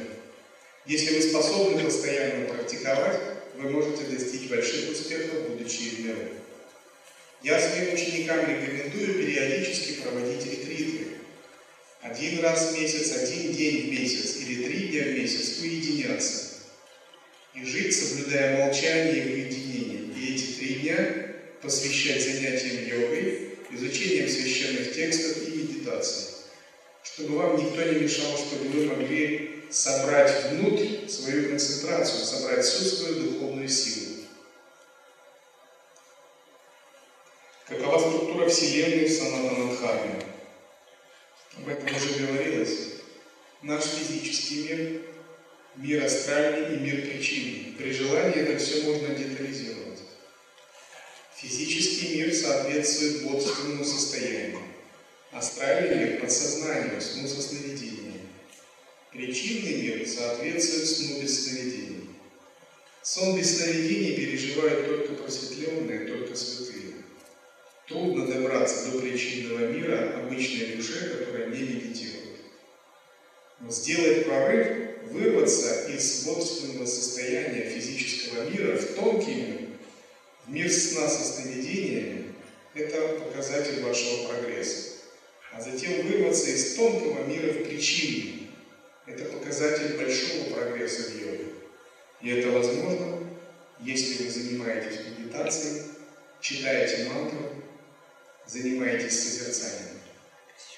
Если 0.87 1.17
вы 1.17 1.23
способны 1.23 1.83
постоянно 1.83 2.47
практиковать, 2.47 3.19
вы 3.57 3.71
можете 3.71 4.05
достичь 4.05 4.49
больших 4.49 4.93
успехов, 4.93 5.49
будучи 5.49 6.03
миру. 6.03 6.29
Я 7.43 7.61
своим 7.61 7.95
ученикам 7.95 8.41
рекомендую 8.49 9.15
периодически 9.15 10.03
проводить 10.03 10.47
ретриты. 10.47 11.07
Один 12.01 12.39
раз 12.41 12.71
в 12.71 12.81
месяц, 12.81 13.17
один 13.17 13.53
день 13.53 13.89
в 13.89 13.91
месяц 13.91 14.37
или 14.37 14.63
три 14.63 14.89
дня 14.89 15.03
в 15.03 15.19
месяц 15.19 15.59
уединяться. 15.61 16.45
И 17.55 17.65
жить, 17.65 17.97
соблюдая 17.97 18.65
молчание 18.65 19.17
и 19.17 19.33
уединение. 19.33 20.15
И 20.17 20.35
эти 20.35 20.59
три 20.59 20.75
дня 20.77 21.35
посвящать 21.61 22.23
занятиям 22.23 22.87
йогой, 22.87 23.48
изучением 23.71 24.29
священных 24.29 24.95
текстов 24.95 25.47
и 25.47 25.51
медитацией 25.51 26.39
чтобы 27.19 27.39
вам 27.39 27.57
никто 27.57 27.83
не 27.83 28.01
мешал, 28.01 28.37
чтобы 28.37 28.69
вы 28.69 28.87
могли 28.87 29.65
собрать 29.71 30.51
внутрь 30.51 31.09
свою 31.09 31.51
концентрацию, 31.51 32.25
собрать 32.25 32.65
всю 32.65 32.85
свою 32.85 33.15
духовную 33.23 33.69
силу. 33.69 34.17
Какова 37.67 37.99
структура 37.99 38.49
Вселенной 38.49 39.07
в 39.07 39.13
Санатанадхарме? 39.13 40.23
Об 41.57 41.69
этом 41.69 41.97
уже 41.97 42.27
говорилось. 42.27 42.79
Наш 43.63 43.85
физический 43.85 44.69
мир, 44.69 45.03
мир 45.77 46.05
астральный 46.05 46.77
и 46.77 46.79
мир 46.79 47.03
причинный. 47.03 47.75
При 47.77 47.93
желании 47.93 48.37
это 48.37 48.59
все 48.59 48.85
можно 48.85 49.09
детализировать. 49.09 49.78
Физический 51.41 52.17
мир 52.17 52.35
соответствует 52.35 53.23
бодственному 53.23 53.85
состоянию. 53.85 54.59
Астральный 55.31 55.95
мир– 55.95 56.21
подсознанию, 56.21 57.01
смысл 57.01 57.41
сновидения. 57.41 58.23
Причинный 59.13 59.83
мир 59.83 60.09
соответствует 60.09 60.89
сну 60.89 61.23
без 61.23 61.45
сновидений. 61.47 62.11
Сон 63.03 63.39
без 63.39 63.57
сновидений 63.57 64.17
переживают 64.17 64.87
только 64.87 65.23
просветленные, 65.23 66.09
только 66.09 66.35
святые. 66.35 66.95
Трудно 67.87 68.27
добраться 68.27 68.91
до 68.91 68.99
причинного 68.99 69.69
мира 69.69 70.17
обычной 70.17 70.75
душе, 70.75 71.19
которая 71.19 71.51
не 71.51 71.61
медитирует. 71.61 72.41
Но 73.61 73.71
сделать 73.71 74.25
прорыв, 74.25 75.03
вырваться 75.05 75.89
из 75.89 76.25
собственного 76.25 76.87
состояния 76.87 77.71
физического 77.71 78.51
мира 78.51 78.77
в 78.77 78.95
тонкий 78.95 79.35
мир, 79.35 79.68
мир 80.49 80.71
сна 80.71 81.09
со 81.09 81.25
сновидениями, 81.25 82.35
это 82.75 83.19
показатель 83.21 83.83
вашего 83.83 84.29
прогресса 84.29 84.99
а 85.53 85.61
затем 85.61 86.07
вырваться 86.07 86.51
из 86.51 86.75
тонкого 86.75 87.25
мира 87.25 87.53
в 87.53 87.65
причинный. 87.65 88.51
Это 89.07 89.25
показатель 89.25 89.97
большого 89.97 90.55
прогресса 90.55 91.11
в 91.11 91.21
йоге. 91.21 91.47
И 92.21 92.31
это 92.31 92.51
возможно, 92.51 93.19
если 93.81 94.25
вы 94.25 94.31
занимаетесь 94.31 95.01
медитацией, 95.07 95.83
читаете 96.41 97.09
мантру, 97.09 97.65
занимаетесь 98.47 99.19
созерцанием. 99.19 100.01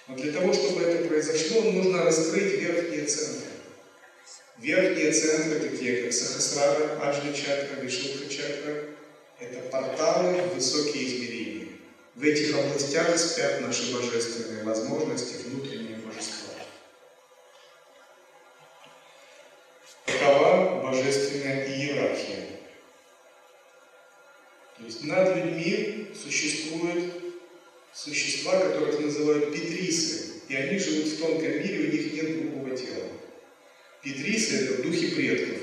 Но 0.06 0.16
для 0.16 0.32
того, 0.32 0.52
чтобы 0.52 0.82
это 0.82 1.08
произошло, 1.08 1.62
нужно 1.62 2.04
раскрыть 2.04 2.60
верхние 2.60 3.06
центры. 3.06 3.48
Верхние 4.58 5.12
центры, 5.12 5.60
такие 5.60 6.04
как 6.04 6.12
Сахасрара, 6.12 7.00
Аджна 7.02 7.32
чакра, 7.32 7.80
Вишудха 7.80 8.28
чакра, 8.28 8.84
это 9.40 9.60
порталы 9.70 10.42
в 10.42 10.54
высокие 10.54 11.06
измерения. 11.06 11.68
В 12.14 12.22
этих 12.22 12.54
областях 12.54 13.18
спят 13.18 13.60
наши 13.62 13.94
божественные 13.94 14.64
возможности, 14.64 15.42
внутренние 15.44 15.96
божества. 15.96 16.52
Какова 20.04 20.82
божественная 20.82 21.66
иерархия? 21.66 22.46
То 24.78 24.84
есть 24.84 25.04
над 25.04 25.36
людьми 25.36 26.12
существуют 26.14 27.14
существа, 27.94 28.58
которых 28.58 29.00
называют 29.00 29.52
петрисы, 29.52 30.42
и 30.48 30.56
они 30.56 30.78
живут 30.78 31.06
в 31.06 31.20
тонком 31.20 31.50
мире, 31.50 31.88
у 31.88 31.92
них 31.92 32.12
нет 32.12 32.50
другого 32.50 32.76
тела. 32.76 33.08
Петрисы– 34.02 34.56
это 34.64 34.82
духи 34.82 35.14
предков. 35.14 35.59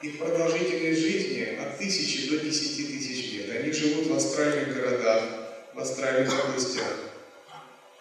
Их 0.00 0.18
продолжительность 0.18 1.00
жизни 1.00 1.56
от 1.60 1.76
тысячи 1.76 2.28
до 2.28 2.38
десяти 2.38 2.84
тысяч 2.84 3.32
лет. 3.32 3.50
Они 3.50 3.72
живут 3.72 4.06
в 4.06 4.14
астральных 4.14 4.72
городах, 4.72 5.24
в 5.74 5.78
астральных 5.80 6.32
областях. 6.44 6.96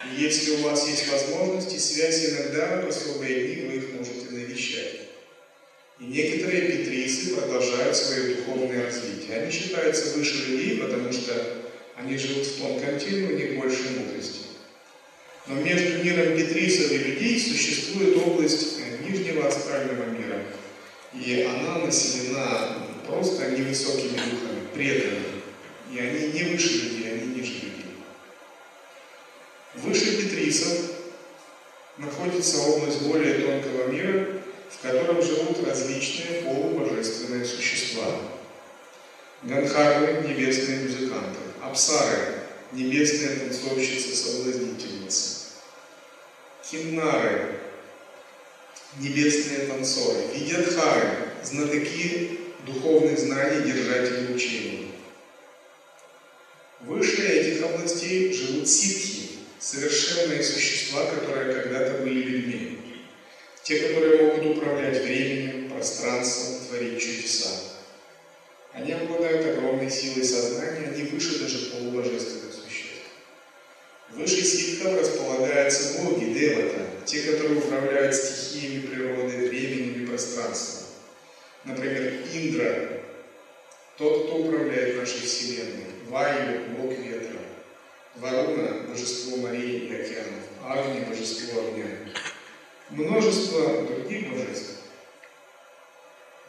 И 0.06 0.22
если 0.22 0.58
у 0.58 0.58
вас 0.58 0.88
есть 0.88 1.12
возможность 1.12 1.74
и 1.74 1.80
связь 1.80 2.30
иногда, 2.30 2.82
в 2.82 2.90
особые 2.90 3.48
дни 3.48 3.66
вы 3.66 3.76
их 3.78 3.94
можете 3.94 4.30
навещать. 4.30 5.08
И 6.00 6.04
некоторые 6.04 6.70
петрисы 6.72 7.36
продолжают 7.36 7.98
свое 7.98 8.36
духовное 8.36 8.86
развитие. 8.86 9.42
Они 9.42 9.52
считаются 9.52 10.16
выше 10.16 10.52
людей, 10.52 10.78
потому 10.80 11.12
что 11.12 11.34
они 11.96 12.16
живут 12.16 12.46
в 12.46 12.60
у 13.32 13.34
них 13.34 13.58
больше 13.58 13.90
мудрости. 13.98 14.42
Но 15.48 15.56
между 15.56 16.04
миром 16.04 16.38
петрисов 16.38 16.92
и 16.92 16.98
людей 17.00 17.40
существует 17.40 18.18
область 18.18 18.78
э, 18.80 19.04
нижнего 19.10 19.48
астрального 19.48 20.06
мира. 20.12 20.44
И 21.24 21.44
она 21.44 21.80
населена 21.80 22.78
просто 23.08 23.52
невысокими 23.52 24.10
духами, 24.10 24.68
преданными. 24.74 25.42
И 25.92 26.00
они 26.00 26.28
не 26.34 26.44
выше 26.44 26.84
людей, 26.84 27.14
они 27.14 27.28
ниже 27.36 27.54
людей. 27.54 28.04
Выше 29.76 30.22
Петрисов 30.22 30.92
находится 31.98 32.62
область 32.62 33.02
более 33.04 33.40
тонкого 33.40 33.88
мира, 33.88 34.42
в 34.70 34.82
котором 34.82 35.22
живут 35.22 35.66
различные 35.68 36.44
полубожественные 36.44 37.46
существа. 37.46 38.06
Ганхары– 39.44 40.22
небесные 40.28 40.80
музыканты, 40.82 41.40
Апсары– 41.62 42.40
небесные 42.72 43.36
танцовщицы-соблазнительницы, 43.38 45.46
Киннары– 46.70 47.52
небесные 49.00 49.68
танцоры, 49.68 50.22
Видятхары– 50.34 51.28
знатоки 51.44 52.40
духовных 52.66 53.18
знаний, 53.18 53.72
держатели 53.72 54.34
учений. 54.34 54.92
Выше 56.82 57.26
этих 57.28 57.64
областей 57.64 58.34
живут 58.34 58.68
ситхи, 58.68 59.30
совершенные 59.60 60.44
существа, 60.44 61.06
которые 61.06 61.54
когда-то 61.54 62.04
были 62.04 62.22
людьми. 62.22 62.80
Те, 63.64 63.80
которые 63.80 64.24
могут 64.24 64.58
управлять 64.58 65.04
временем, 65.04 65.70
пространством, 65.70 66.68
творить 66.68 67.02
чудеса. 67.02 67.50
Они 68.74 68.92
обладают 68.94 69.58
огромной 69.58 69.90
силой 69.90 70.24
сознания, 70.24 70.92
они 70.94 71.04
выше 71.04 71.40
даже 71.40 71.72
полубожественных 71.72 72.54
существ. 72.54 73.08
Выше 74.12 74.44
ситхов 74.44 75.00
располагаются 75.00 76.02
боги, 76.02 76.26
девата, 76.26 76.97
те, 77.08 77.22
которые 77.24 77.60
управляют 77.60 78.14
стихиями 78.14 78.86
природы, 78.86 79.48
временем 79.48 80.04
и 80.04 80.08
пространством. 80.08 80.88
Например, 81.64 82.14
Индра, 82.34 83.02
тот, 83.98 84.26
кто 84.26 84.36
управляет 84.36 84.98
нашей 84.98 85.22
Вселенной, 85.22 85.86
Ваю, 86.10 86.70
бог 86.78 86.92
ветра, 86.98 87.40
Варуна– 88.16 88.88
божество 88.90 89.38
морей 89.38 89.88
и 89.88 89.96
океанов, 89.96 90.44
Агни– 90.64 91.06
божество 91.10 91.68
огня, 91.68 91.88
множество 92.90 93.84
других 93.84 94.30
божеств. 94.32 94.82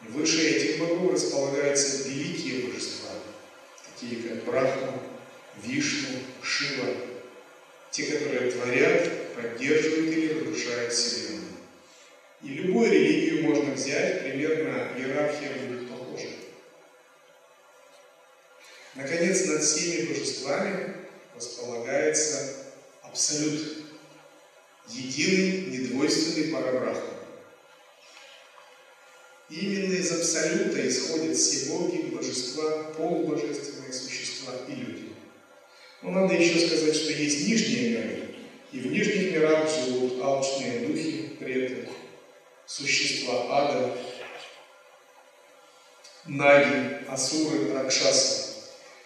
Выше 0.01 0.41
этих 0.41 0.79
богов 0.79 1.13
располагаются 1.13 2.09
великие 2.09 2.67
божества, 2.67 3.11
такие 3.85 4.23
как 4.23 4.43
Брахма, 4.43 4.99
Вишну, 5.63 6.17
Шива, 6.41 6.85
те, 7.91 8.03
которые 8.03 8.51
творят, 8.51 9.28
поддерживают 9.41 10.11
или 10.11 10.33
разрушают 10.33 10.93
Вселенную. 10.93 11.53
И 12.41 12.47
любую 12.49 12.91
религию 12.91 13.43
можно 13.43 13.73
взять, 13.73 14.23
примерно 14.23 14.89
иерархия 14.97 15.51
будет 15.53 15.89
похожа. 15.89 16.29
Наконец, 18.95 19.45
над 19.45 19.63
всеми 19.63 20.07
божествами 20.07 20.95
располагается 21.35 22.55
абсолют, 23.01 23.83
единый, 24.87 25.77
недвойственный 25.77 26.51
парабрахма. 26.51 27.19
Именно 29.49 29.93
из 29.95 30.11
абсолюта 30.11 30.87
исходят 30.87 31.35
все 31.35 31.71
боги, 31.71 32.15
божества, 32.15 32.83
полубожественные 32.95 33.91
существа 33.91 34.53
и 34.67 34.73
люди. 34.73 35.09
Но 36.01 36.11
надо 36.11 36.35
еще 36.35 36.65
сказать, 36.67 36.95
что 36.95 37.11
есть 37.11 37.47
нижние 37.47 37.89
миры, 37.89 38.28
и 38.71 38.79
в 38.79 38.85
нижних 38.87 39.33
мирах 39.33 39.69
живут 39.69 40.21
алчные 40.21 40.87
духи, 40.87 41.37
преды, 41.39 41.89
существа 42.65 43.45
ада, 43.49 43.97
наги, 46.25 47.05
асуры, 47.07 47.73
ракшасы. 47.73 48.49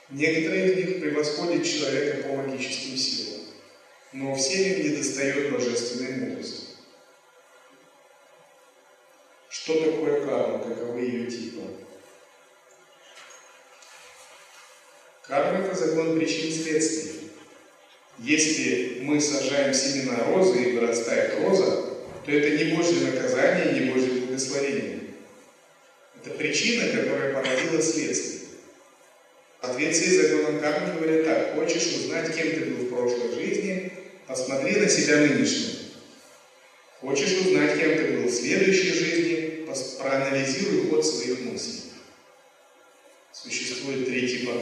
Некоторые 0.09 0.73
из 0.73 0.77
них 0.77 0.99
превосходят 0.99 1.65
человека 1.65 2.27
по 2.27 2.35
магическим 2.35 2.97
силам, 2.97 3.41
но 4.11 4.35
всем 4.35 4.73
им 4.73 4.91
недостает 4.91 5.51
божественной 5.51 6.11
мудрости. 6.17 6.63
Что 9.49 9.91
такое 9.91 10.25
карма, 10.25 10.59
каковы 10.59 11.01
ее 11.01 11.31
типы? 11.31 11.61
Карма– 15.21 15.65
это 15.65 15.73
закон 15.73 16.19
причин 16.19 16.51
следствий. 16.51 17.22
Если 18.23 18.99
мы 19.01 19.19
сажаем 19.19 19.73
семена 19.73 20.23
розы 20.29 20.63
и 20.63 20.71
вырастает 20.71 21.41
роза, 21.41 21.89
то 22.25 22.31
это 22.31 22.51
не 22.51 22.73
Божье 22.73 23.05
наказание, 23.05 23.73
не 23.73 23.91
Божье 23.91 24.13
благословение. 24.13 24.99
Это 26.15 26.33
причина, 26.35 26.87
которая 26.87 27.33
породила 27.33 27.81
следствие. 27.81 28.43
В 29.61 29.65
соответствии 29.65 30.07
с 30.07 30.21
законом 30.21 30.61
кармы 30.61 30.93
говорят 30.95 31.25
так, 31.25 31.55
хочешь 31.55 31.97
узнать, 31.97 32.33
кем 32.33 32.51
ты 32.51 32.59
был 32.61 32.85
в 32.85 32.89
прошлой 32.89 33.35
жизни, 33.35 33.91
посмотри 34.25 34.79
на 34.79 34.87
себя 34.87 35.17
нынешним. 35.17 35.79
Хочешь 37.01 37.41
узнать, 37.41 37.77
кем 37.77 37.97
ты 37.97 38.03
был 38.13 38.29
в 38.29 38.31
следующей 38.31 38.93
жизни, 38.93 39.67
проанализируй 39.99 40.89
ход 40.89 41.05
своих 41.05 41.41
мыслей. 41.41 41.91
Существует 43.33 44.05
три 44.05 44.29
типа. 44.29 44.53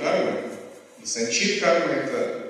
И 1.04 1.06
санчит 1.06 1.62
карма– 1.62 1.94
это 1.94 2.41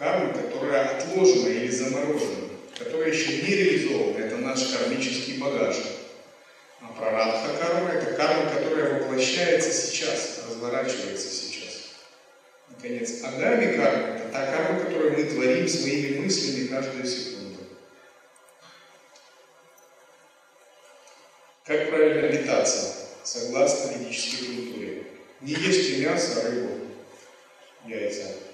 карма, 0.00 0.32
которая 0.32 0.96
отложена 0.96 1.48
или 1.48 1.68
заморожена, 1.68 2.48
которая 2.76 3.10
еще 3.10 3.42
не 3.42 3.54
реализована. 3.54 4.16
Это 4.16 4.38
наш 4.38 4.66
кармический 4.68 5.36
багаж. 5.38 5.76
А 6.80 6.86
прарадха 6.98 7.58
карма– 7.58 7.90
это 7.92 8.14
карма, 8.14 8.50
которая 8.50 8.94
воплощается 8.94 9.70
сейчас, 9.70 10.40
разворачивается 10.48 11.28
сейчас. 11.28 11.90
Наконец, 12.70 13.22
агами 13.22 13.76
карма– 13.76 14.06
это 14.16 14.28
та 14.32 14.46
карма, 14.46 14.80
которую 14.80 15.18
мы 15.18 15.24
творим 15.24 15.68
своими 15.68 16.20
мыслями 16.20 16.68
каждую 16.68 17.06
секунду. 17.06 17.58
Как 21.66 21.90
правильно 21.90 22.34
питаться, 22.34 22.94
согласно 23.22 23.98
ведической 23.98 24.46
культуре? 24.46 25.06
Не 25.42 25.52
ешьте 25.52 25.98
мясо, 25.98 26.42
рыбу, 26.42 26.86
яйца. 27.84 28.49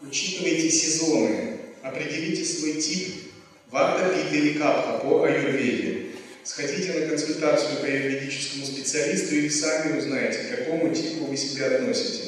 Учитывайте 0.00 0.70
сезоны, 0.70 1.58
определите 1.82 2.44
свой 2.44 2.74
тип 2.74 3.32
вата, 3.70 4.14
пита 4.14 4.34
или 4.36 4.58
капха 4.58 4.98
по 4.98 5.24
аюрведе. 5.24 6.06
Сходите 6.44 6.92
на 6.92 7.08
консультацию 7.08 7.80
к 7.80 7.84
аюрведическому 7.84 8.64
специалисту 8.64 9.34
и 9.34 9.50
сами 9.50 9.98
узнаете, 9.98 10.38
к 10.38 10.58
какому 10.58 10.94
типу 10.94 11.24
вы 11.24 11.36
себя 11.36 11.66
относите. 11.66 12.24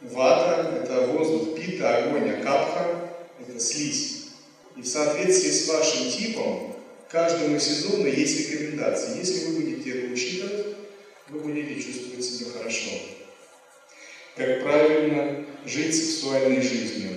Вата– 0.00 0.80
это 0.82 1.08
воздух, 1.08 1.56
пита, 1.56 2.04
огонь, 2.04 2.30
а 2.30 2.42
капха– 2.42 3.10
это 3.40 3.58
слизь. 3.58 4.28
И 4.76 4.82
в 4.82 4.86
соответствии 4.86 5.50
с 5.50 5.68
вашим 5.68 6.10
типом 6.10 6.76
каждому 7.08 7.58
сезону 7.58 8.06
есть 8.06 8.50
рекомендации. 8.50 9.18
Если 9.18 9.46
вы 9.46 9.62
будете 9.62 9.90
это 9.90 10.12
учитывать, 10.12 10.76
вы 11.28 11.40
будете 11.40 11.82
чувствовать 11.82 12.24
себя 12.24 12.52
хорошо. 12.56 12.90
Как 14.36 14.62
правильно 14.62 15.44
жить 15.68 15.94
сексуальной 15.94 16.62
жизнью. 16.62 17.16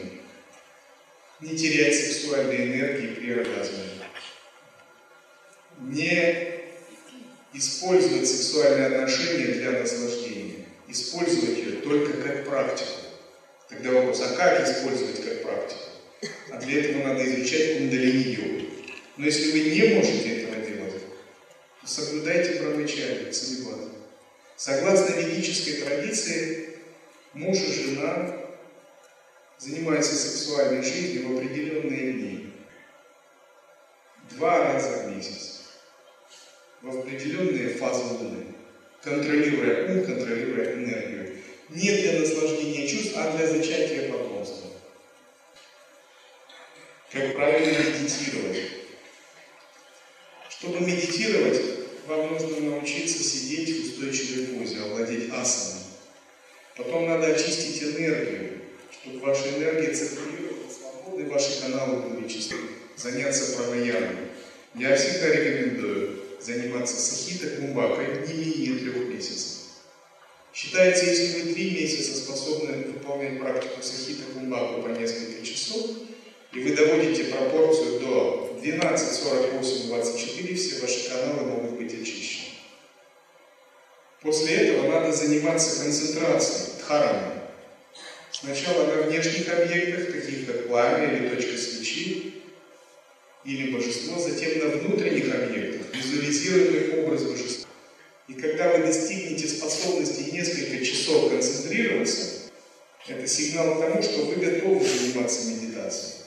Не 1.39 1.57
терять 1.57 1.95
сексуальной 1.95 2.67
энергии 2.67 3.15
при 3.15 3.31
оргазме. 3.31 3.79
Не 5.79 6.61
использовать 7.53 8.27
сексуальные 8.27 8.87
отношения 8.87 9.53
для 9.55 9.71
наслаждения 9.71 10.61
использовать 10.91 11.57
ее 11.57 11.71
только 11.81 12.13
как 12.21 12.45
практику. 12.45 12.91
Тогда 13.69 13.91
вопрос, 13.91 14.21
а 14.21 14.35
как 14.35 14.67
использовать 14.67 15.23
как 15.23 15.43
практику? 15.43 15.81
А 16.51 16.57
для 16.57 16.81
этого 16.81 17.07
надо 17.07 17.23
изучать 17.25 17.77
кундалини-йогу. 17.77 18.67
Но 19.17 19.25
если 19.25 19.51
вы 19.51 19.69
не 19.69 19.95
можете 19.95 20.41
этого 20.41 20.55
делать, 20.65 21.01
то 21.81 21.87
соблюдайте 21.87 22.61
брамачари, 22.61 23.31
целебат. 23.31 23.79
Согласно 24.57 25.15
ведической 25.15 25.81
традиции, 25.81 26.69
муж 27.33 27.57
и 27.57 27.71
жена 27.71 28.40
занимаются 29.61 30.15
сексуальной 30.15 30.83
жизнью 30.83 31.27
в 31.27 31.37
определенные 31.37 32.13
дни. 32.13 32.53
Два 34.31 34.73
раза 34.73 35.03
в 35.03 35.15
месяц. 35.15 35.61
В 36.81 36.97
определенные 36.97 37.75
фазы 37.75 38.03
луны 38.05 38.45
контролируя 39.03 39.93
ум, 39.93 40.03
контролируя 40.03 40.73
энергию. 40.73 41.37
Не 41.69 41.91
для 41.91 42.19
наслаждения 42.19 42.87
чувств, 42.87 43.13
а 43.15 43.37
для 43.37 43.47
зачатия 43.47 44.11
потомства. 44.11 44.69
Как 47.11 47.35
правильно 47.35 47.77
медитировать? 47.77 48.59
Чтобы 50.49 50.79
медитировать, 50.79 51.61
вам 52.07 52.33
нужно 52.33 52.59
научиться 52.61 53.23
сидеть 53.23 53.77
в 53.77 53.89
устойчивой 53.89 54.57
позе, 54.57 54.81
овладеть 54.81 55.31
асаной. 55.31 55.83
Потом 56.75 57.07
надо 57.07 57.27
очистить 57.27 57.83
энергию, 57.83 58.50
чтобы 59.01 59.19
ваша 59.19 59.49
энергия 59.49 59.93
циркулировала 59.93 60.69
свободно 60.69 61.29
ваши 61.29 61.61
каналы 61.61 62.27
чисты. 62.29 62.55
Заняться 62.95 63.57
пранаямой. 63.57 64.29
Я 64.75 64.95
всегда 64.95 65.27
рекомендую 65.27 66.19
заниматься 66.39 66.97
сахита 66.97 67.55
кумбакой 67.57 68.27
не 68.27 68.33
менее 68.33 68.79
трех 68.79 69.07
месяцев. 69.07 69.59
Считается, 70.53 71.05
если 71.05 71.41
вы 71.41 71.53
три 71.53 71.71
месяца 71.71 72.17
способны 72.17 72.87
выполнять 72.87 73.39
практику 73.39 73.81
сахита 73.81 74.23
кумбаку 74.33 74.83
по 74.83 74.89
несколько 74.89 75.43
часов, 75.45 75.91
и 76.53 76.59
вы 76.59 76.75
доводите 76.75 77.25
пропорцию 77.25 78.01
до 78.01 78.59
12, 78.61 79.13
48, 79.23 79.87
24, 79.87 80.55
все 80.55 80.81
ваши 80.81 81.09
каналы 81.09 81.41
могут 81.43 81.71
быть 81.79 81.93
очищены. 81.93 82.49
После 84.21 84.55
этого 84.55 84.91
надо 84.91 85.11
заниматься 85.11 85.83
концентрацией, 85.83 86.79
дхараной. 86.79 87.40
Сначала 88.41 88.87
на 88.87 89.03
внешних 89.03 89.47
объектах, 89.53 90.13
таких 90.13 90.47
как 90.47 90.67
пламя 90.67 91.13
или 91.13 91.29
точка 91.29 91.55
свечи, 91.57 92.33
или 93.45 93.71
божество, 93.71 94.19
затем 94.19 94.59
на 94.59 94.77
внутренних 94.77 95.33
объектах, 95.33 95.95
визуализируемый 95.95 97.03
образ 97.03 97.23
божества. 97.23 97.69
И 98.27 98.33
когда 98.33 98.75
вы 98.75 98.85
достигнете 98.85 99.47
способности 99.47 100.31
несколько 100.31 100.83
часов 100.83 101.29
концентрироваться, 101.29 102.49
это 103.07 103.27
сигнал 103.27 103.75
к 103.75 103.79
тому, 103.81 104.01
что 104.01 104.25
вы 104.25 104.35
готовы 104.35 104.85
заниматься 104.85 105.47
медитацией. 105.47 106.21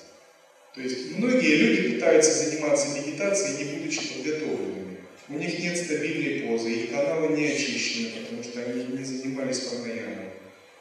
То 0.75 0.81
есть 0.83 1.17
многие 1.17 1.57
люди 1.57 1.95
пытаются 1.95 2.33
заниматься 2.33 2.89
медитацией, 2.91 3.65
не 3.65 3.79
будучи 3.79 4.01
подготовленными. 4.13 4.99
У 5.29 5.35
них 5.35 5.59
нет 5.59 5.77
стабильной 5.79 6.47
позы, 6.47 6.71
их 6.71 6.91
каналы 6.91 7.37
не 7.37 7.49
очищены, 7.49 8.11
потому 8.21 8.43
что 8.43 8.63
они 8.63 8.85
не 8.85 9.05
занимались 9.05 9.61
пранаяной. 9.61 10.34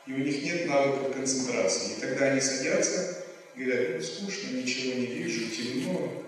И 0.06 0.14
у 0.14 0.18
них 0.18 0.44
нет 0.44 0.68
навыков 0.68 1.14
концентрации. 1.14 1.94
И 1.94 2.02
тогда 2.02 2.26
они 2.26 2.42
садятся, 2.42 3.24
говорят, 3.56 3.96
ну 3.96 4.02
скучно, 4.02 4.58
ничего 4.58 4.96
не 4.96 5.06
вижу, 5.06 5.50
темно, 5.50 6.24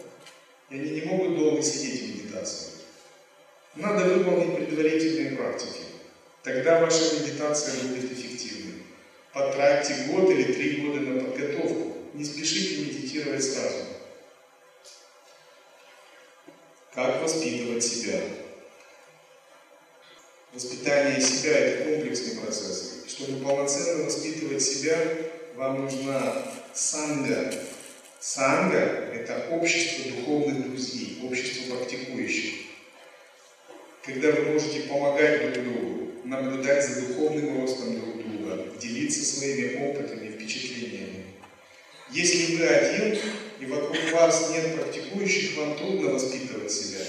и 0.69 0.76
они 0.76 0.89
не 0.91 1.01
могут 1.01 1.38
долго 1.38 1.61
сидеть 1.61 2.01
в 2.01 2.09
медитации. 2.09 2.71
Надо 3.76 4.05
выполнить 4.05 4.55
предварительные 4.55 5.36
практики. 5.36 5.82
Тогда 6.43 6.80
ваша 6.80 7.15
медитация 7.15 7.84
будет 7.84 8.11
эффективной. 8.11 8.84
потратьте 9.34 10.11
год 10.11 10.30
или 10.30 10.53
три 10.53 10.82
года 10.82 10.99
на 11.01 11.23
подготовку. 11.23 11.97
Не 12.13 12.23
спешите 12.23 12.82
медитировать 12.82 13.43
сразу. 13.43 13.84
Как 16.93 17.21
воспитывать 17.21 17.84
себя? 17.84 18.21
Воспитание 20.53 21.19
себя– 21.19 21.51
это 21.57 21.84
комплексный 21.84 22.39
процесс. 22.39 22.95
Чтобы 23.08 23.43
полноценно 23.43 24.06
воспитывать 24.06 24.64
себя, 24.64 24.97
вам 25.56 25.84
нужна 25.84 26.43
санга. 26.74 27.53
Санга– 28.20 28.80
это 29.14 29.47
общество 29.51 30.12
духовных 30.12 30.70
друзей, 30.70 31.20
общество 31.24 31.76
практикующих. 31.76 32.53
Когда 34.03 34.32
вы 34.32 34.53
можете 34.53 34.82
помогать 34.82 35.53
друг 35.53 35.66
другу, 35.66 36.12
наблюдать 36.24 36.84
за 36.84 37.01
духовным 37.01 37.62
ростом 37.62 37.99
друг 37.99 38.18
друга, 38.18 38.66
делиться 38.82 39.24
своими 39.24 39.88
опытами, 39.88 40.32
впечатлениями. 40.32 41.26
Если 42.12 42.56
вы 42.56 42.66
один, 42.66 43.20
и 43.60 43.66
вокруг 43.66 43.97
вас 44.14 44.51
нет 44.51 44.76
практикующих, 44.76 45.58
вам 45.58 45.78
трудно 45.78 46.12
воспитывать 46.12 46.72
себя. 46.72 47.06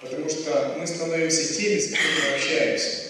Потому 0.00 0.28
что 0.28 0.76
мы 0.78 0.86
становимся 0.86 1.54
теми, 1.54 1.78
с 1.78 1.90
кем 1.90 2.00
мы 2.00 2.34
общаемся. 2.34 3.09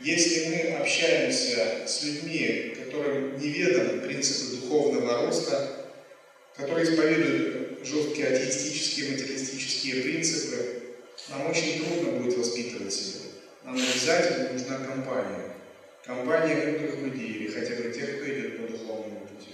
Если 0.00 0.48
мы 0.48 0.76
общаемся 0.78 1.86
с 1.86 2.02
людьми, 2.04 2.74
которым 2.84 3.38
неведомы 3.38 4.00
принципы 4.00 4.56
духовного 4.56 5.26
роста, 5.26 5.88
которые 6.56 6.90
исповедуют 6.90 7.86
жесткие 7.86 8.28
атеистические, 8.28 9.12
материалистические 9.12 10.02
принципы, 10.02 10.82
нам 11.28 11.50
очень 11.50 11.84
трудно 11.84 12.12
будет 12.12 12.38
воспитывать 12.38 12.92
себя. 12.92 13.20
Нам 13.64 13.74
обязательно 13.74 14.52
нужна 14.52 14.78
компания. 14.78 15.56
Компания 16.02 16.72
мудрых 16.72 17.02
людей 17.02 17.32
или 17.34 17.48
хотя 17.48 17.74
бы 17.74 17.92
тех, 17.92 18.16
кто 18.16 18.30
идет 18.30 18.56
по 18.56 18.72
духовному 18.72 19.26
пути. 19.26 19.52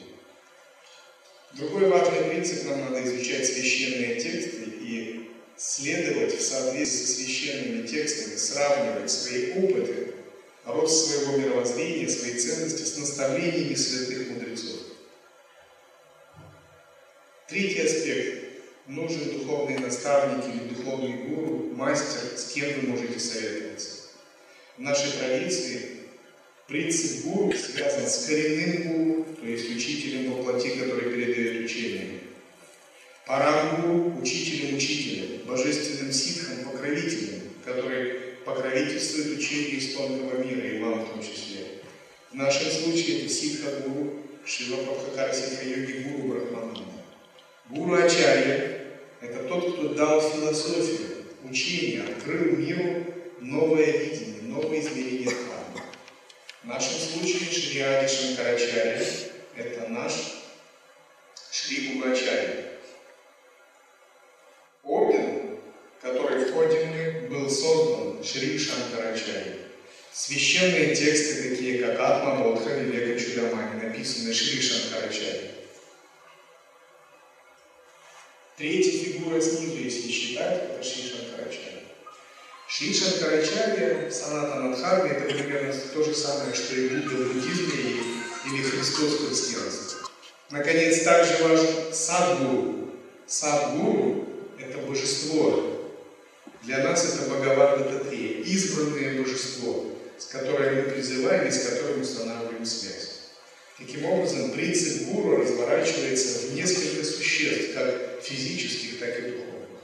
Другой 1.55 1.89
важный 1.89 2.31
принцип, 2.31 2.67
нам 2.67 2.81
надо 2.93 3.03
изучать 3.05 3.47
священные 3.47 4.21
тексты 4.21 4.63
и 4.81 5.31
следовать 5.57 6.39
в 6.39 6.41
соответствии 6.41 7.05
со 7.05 7.13
священными 7.15 7.87
текстами, 7.87 8.37
сравнивать 8.37 9.11
свои 9.11 9.53
опыты, 9.53 10.16
рост 10.67 11.07
своего 11.07 11.37
мировоззрения, 11.39 12.09
свои 12.09 12.35
ценности 12.35 12.83
с 12.83 12.99
наставлениями 12.99 13.75
святых 13.75 14.31
мудрецов. 14.31 14.81
Третий 17.49 17.81
аспект. 17.81 18.43
Нужен 18.89 19.39
духовный 19.39 19.79
наставник 19.79 20.45
или 20.45 20.75
духовный 20.75 21.15
гуру, 21.25 21.73
мастер, 21.75 22.39
с 22.39 22.53
кем 22.53 22.81
вы 22.81 22.89
можете 22.89 23.19
советоваться. 23.19 24.03
В 24.77 24.81
нашей 24.81 25.11
традиции 25.13 25.97
принцип 26.69 27.25
гуру 27.25 27.53
связан 27.53 28.07
с 28.07 28.27
коренным 28.27 29.15
гуру, 29.15 29.27
то 29.41 29.47
есть 29.47 29.75
учителем 29.75 30.35
во 30.35 30.43
плоти, 30.43 30.77
который 30.77 31.11
передает 31.11 31.65
учение. 31.65 32.21
Парам-гуру– 33.27 34.19
учителем 34.23 34.77
учителя, 34.77 35.41
божественным 35.47 36.13
ситхом, 36.13 36.71
покровителем, 36.71 37.43
который 37.65 38.16
покровительствует 38.47 39.39
учению 39.39 39.79
из 39.79 39.95
тонкого 39.95 40.39
мира, 40.43 40.67
и 40.67 40.79
вам 40.79 41.05
в 41.05 41.11
том 41.11 41.21
числе. 41.21 41.67
В 42.31 42.35
нашем 42.35 42.71
случае 42.71 43.23
это 43.23 43.29
ситха-гуру, 43.29 44.23
Шива 44.45 44.85
Прабхакара 44.85 45.33
Ситха-йоги 45.33 46.05
Гуру 46.05 46.29
Брахмананда. 46.29 46.85
Гуру 47.69 47.95
Ачарья– 47.97 48.87
это 49.21 49.45
тот, 49.49 49.75
кто 49.75 49.95
дал 49.95 50.21
философию, 50.21 51.27
учение, 51.43 52.05
открыл 52.05 52.57
миру 52.57 53.05
новое 53.41 53.91
видение, 53.91 54.43
новое 54.43 54.79
измерение 54.79 55.29
дхармы. 55.29 55.83
В 56.63 56.67
нашем 56.69 56.99
случае 57.01 57.51
Шри 57.51 57.81
Ади 57.81 58.09
Шанкарачарья– 58.09 59.05
это 59.57 59.89
наш 59.89 60.13
Шри 61.51 61.95
Гурачарья. 61.95 62.79
Орден, 64.85 65.46
который 66.07 66.45
входим 66.45 66.89
мы, 66.89 67.29
был 67.29 67.51
создан 67.51 68.23
Шри 68.23 68.59
Шанкарачарья. 68.59 69.57
Священные 70.13 70.95
тексты, 70.95 71.51
такие 71.51 71.79
как 71.79 71.99
Атма 71.99 72.43
Бодха, 72.43 72.71
Вивека 72.79 73.21
Чудамани, 73.21 73.83
написаны 73.83 74.33
Шри 74.33 74.63
Шанкарачарья. 74.63 75.51
Третья 78.57 79.05
фигура 79.05 79.41
снизу, 79.41 79.77
если 79.77 80.11
считать, 80.11 80.63
это 80.65 80.83
Шри 80.83 81.11
Шанкарачарья. 81.11 81.83
Шри 82.69 82.95
Шанкарачарья, 82.95 84.11
Саната 84.11 84.61
Надхарми, 84.61 85.11
это 85.11 85.35
примерно 85.35 85.75
то 85.93 86.03
же 86.03 86.15
самое, 86.15 86.55
что 86.55 86.75
и 86.75 86.89
Будда 86.89 87.17
в 87.17 87.35
буддизме 87.35 88.03
или 88.47 88.63
Христос 88.63 89.21
в 89.21 89.29
христианстве. 89.29 89.99
Наконец, 90.51 91.03
также 91.03 91.43
важен 91.43 91.93
Садгуру. 91.93 92.91
Садгуру– 93.27 94.25
это 94.59 94.79
божество. 94.79 95.76
Для 96.67 96.79
нас 96.79 97.15
это 97.15 97.31
Бхагават 97.31 97.79
Дататрея, 97.79 98.43
избранное 98.43 99.23
божество, 99.23 99.87
с 100.19 100.25
которым 100.25 100.75
мы 100.75 100.83
призываем 100.83 101.47
и 101.47 101.51
с 101.53 101.65
которым 101.65 102.01
устанавливаем 102.01 102.67
связь. 102.67 103.21
Таким 103.79 104.05
образом, 104.05 104.51
принцип 104.51 105.07
гуру 105.07 105.37
разворачивается 105.37 106.49
в 106.49 106.55
несколько 106.57 107.05
существ, 107.05 107.73
как 107.73 108.21
физических, 108.21 108.99
так 108.99 109.17
и 109.17 109.23
духовных. 109.31 109.81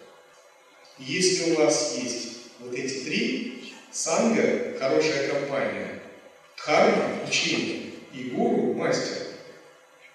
Если 0.99 1.53
у 1.53 1.59
вас 1.59 1.97
есть 2.03 2.28
вот 2.59 2.74
эти 2.74 3.05
три, 3.05 3.74
санга– 3.93 4.76
хорошая 4.80 5.28
компания, 5.28 6.03
дхарма– 6.57 7.20
учение, 7.28 7.93
и 8.12 8.30
гуру– 8.30 8.72
мастер, 8.74 9.18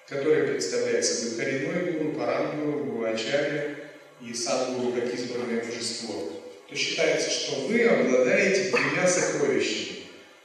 который 0.09 0.49
представляет 0.49 1.05
собой 1.05 1.38
коренной 1.38 1.91
гуру, 1.93 2.11
парангуру, 2.20 2.84
гуру 2.84 3.05
ачарья 3.05 3.78
и 4.20 4.34
садгуру 4.34 4.91
как 4.91 5.13
избранное 5.13 5.63
божество, 5.63 6.34
то 6.70 6.76
считается, 6.76 7.30
что 7.30 7.61
вы 7.61 7.84
обладаете 7.84 8.72
тремя 8.72 9.07
сокровищами. 9.07 9.99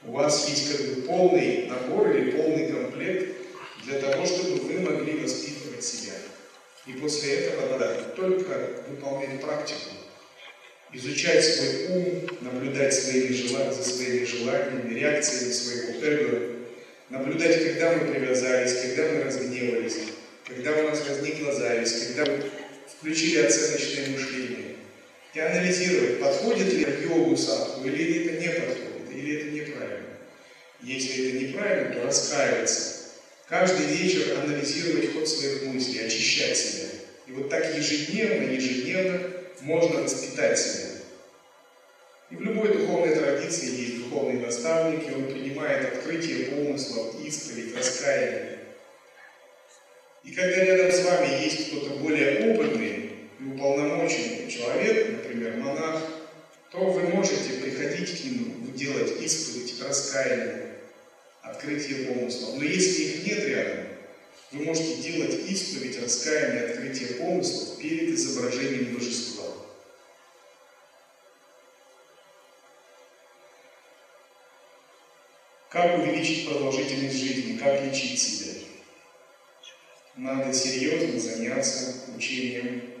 У 0.05 0.11
вас 0.11 0.47
есть 0.49 0.71
как 0.71 0.85
бы 0.87 1.01
полный 1.03 1.67
набор 1.67 2.11
или 2.11 2.31
полный 2.31 2.67
комплект 2.67 3.35
для 3.85 3.99
того, 3.99 4.25
чтобы 4.25 4.61
вы 4.61 4.79
могли 4.79 5.19
воспитывать 5.19 5.83
себя. 5.83 6.13
И 6.85 6.93
после 6.93 7.35
этого 7.35 7.71
надо 7.71 8.13
только 8.15 8.83
выполнять 8.89 9.41
практику, 9.41 9.91
изучать 10.91 11.43
свой 11.43 11.87
ум, 11.89 12.27
наблюдать 12.41 12.93
своими 12.93 13.33
желаниями, 13.33 13.73
за 13.73 13.83
своими 13.83 14.25
желаниями, 14.25 14.93
реакциями 14.93 15.51
своего 15.51 16.05
эго, 16.05 16.53
наблюдать, 17.09 17.63
когда 17.63 17.93
мы 17.93 18.11
привязались, 18.11 18.81
когда 18.81 19.11
мы 19.11 19.23
разгневались, 19.23 19.99
когда 20.45 20.71
у 20.73 20.89
нас 20.89 21.07
возникла 21.07 21.53
зависть, 21.53 22.07
когда 22.07 22.31
мы 22.31 22.43
включили 22.87 23.45
оценочное 23.45 24.09
мышление, 24.09 24.62
и 25.33 25.39
анализировать, 25.39 26.19
подходит 26.19 26.73
ли 26.73 26.85
йогу 27.03 27.35
садху 27.35 27.85
или 27.85 28.23
это 28.23 28.39
не 28.39 28.47
подходит 28.47 29.11
или 29.11 29.37
это 29.37 29.51
неправильно. 29.51 30.09
Если 30.81 31.29
это 31.29 31.45
неправильно, 31.45 31.95
то 31.95 32.07
раскаиваться. 32.07 32.99
Каждый 33.47 33.87
вечер 33.87 34.37
анализировать 34.39 35.13
ход 35.13 35.27
своих 35.27 35.63
мыслей, 35.63 36.05
очищать 36.05 36.57
себя. 36.57 36.89
И 37.27 37.31
вот 37.31 37.49
так 37.49 37.75
ежедневно, 37.75 38.51
ежедневно 38.51 39.19
можно 39.61 40.01
воспитать 40.01 40.59
себя. 40.59 40.89
И 42.29 42.35
в 42.35 42.41
любой 42.41 42.73
духовной 42.73 43.15
традиции 43.15 43.79
есть 43.79 44.03
духовный 44.03 44.39
наставник, 44.39 45.07
и 45.07 45.13
он 45.13 45.25
принимает 45.25 45.93
открытие 45.93 46.47
помыслов, 46.47 47.23
исповедь, 47.23 47.75
раскаяние. 47.75 48.59
И 50.23 50.31
когда 50.31 50.63
рядом 50.63 50.91
с 50.91 51.03
вами 51.03 51.43
есть 51.43 51.67
кто-то 51.69 51.95
более 51.97 52.51
опытный 52.51 53.02
уполномоченный 53.51 54.49
человек, 54.49 55.11
например, 55.11 55.57
монах, 55.57 56.01
то 56.71 56.79
вы 56.79 57.03
можете 57.09 57.53
приходить 57.53 58.21
к 58.21 58.25
нему, 58.25 58.71
делать 58.73 59.21
исповедь, 59.21 59.79
раскаяние, 59.81 60.79
открытие 61.41 62.07
помыслов. 62.07 62.55
Но 62.55 62.63
если 62.63 63.03
их 63.03 63.25
нет 63.27 63.45
рядом, 63.45 63.85
вы 64.51 64.63
можете 64.63 64.95
делать 64.95 65.49
исповедь, 65.49 66.01
раскаяние, 66.01 66.65
открытие 66.65 67.15
помыслов 67.15 67.77
перед 67.79 68.11
изображением 68.11 68.95
божества. 68.95 69.45
Как 75.69 75.97
увеличить 75.97 76.47
продолжительность 76.47 77.17
жизни, 77.17 77.57
как 77.57 77.83
лечить 77.83 78.21
себя? 78.21 78.53
Надо 80.15 80.53
серьезно 80.53 81.19
заняться 81.19 81.95
учением 82.15 82.92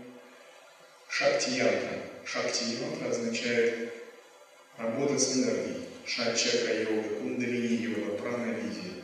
шакти-янтра. 1.13 1.99
Шакти-янтра 2.25 3.09
означает 3.09 3.93
работа 4.77 5.19
с 5.19 5.35
энергией. 5.35 5.87
Шат-чакра 6.05 6.81
йога, 6.81 7.03
кундалини 7.19 7.83
йога, 7.83 8.17
прана-видия. 8.17 9.03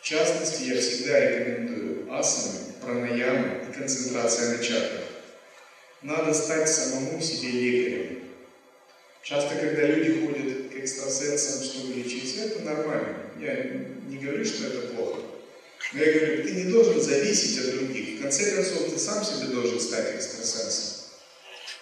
В 0.00 0.02
частности, 0.02 0.64
я 0.64 0.80
всегда 0.80 1.20
рекомендую 1.20 2.12
асаны, 2.12 2.72
пранаямы 2.80 3.68
и 3.68 3.72
концентрация 3.72 4.56
на 4.56 4.64
чакрах. 4.64 5.04
Надо 6.00 6.32
стать 6.34 6.68
самому 6.68 7.20
себе 7.20 7.50
лекарем. 7.50 8.22
Часто, 9.22 9.54
когда 9.54 9.82
люди 9.82 10.26
ходят 10.26 10.72
к 10.72 10.76
экстрасенсом, 10.76 11.62
чтобы 11.62 11.94
лечиться, 11.94 12.46
это 12.46 12.62
нормально. 12.62 13.18
Я 13.38 13.64
не 14.08 14.16
говорю, 14.16 14.44
что 14.44 14.66
это 14.66 14.88
плохо. 14.88 15.20
Но 15.92 16.02
я 16.02 16.12
говорю, 16.12 16.42
ты 16.42 16.50
не 16.52 16.72
должен 16.72 17.00
зависеть 17.00 17.58
от 17.58 17.74
других. 17.74 18.18
В 18.18 18.22
конце 18.22 18.56
концов, 18.56 18.90
ты 18.90 18.98
сам 18.98 19.22
себе 19.22 19.48
должен 19.48 19.78
стать 19.78 20.16
экстрасенсом. 20.16 20.91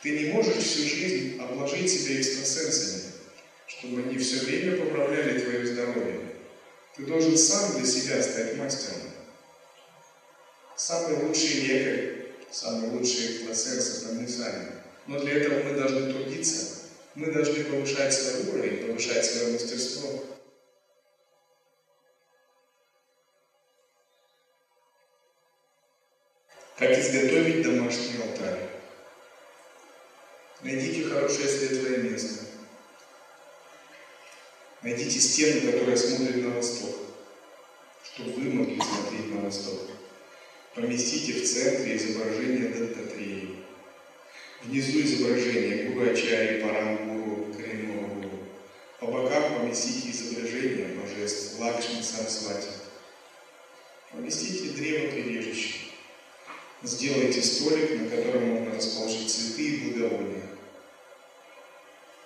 Ты 0.03 0.19
не 0.19 0.33
можешь 0.33 0.65
всю 0.65 0.89
жизнь 0.89 1.41
обложить 1.41 1.91
себя 1.91 2.19
экстрасенсами, 2.19 3.13
чтобы 3.67 4.03
они 4.03 4.17
все 4.17 4.47
время 4.47 4.79
поправляли 4.79 5.39
твое 5.39 5.67
здоровье. 5.67 6.21
Ты 6.97 7.05
должен 7.05 7.37
сам 7.37 7.77
для 7.77 7.87
себя 7.87 8.23
стать 8.23 8.57
мастером. 8.57 9.03
Самый 10.75 11.25
лучший 11.25 11.61
лекарь, 11.61 12.33
самый 12.51 12.89
лучший 12.91 13.37
экстрасенс– 13.37 14.03
это 14.05 14.15
мы 14.15 14.27
сами. 14.27 14.73
Но 15.07 15.19
для 15.19 15.35
этого 15.35 15.65
мы 15.65 15.77
должны 15.77 16.11
трудиться. 16.11 16.79
Мы 17.15 17.31
должны 17.31 17.65
повышать 17.65 18.15
свой 18.15 18.49
уровень, 18.55 18.87
повышать 18.87 19.25
свое 19.27 19.53
мастерство. 19.53 20.25
Как 26.79 26.99
изготовить 26.99 27.63
домашний 27.63 28.23
алтарь? 28.23 28.70
Найдите 30.63 31.09
хорошее 31.09 31.49
светлое 31.49 31.99
место. 31.99 32.45
Найдите 34.83 35.19
стену, 35.19 35.73
которая 35.73 35.97
смотрит 35.97 36.45
на 36.45 36.51
восток, 36.51 36.97
чтобы 38.05 38.33
вы 38.33 38.53
могли 38.53 38.77
смотреть 38.77 39.35
на 39.35 39.41
восток. 39.41 39.89
Поместите 40.75 41.33
в 41.33 41.49
центре 41.49 41.97
изображение 41.97 42.69
Даттатреи. 42.69 43.57
Внизу 44.63 45.01
изображение 45.01 45.91
Гурачари, 45.91 46.63
Парамгуру, 46.63 47.55
Коренного 47.55 48.15
Гуру. 48.15 48.47
По 49.01 49.07
бокам 49.07 49.61
поместите 49.61 50.11
изображение 50.11 50.89
божеств 50.89 51.59
Лакшми 51.59 52.03
Сарасвати. 52.03 52.69
Поместите 54.13 54.71
древо 54.71 55.11
прибежища. 55.11 55.79
Сделайте 56.83 57.41
столик, 57.41 57.99
на 57.99 58.09
котором 58.11 58.45
можно 58.45 58.75
расположить 58.75 59.31
цветы 59.31 59.63
и 59.63 59.91
благовония. 59.91 60.50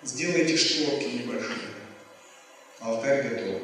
Сделайте 0.05 0.55
шторки 0.55 1.05
небольшие. 1.05 1.57
Алтарь 2.79 3.27
готов. 3.27 3.61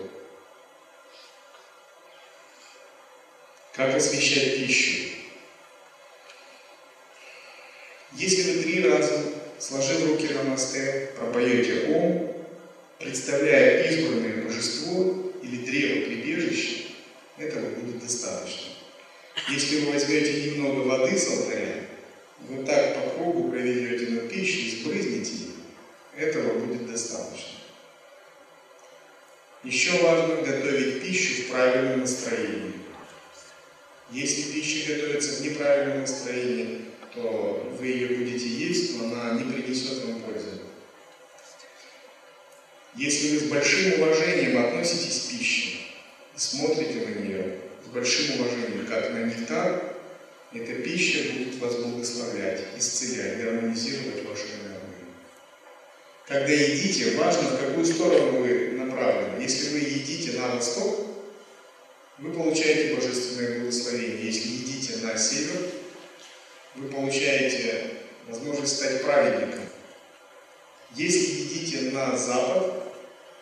Как 3.76 3.94
освещать 3.94 4.58
пищу? 4.58 5.10
Если 8.14 8.54
вы 8.54 8.64
три 8.64 8.89
раза, 8.89 9.24
сложив 9.60 10.08
руки 10.08 10.34
на 10.34 10.44
мосте, 10.44 11.12
пропоете 11.16 11.94
Ом, 11.94 12.36
представляя 12.98 13.88
избранное 13.92 14.42
божество 14.44 15.32
или 15.44 15.64
древо 15.64 16.06
прибежище, 16.06 16.88
этого 17.38 17.70
будет 17.70 18.00
достаточно. 18.02 18.72
Если 19.48 19.82
вы 19.82 19.92
возьмете 19.92 20.50
немного 20.50 20.80
воды 20.88 21.16
с 21.16 21.30
алтаря, 21.30 21.86
вы 22.39 22.66
так 22.66 22.96
по 22.96 23.10
кругу 23.12 23.52
проведете 23.52 24.10
над 24.10 24.32
пищей, 24.32 24.82
сбрызнете 24.82 25.51
этого 26.22 26.59
будет 26.59 26.89
достаточно. 26.89 27.59
Еще 29.63 30.01
важно 30.03 30.36
готовить 30.41 31.01
пищу 31.01 31.43
в 31.43 31.51
правильном 31.51 32.01
настроении. 32.01 32.74
Если 34.09 34.51
пища 34.51 34.93
готовится 34.93 35.36
в 35.36 35.45
неправильном 35.45 36.01
настроении, 36.01 36.86
то 37.13 37.76
вы 37.80 37.88
ее 37.88 38.17
будете 38.17 38.47
есть, 38.47 38.97
но 38.97 39.05
она 39.05 39.39
не 39.39 39.51
принесет 39.51 40.03
вам 40.05 40.22
пользы. 40.22 40.61
Если 42.95 43.36
вы 43.36 43.39
с 43.39 43.49
большим 43.49 44.01
уважением 44.01 44.65
относитесь 44.65 45.28
к 45.28 45.32
пище 45.32 45.82
смотрите 46.41 47.05
на 47.05 47.19
нее 47.19 47.57
с 47.84 47.88
большим 47.93 48.39
уважением, 48.39 48.88
как 48.88 49.11
на 49.11 49.26
нектар, 49.26 49.95
эта 50.53 50.74
пища 50.82 51.34
будет 51.34 51.55
вас 51.59 51.76
благословлять, 51.76 52.61
исцелять, 52.78 53.41
гармонизировать 53.43 54.26
вашу 54.26 54.47
энергию. 54.47 54.70
Когда 56.32 56.53
едите, 56.53 57.17
важно, 57.17 57.41
в 57.41 57.59
какую 57.59 57.86
сторону 57.86 58.39
вы 58.39 58.71
направлены. 58.77 59.41
Если 59.41 59.73
вы 59.73 59.79
едите 59.79 60.39
на 60.39 60.55
восток, 60.55 61.05
вы 62.19 62.32
получаете 62.32 62.95
божественное 62.95 63.59
благословение. 63.59 64.27
Если 64.27 64.47
едите 64.47 65.05
на 65.05 65.17
север, 65.17 65.57
вы 66.75 66.88
получаете 66.88 67.84
возможность 68.29 68.77
стать 68.77 69.03
праведником. 69.03 69.59
Если 70.95 71.41
едите 71.41 71.91
на 71.91 72.15
запад, 72.15 72.82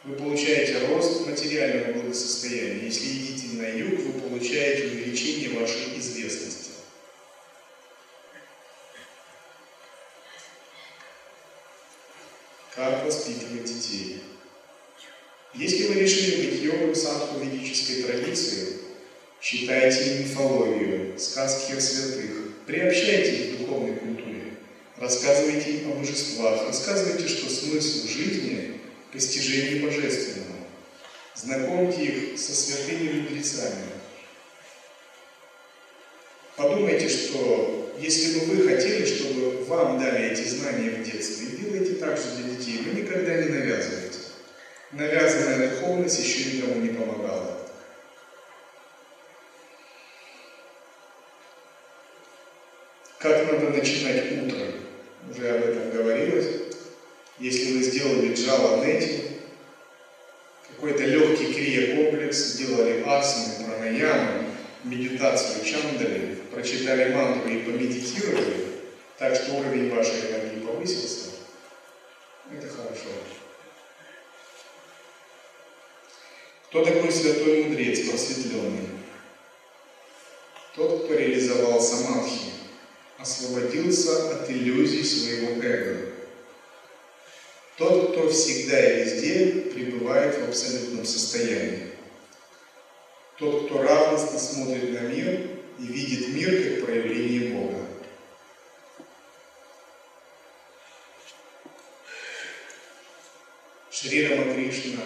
вы 0.03 0.15
получаете 0.15 0.87
рост 0.87 1.27
материального 1.27 1.93
благосостояния. 1.93 2.85
Если 2.85 3.05
едите 3.05 3.57
на 3.57 3.67
юг, 3.67 3.99
вы 3.99 4.19
получаете 4.19 4.87
увеличение 4.87 5.59
вашей 5.59 5.95
известности. 5.99 6.58
Как 12.79 13.03
воспитывать 13.03 13.65
детей. 13.65 14.23
Если 15.53 15.87
вы 15.87 15.95
решили 15.95 16.49
быть 16.49 16.61
йогом 16.61 16.95
садху 16.95 17.39
ведической 17.39 18.03
традиции, 18.03 18.77
читайте 19.41 20.19
мифологию, 20.19 21.19
сказки 21.19 21.73
о 21.73 21.81
святых, 21.81 22.63
приобщайте 22.65 23.35
их 23.35 23.55
к 23.55 23.59
духовной 23.59 23.97
культуре, 23.97 24.53
рассказывайте 24.95 25.71
им 25.71 25.91
о 25.91 25.95
божествах, 25.95 26.67
рассказывайте, 26.67 27.27
что 27.27 27.49
смысл 27.49 28.07
жизни– 28.07 28.79
постижение 29.11 29.85
божественного. 29.85 30.55
Знакомьте 31.35 32.05
их 32.05 32.39
со 32.39 32.53
святыми 32.53 33.21
мудрецами. 33.21 33.87
Подумайте, 36.55 37.09
что 37.09 37.78
если 37.99 38.39
бы 38.39 38.45
вы 38.55 38.67
хотели, 38.67 39.05
чтобы 39.05 39.63
вам 39.65 39.99
дали 39.99 40.31
эти 40.31 40.47
знания 40.47 40.91
в 40.91 41.03
детстве, 41.03 41.57
делайте 41.57 41.95
так 41.95 42.17
же 42.17 42.23
для 42.37 42.55
детей. 42.55 42.81
Вы 42.85 43.01
никогда 43.01 43.35
не 43.35 43.49
навязываете. 43.49 44.19
Навязанная 44.91 45.69
духовность 45.69 46.19
еще 46.19 46.57
никому 46.57 46.75
не 46.81 46.89
помогала. 46.89 47.59
Как 53.19 53.51
надо 53.51 53.69
начинать 53.71 54.31
утро? 54.43 54.59
Уже 55.29 55.49
об 55.49 55.65
этом 55.65 55.91
говорилось. 55.91 56.47
Если 57.37 57.77
вы 57.77 57.83
сделали 57.83 58.33
джала 58.33 58.85
нети, 58.85 59.23
какой-то 60.69 61.03
легкий 61.03 61.53
крия 61.53 61.95
комплекс, 61.95 62.37
сделали 62.37 63.03
асаны, 63.05 63.65
пранаямы, 63.65 64.45
медитацию 64.85 65.65
чандали, 65.65 66.28
прочитали 66.51 67.13
мантру 67.13 67.49
и 67.49 67.63
помедитировали, 67.63 68.67
так 69.17 69.35
что 69.35 69.55
уровень 69.55 69.93
вашей 69.93 70.29
энергии 70.29 70.65
повысился, 70.65 71.31
это 72.51 72.67
хорошо. 72.67 73.09
Кто 76.67 76.85
такой 76.85 77.11
святой 77.11 77.63
мудрец, 77.63 78.07
просветленный? 78.07 78.89
Тот, 80.75 81.05
кто 81.05 81.15
реализовал 81.15 81.81
самадхи, 81.81 82.51
освободился 83.17 84.35
от 84.35 84.49
иллюзий 84.49 85.03
своего 85.03 85.61
эго. 85.61 86.13
Тот, 87.77 88.11
кто 88.11 88.29
всегда 88.29 88.79
и 88.79 89.03
везде 89.03 89.45
пребывает 89.73 90.37
в 90.37 90.49
абсолютном 90.49 91.05
состоянии. 91.05 91.89
Тот, 93.37 93.65
кто 93.65 93.81
радостно 93.81 94.37
смотрит 94.37 94.91
на 94.93 95.07
мир 95.07 95.58
и 95.79 95.85
видит 95.85 96.29
мир 96.29 96.77
как 96.77 96.85
проявление 96.85 97.53
Бога. 97.53 97.85
Шри 103.91 104.27
Рама 104.27 104.53
Кришна, 104.53 105.03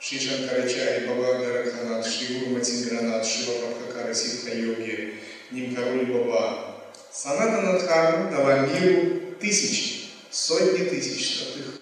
Шри 0.00 0.18
Шанкарачари, 0.18 1.06
Баба 1.06 1.38
Гараханат, 1.38 2.06
Шри 2.06 2.38
Гуру 2.38 2.56
Матингранат, 2.56 3.26
Шива 3.26 3.58
Прабхакара 3.58 4.14
Ситха 4.14 4.54
Йоги, 4.54 5.14
Нимкаруль 5.50 6.06
Баба. 6.06 6.74
Санатана 7.12 7.78
Дхарма 7.78 8.30
дала 8.30 8.66
миру 8.66 9.34
тысячи, 9.40 10.10
сотни 10.30 10.84
тысяч 10.84 11.38
святых. 11.38 11.80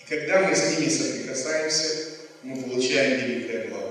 И 0.00 0.08
когда 0.08 0.48
мы 0.48 0.54
с 0.54 0.78
ними 0.78 0.88
соприкасаемся, 0.88 2.18
мы 2.42 2.62
получаем 2.62 3.20
великое 3.20 3.68
благо. 3.68 3.85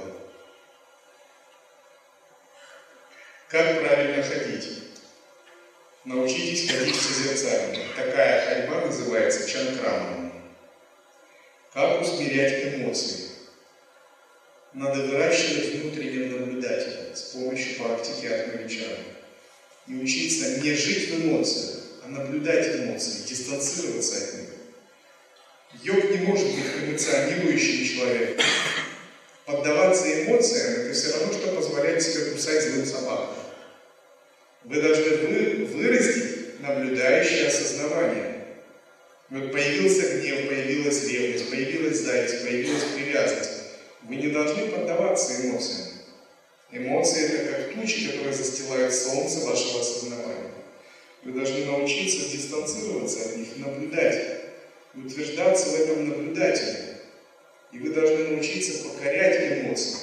Как 3.56 3.80
правильно 3.80 4.22
ходить? 4.22 4.68
Научитесь 6.04 6.70
ходить 6.70 6.94
в. 6.94 7.86
Такая 7.96 8.68
ходьба 8.68 8.82
называется 8.82 9.50
чанкрамом. 9.50 10.34
Как 11.74 12.02
усмирять 12.02 12.76
эмоции? 12.76 13.30
Надо 14.74 15.04
выращивать 15.04 15.76
внутреннего 15.76 16.38
наблюдателя 16.38 17.16
с 17.16 17.22
помощью 17.32 17.78
практики 17.78 18.26
атмавичара. 18.26 18.98
И 19.88 19.96
учиться 19.96 20.60
не 20.60 20.74
жить 20.74 21.12
в 21.12 21.24
эмоциях, 21.24 21.80
а 22.04 22.10
наблюдать 22.10 22.76
эмоции, 22.76 23.26
дистанцироваться 23.26 24.18
от 24.18 24.34
них. 24.34 24.50
Йог 25.82 26.12
не 26.12 26.18
может 26.28 26.48
быть 26.48 26.90
эмоционирующим 26.90 27.86
человеком. 27.86 28.46
Поддаваться 29.46 30.26
эмоциям– 30.26 30.74
это 30.82 30.94
все 30.94 31.14
равно, 31.14 31.32
что 31.32 31.56
позволять 31.56 32.04
себе 32.04 32.32
кусать 32.32 32.62
злым 32.62 32.86
собакам. 32.86 33.45
Вы 34.66 34.82
должны 34.82 35.18
вы, 35.18 35.66
вырастить 35.66 36.60
наблюдающее 36.60 37.48
осознавание. 37.48 38.46
Вот 39.30 39.52
появился 39.52 40.18
гнев, 40.18 40.48
появилась 40.48 41.08
ревность, 41.08 41.50
появилась 41.52 42.00
зависть, 42.00 42.42
появилась 42.42 42.84
привязанность. 42.96 43.52
Вы 44.04 44.16
не 44.16 44.28
должны 44.30 44.68
поддаваться 44.68 45.34
эмоциям. 45.46 45.88
Эмоции– 46.72 47.26
это 47.26 47.52
как 47.52 47.74
тучи, 47.76 48.08
которые 48.08 48.34
застилают 48.34 48.94
солнце 48.94 49.46
вашего 49.46 49.82
осознавания. 49.82 50.52
Вы 51.24 51.34
должны 51.34 51.66
научиться 51.66 52.30
дистанцироваться 52.30 53.20
от 53.22 53.38
них, 53.38 53.48
наблюдать, 53.58 54.42
утверждаться 54.96 55.70
в 55.70 55.82
этом 55.82 56.10
наблюдателе. 56.10 57.02
И 57.72 57.78
вы 57.78 57.90
должны 57.90 58.30
научиться 58.30 58.84
покорять 58.84 59.64
эмоции. 59.64 59.98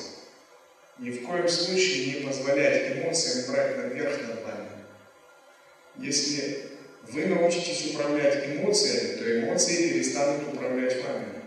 Ни 0.99 1.11
в 1.11 1.27
коем 1.27 1.49
случае 1.49 2.15
не 2.15 2.27
позволять 2.27 2.97
эмоциям 2.97 3.51
брать 3.51 3.77
наверх 3.77 4.21
над 4.29 4.43
вами. 4.45 4.71
Если 5.97 6.67
вы 7.03 7.27
научитесь 7.27 7.93
управлять 7.93 8.47
эмоциями, 8.47 9.17
то 9.17 9.41
эмоции 9.41 9.93
перестанут 9.93 10.53
управлять 10.53 11.03
вами. 11.03 11.43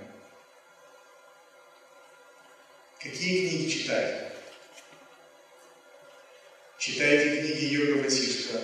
Какие 3.00 3.50
книги 3.50 3.70
читать? 3.70 4.34
Читайте 6.80 7.42
книги 7.42 7.66
Йога 7.66 8.04
Васишка, 8.04 8.60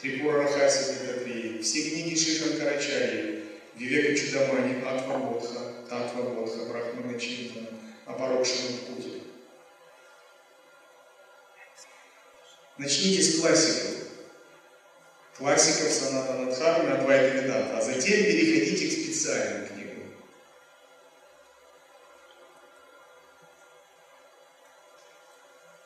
Трипура 0.00 0.42
Рахаси 0.42 0.92
Дататрии, 1.06 1.60
все 1.60 1.90
книги 1.90 2.14
Шихан 2.16 2.58
Карачари, 2.58 3.44
Вивека 3.76 4.16
Чудамани, 4.16 4.82
Атва 4.84 5.18
Бодха, 5.18 5.60
Татва 5.88 6.22
Бодха, 6.22 6.66
Брахмана 6.66 7.18
Чинтана, 7.18 7.68
Апарокшана 8.06 8.78
Пути. 8.88 9.23
Начните 12.76 13.22
с 13.22 13.40
классиков. 13.40 14.08
Классиков 15.38 15.92
Саната 15.92 16.34
Надхарми, 16.34 16.90
Адвайта 16.90 17.38
Веданта, 17.38 17.78
а 17.78 17.80
затем 17.80 18.24
переходите 18.24 18.88
к 18.88 18.92
специальным 18.92 19.68
книгам. 19.68 20.12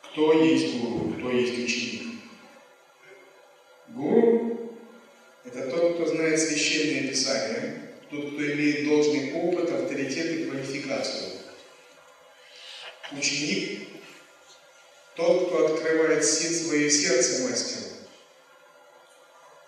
Кто 0.02 0.32
есть 0.44 0.78
гуру, 0.78 1.12
кто 1.12 1.30
есть 1.30 1.58
ученик? 1.58 2.20
Гуру– 3.88 4.78
это 5.44 5.70
тот, 5.70 5.94
кто 5.94 6.06
знает 6.06 6.40
священное 6.40 7.08
писание, 7.08 7.96
тот, 8.10 8.32
кто 8.32 8.52
имеет 8.52 8.86
должный 8.86 9.34
опыт, 9.34 9.70
авторитет 9.70 10.26
и 10.26 10.44
квалификацию. 10.44 11.32
Ученик– 13.12 13.87
тот, 15.18 15.48
кто 15.48 15.66
открывает 15.66 16.24
свое 16.24 16.88
сердце 16.88 17.42
мастеру 17.42 17.86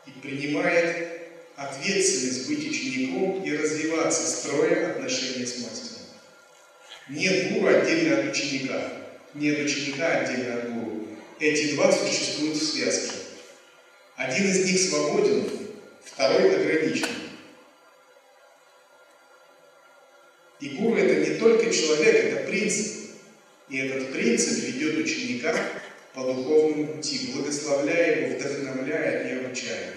и 0.07 0.11
принимает 0.23 1.09
ответственность 1.57 2.49
быть 2.49 2.71
учеником 2.71 3.43
и 3.43 3.57
развиваться, 3.57 4.27
строя 4.27 4.93
отношения 4.93 5.45
с 5.45 5.59
мастером. 5.59 6.07
Нет 7.09 7.53
гуру 7.53 7.67
отдельно 7.67 8.21
от 8.21 8.31
ученика 8.31 8.93
нет 9.35 9.59
ученика 9.61 10.21
отдельно 10.21 10.55
от 10.55 10.73
гуру. 10.73 11.07
Эти 11.39 11.75
два 11.75 11.91
существуют 11.93 12.57
в 12.57 12.63
связке. 12.63 13.13
Один 14.17 14.51
из 14.51 14.65
них 14.67 14.79
свободен, 14.79 15.51
второй 16.05 16.55
ограничен. 16.55 17.09
И 20.61 20.69
гуру 20.71 20.97
это 20.97 21.29
не 21.29 21.39
только 21.39 21.73
человек, 21.73 22.17
это 22.17 22.47
принцип. 22.47 23.10
И 23.71 23.79
этот 23.79 24.13
принцип 24.13 24.65
ведет 24.65 24.99
ученика 24.99 25.55
по 26.13 26.25
духовному 26.25 26.89
пути, 26.89 27.31
благословляя 27.33 28.27
его, 28.27 28.37
вдохновляя 28.37 29.29
и 29.29 29.45
обучая. 29.45 29.95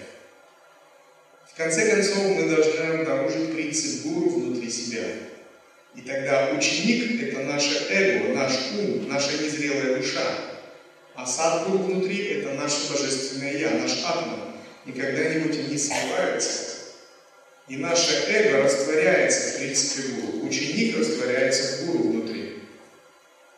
В 1.52 1.56
конце 1.56 1.90
концов, 1.90 2.24
мы 2.36 2.48
должны 2.48 2.80
обнаружить 2.80 3.52
принцип 3.52 4.06
гуру 4.06 4.30
внутри 4.30 4.70
себя. 4.70 5.02
И 5.96 6.00
тогда 6.02 6.52
ученик– 6.56 7.22
это 7.28 7.40
наше 7.40 7.86
эго, 7.90 8.34
наш 8.34 8.52
ум, 8.78 9.08
наша 9.08 9.42
незрелая 9.42 9.96
душа. 9.96 10.24
А 11.16 11.26
садгуру 11.26 11.78
внутри– 11.84 12.24
это 12.34 12.54
наше 12.54 12.92
божественное 12.92 13.56
Я, 13.56 13.70
наш 13.70 14.04
атма. 14.04 14.54
И 14.86 14.92
когда-нибудь 14.92 15.56
они 15.58 15.78
сливаются. 15.78 16.74
И 17.66 17.76
наше 17.76 18.24
эго 18.28 18.62
растворяется 18.62 19.50
в 19.50 19.58
принципе 19.58 20.08
гуру. 20.12 20.46
Ученик 20.46 20.98
растворяется 20.98 21.84
в 21.84 21.86
гуру 21.86 22.08
внутри. 22.10 22.43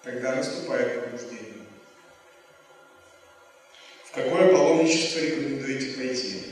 Тогда 0.07 0.37
наступает 0.37 1.03
пробуждение. 1.03 1.67
В 4.05 4.13
какое 4.13 4.53
паломничество 4.53 5.19
рекомендуете 5.19 5.99
пойти? 5.99 6.43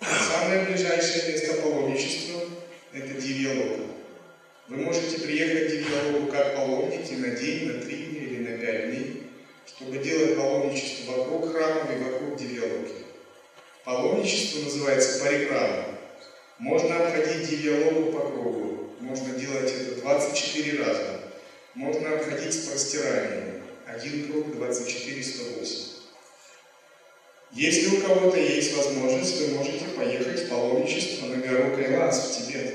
Самое 0.00 0.64
ближайшее 0.64 1.30
место 1.30 1.62
паломничества– 1.62 2.40
это 2.92 3.14
Дивьялока. 3.20 3.82
Вы 4.66 4.76
можете 4.78 5.20
приехать 5.20 5.68
в 5.68 5.70
Дивьялогу 5.70 6.32
как 6.32 6.56
паломники 6.56 7.12
на 7.12 7.30
день, 7.36 7.68
на 7.68 7.80
три 7.80 7.96
дня 7.98 8.20
или 8.20 8.48
на 8.48 8.58
пять 8.58 8.90
дней, 8.90 9.30
чтобы 9.64 9.98
делать 9.98 10.36
паломничество 10.36 11.18
вокруг 11.18 11.52
храма 11.52 11.92
и 11.92 12.02
вокруг 12.02 12.36
Дивьялоги. 12.36 13.04
Паломничество 13.84 14.64
называется 14.64 15.24
парикрама. 15.24 15.84
Можно 16.58 17.06
обходить 17.06 17.48
Дивьялогу 17.48 18.10
по 18.10 18.28
кругу, 18.28 18.90
можно 18.98 19.34
делать 19.38 19.72
это 19.72 20.00
24 20.00 20.82
раза, 20.82 21.17
можно 21.78 22.16
обходить 22.16 22.52
с 22.54 22.66
простиранием. 22.66 23.62
Один 23.86 24.30
круг 24.30 24.56
24 24.56 25.22
108. 25.22 25.76
Если 27.52 27.96
у 27.96 28.00
кого-то 28.02 28.36
есть 28.36 28.76
возможность, 28.76 29.40
вы 29.40 29.54
можете 29.54 29.84
поехать 29.96 30.40
в 30.40 30.48
паломничество 30.48 31.26
на 31.26 31.36
гору 31.36 31.76
Кайлас 31.76 32.18
в 32.18 32.46
Тибет 32.46 32.74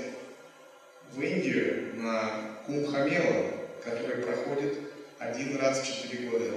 в 1.11 1.21
Индию 1.21 1.95
на 1.95 2.61
Кумхамела, 2.65 3.51
который 3.83 4.23
проходит 4.23 4.79
один 5.19 5.57
раз 5.57 5.81
в 5.81 5.85
четыре 5.85 6.29
года. 6.29 6.55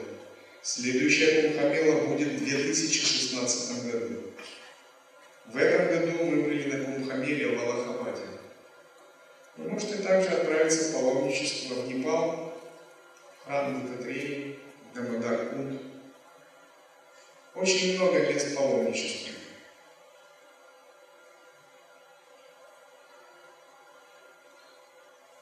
Следующая 0.62 1.50
Кумхамела 1.50 2.06
будет 2.06 2.28
в 2.28 2.44
2016 2.44 3.92
году. 3.92 4.22
В 5.46 5.56
этом 5.56 5.88
году 5.88 6.24
мы 6.24 6.42
были 6.42 6.70
на 6.70 6.84
Кумхамеле 6.84 7.56
в 7.56 7.60
Аллахабаде. 7.60 8.35
Вы 9.56 9.70
можете 9.70 9.96
также 9.96 10.28
отправиться 10.28 10.84
в 10.84 10.92
паломничество 10.92 11.74
в 11.74 11.88
Непал, 11.88 12.52
храм 13.44 13.86
Дататреи, 13.86 14.58
Дамадар-Кунд. 14.94 15.80
Очень 17.54 17.96
много 17.96 18.20
мест 18.20 18.54
паломничества. 18.54 19.32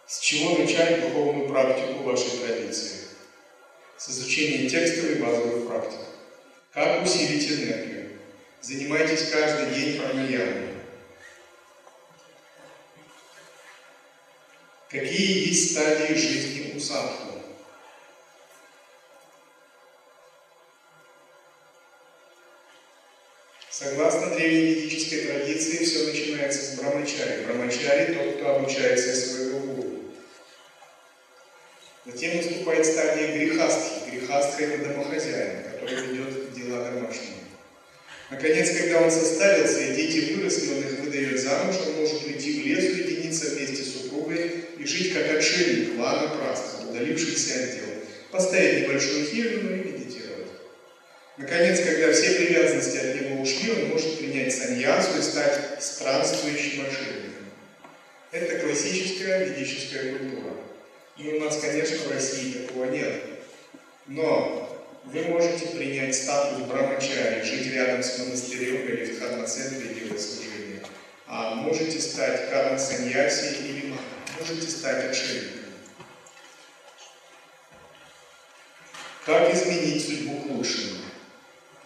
С 0.07 0.21
чего 0.21 0.59
начать 0.59 1.01
духовную 1.01 1.49
практику 1.49 2.05
вашей 2.05 2.39
традиции? 2.39 3.09
С 3.97 4.11
изучения 4.11 4.69
текстов 4.69 5.11
и 5.11 5.15
базовых 5.15 5.67
практик. 5.67 5.99
Как 6.73 7.03
усилить 7.03 7.51
энергию? 7.51 8.21
Занимайтесь 8.61 9.31
каждый 9.31 9.75
день 9.75 10.01
праньямой. 10.01 10.74
Какие 14.91 15.49
есть 15.49 15.73
стадии 15.73 16.15
жизни 16.15 16.73
у 16.77 16.81
садху? 16.81 17.35
Согласно 23.71 24.31
древней 24.37 24.85
традиции, 25.45 25.85
все 25.85 26.07
начинается 26.07 26.61
с 26.65 26.79
брамачари. 26.79 27.45
Брамачари– 27.45 28.15
тот, 28.15 28.37
кто 28.37 28.57
обучается 28.57 29.15
своего 29.15 29.59
гуру. 29.59 30.01
Затем 32.07 32.37
наступает 32.37 32.87
стадия 32.87 33.37
грехастхи. 33.37 34.11
Грехастха– 34.11 34.65
это 34.65 34.89
домохозяин, 34.89 35.65
который 35.73 36.07
ведет 36.07 36.55
дела 36.55 36.85
домашние. 36.85 37.35
Наконец, 38.31 38.77
когда 38.77 39.03
он 39.03 39.11
составился, 39.11 39.81
и 39.81 39.97
дети 39.97 40.33
выросли, 40.33 40.75
он 40.75 40.81
их 40.81 41.01
выдает 41.01 41.41
замуж, 41.41 41.77
он 41.87 42.01
может 42.01 42.27
уйти 42.27 42.63
в 42.63 42.67
лес, 42.67 42.85
уединиться 42.85 43.51
вместе 43.51 43.83
с 43.83 43.94
супругой 44.15 44.65
и 44.79 44.85
жить 44.85 45.13
как 45.13 45.37
отшельник, 45.37 45.99
лана 45.99 46.29
праста, 46.29 46.87
удалившийся 46.89 47.65
от 47.65 47.71
дел, 47.75 47.89
поставить 48.31 48.83
небольшую 48.83 49.27
хижину 49.27 49.71
и 49.71 49.79
медитировать. 49.79 50.49
Наконец, 51.37 51.81
когда 51.81 52.13
все 52.13 52.35
привязанности 52.35 52.97
от 52.97 53.21
него 53.21 53.43
ушли, 53.43 53.73
он 53.73 53.89
может 53.89 54.19
принять 54.19 54.55
саньясу 54.55 55.19
и 55.19 55.23
стать 55.23 55.83
странствующим 55.83 56.87
отшельником. 56.87 57.51
Это 58.31 58.59
классическая 58.59 59.47
ведическая 59.47 60.13
культура. 60.13 60.55
И 61.17 61.29
у 61.29 61.41
нас, 61.41 61.59
конечно, 61.61 61.97
в 61.97 62.13
России 62.13 62.67
такого 62.67 62.87
нет. 62.87 63.23
Но 64.07 64.71
вы 65.05 65.23
можете 65.23 65.67
принять 65.69 66.15
статус 66.15 66.65
брамачари, 66.67 67.45
жить 67.45 67.73
рядом 67.73 68.03
с 68.03 68.19
монастырем 68.19 68.89
или 68.89 69.05
в 69.05 69.17
дхарма-центре 69.17 69.91
и 69.91 69.95
делать 70.01 70.21
служение. 70.21 70.83
А 71.27 71.55
можете 71.55 72.01
стать 72.01 72.51
карма 72.51 72.79
саньяси 72.79 73.57
или 73.65 73.84
можете 74.39 74.69
стать 74.69 75.11
отшельником. 75.11 75.61
Как 79.25 79.55
изменить 79.55 80.05
судьбу 80.05 80.41
к 80.41 80.47
лучшему? 80.51 81.01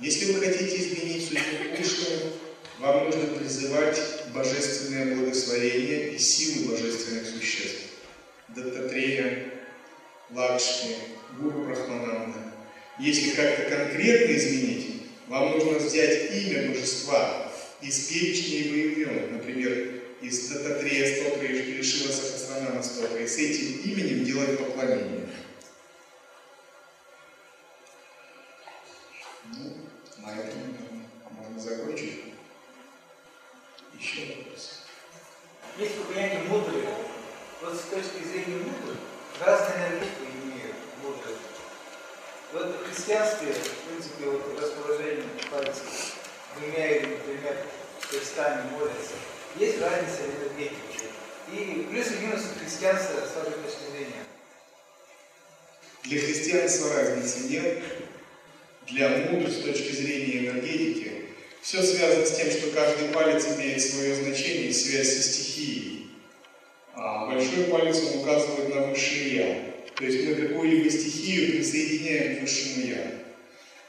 Если 0.01 0.33
вы 0.33 0.41
хотите 0.41 0.77
изменить 0.77 1.29
судьбу 1.29 1.75
к 1.75 1.79
лучшему, 1.79 2.33
вам 2.79 3.05
нужно 3.05 3.27
призывать 3.39 4.01
божественное 4.35 5.17
благословение 5.17 6.15
и 6.15 6.19
силу 6.19 6.71
божественных 6.71 7.27
существ. 7.27 7.83
Даттатрея, 8.49 9.53
Лакшми, 10.31 10.97
Гуру 11.39 11.65
Брахмананда. 11.65 12.39
Если 12.99 13.31
как-то 13.31 13.63
конкретно 13.65 14.37
изменить, 14.37 15.03
вам 15.29 15.51
нужно 15.51 15.79
взять 15.79 16.33
имя 16.33 16.71
божества 16.71 17.53
из 17.81 18.09
перечня 18.09 18.59
его 18.59 18.77
имен, 18.77 19.33
например, 19.35 20.03
из 20.21 20.49
Даттатрея 20.49 21.17
Стотра 21.17 21.47
или 21.47 21.83
Шива 21.83 22.13
Сахасранама 22.13 22.83
Стотра, 22.83 23.19
и 23.19 23.27
с 23.27 23.37
этим 23.37 23.81
именем 23.91 24.25
делать 24.25 24.59
поклонение. 24.59 25.29
Нет. 57.45 57.83
Для 58.89 59.09
мудрых 59.11 59.53
с 59.53 59.63
точки 59.63 59.93
зрения 59.93 60.47
энергетики 60.47 61.13
все 61.61 61.83
связано 61.83 62.25
с 62.25 62.37
тем, 62.37 62.51
что 62.51 62.71
каждый 62.71 63.09
палец 63.09 63.47
имеет 63.57 63.83
свое 63.83 64.15
значение, 64.15 64.73
связь 64.73 65.15
со 65.15 65.23
стихией. 65.23 66.11
А 66.95 67.27
большой 67.27 67.65
палец 67.65 67.99
он 67.99 68.21
указывает 68.21 68.75
на 68.75 68.87
высшее 68.87 69.37
Я. 69.37 69.75
То 69.95 70.05
есть 70.05 70.27
мы 70.27 70.35
какую-либо 70.35 70.91
стихию 70.91 71.59
присоединяем 71.59 72.39
к 72.39 72.41
высшему 72.43 72.87
Я. 72.87 73.13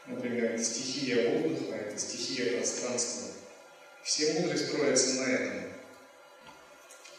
Например, 0.08 0.46
это 0.46 0.64
стихия 0.64 1.30
воздуха, 1.30 1.76
это 1.76 2.00
стихия 2.00 2.58
пространства. 2.58 3.28
Все 4.04 4.34
мудрые 4.34 4.58
строятся 4.58 5.22
на 5.22 5.32
этом. 5.32 5.64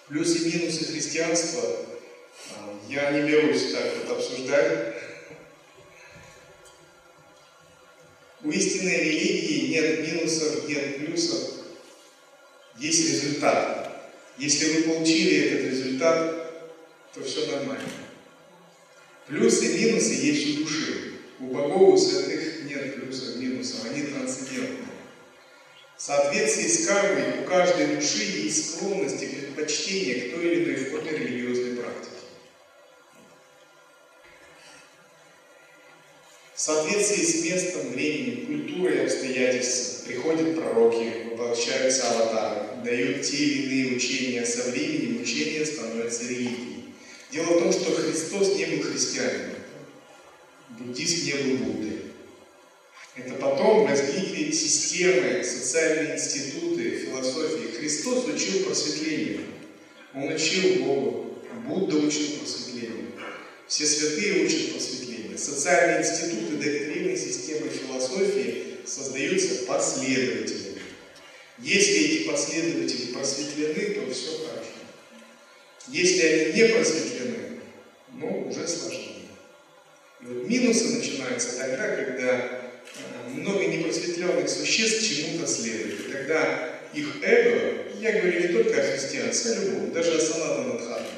Плюсы 0.09 0.39
и 0.39 0.59
минусы 0.59 0.86
христианства 0.86 1.62
а, 2.57 2.78
я 2.89 3.12
не 3.12 3.31
берусь 3.31 3.73
так 3.73 3.85
вот 3.97 4.19
обсуждать. 4.19 4.89
У 8.51 8.52
истинной 8.52 9.05
религии 9.05 9.68
нет 9.68 10.09
минусов, 10.09 10.68
нет 10.68 10.97
плюсов, 10.97 11.51
есть 12.81 13.09
результат. 13.09 14.10
Если 14.39 14.72
вы 14.72 14.82
получили 14.93 15.43
этот 15.43 15.70
результат, 15.70 16.74
то 17.14 17.22
все 17.22 17.47
нормально. 17.47 17.89
Плюсы 19.28 19.66
и 19.66 19.85
минусы 19.85 20.14
есть 20.14 20.59
у 20.59 20.64
души. 20.64 21.12
У 21.39 21.44
богов, 21.44 21.94
у 21.94 21.97
святых 21.97 22.64
нет 22.64 22.97
плюсов, 22.97 23.36
минусов, 23.36 23.85
они 23.89 24.02
трансцендентны. 24.02 24.85
В 25.97 26.02
соответствии 26.02 26.66
с 26.66 26.86
кармой 26.89 27.44
у 27.44 27.44
каждой 27.44 27.94
души 27.94 28.24
есть 28.24 28.74
склонность 28.74 29.22
и 29.22 29.27
предпочтение 29.27 30.22
к 30.22 30.35
той 30.35 30.44
или 30.44 30.64
иной 30.64 30.85
форме 30.86 31.12
религиозной 31.12 31.69
В 36.61 36.62
соответствии 36.62 37.24
с 37.24 37.43
местом, 37.43 37.89
временем, 37.89 38.45
культурой 38.45 38.99
и 38.99 39.05
обстоятельствами 39.07 40.12
приходят 40.12 40.61
пророки, 40.61 41.31
воплощаются 41.31 42.11
аватары, 42.11 42.85
дают 42.85 43.23
те 43.23 43.39
или 43.39 43.62
иные 43.62 43.97
учения, 43.97 44.45
со 44.45 44.70
временем 44.70 45.23
учения 45.23 45.65
становятся 45.65 46.24
религией. 46.24 46.93
Дело 47.32 47.47
в 47.47 47.59
том, 47.61 47.73
что 47.73 47.95
Христос 47.95 48.57
не 48.57 48.66
был 48.66 48.82
христианином, 48.82 49.57
буддист 50.78 51.24
не 51.24 51.32
был 51.32 51.65
Буддой. 51.65 51.99
Это 53.16 53.32
потом 53.37 53.87
возникли 53.87 54.51
системы, 54.51 55.43
социальные 55.43 56.16
институты, 56.16 56.91
философии. 57.07 57.74
Христос 57.78 58.27
учил 58.27 58.65
просветлению. 58.65 59.47
Он 60.15 60.28
учил 60.28 60.85
Богу. 60.85 61.39
Будда 61.66 61.97
учил 61.97 62.37
просветлению. 62.39 63.12
Все 63.66 63.87
святые 63.87 64.45
учат 64.45 64.73
просветлению. 64.73 65.10
Социальные 65.40 66.00
институты, 66.00 66.56
доктрины, 66.56 67.16
системы 67.16 67.70
философии 67.70 68.76
создаются 68.84 69.64
последовательно. 69.64 70.78
Если 71.58 71.94
эти 71.94 72.28
последователи 72.28 73.12
просветлены, 73.12 73.94
то 73.94 74.12
все 74.12 74.46
хорошо. 74.46 74.70
Если 75.88 76.26
они 76.26 76.52
не 76.52 76.68
просветлены, 76.68 77.36
ну, 78.12 78.48
уже 78.50 78.68
сложнее. 78.68 79.28
И 80.20 80.26
вот 80.26 80.46
минусы 80.46 80.96
начинаются 80.96 81.56
тогда, 81.56 81.96
когда 81.96 82.60
много 83.28 83.64
непросветленных 83.64 84.46
существ 84.46 85.08
чему-то 85.08 85.46
следует. 85.46 86.00
И 86.00 86.12
тогда 86.12 86.80
их 86.92 87.16
эго, 87.22 87.84
я 87.98 88.12
говорю 88.20 88.40
не 88.40 88.48
только 88.48 88.78
о 88.78 88.84
христианстве, 88.84 89.52
а 89.52 89.64
любом, 89.64 89.92
даже 89.92 90.18
о 90.18 90.20
санатанадхарме, 90.20 91.08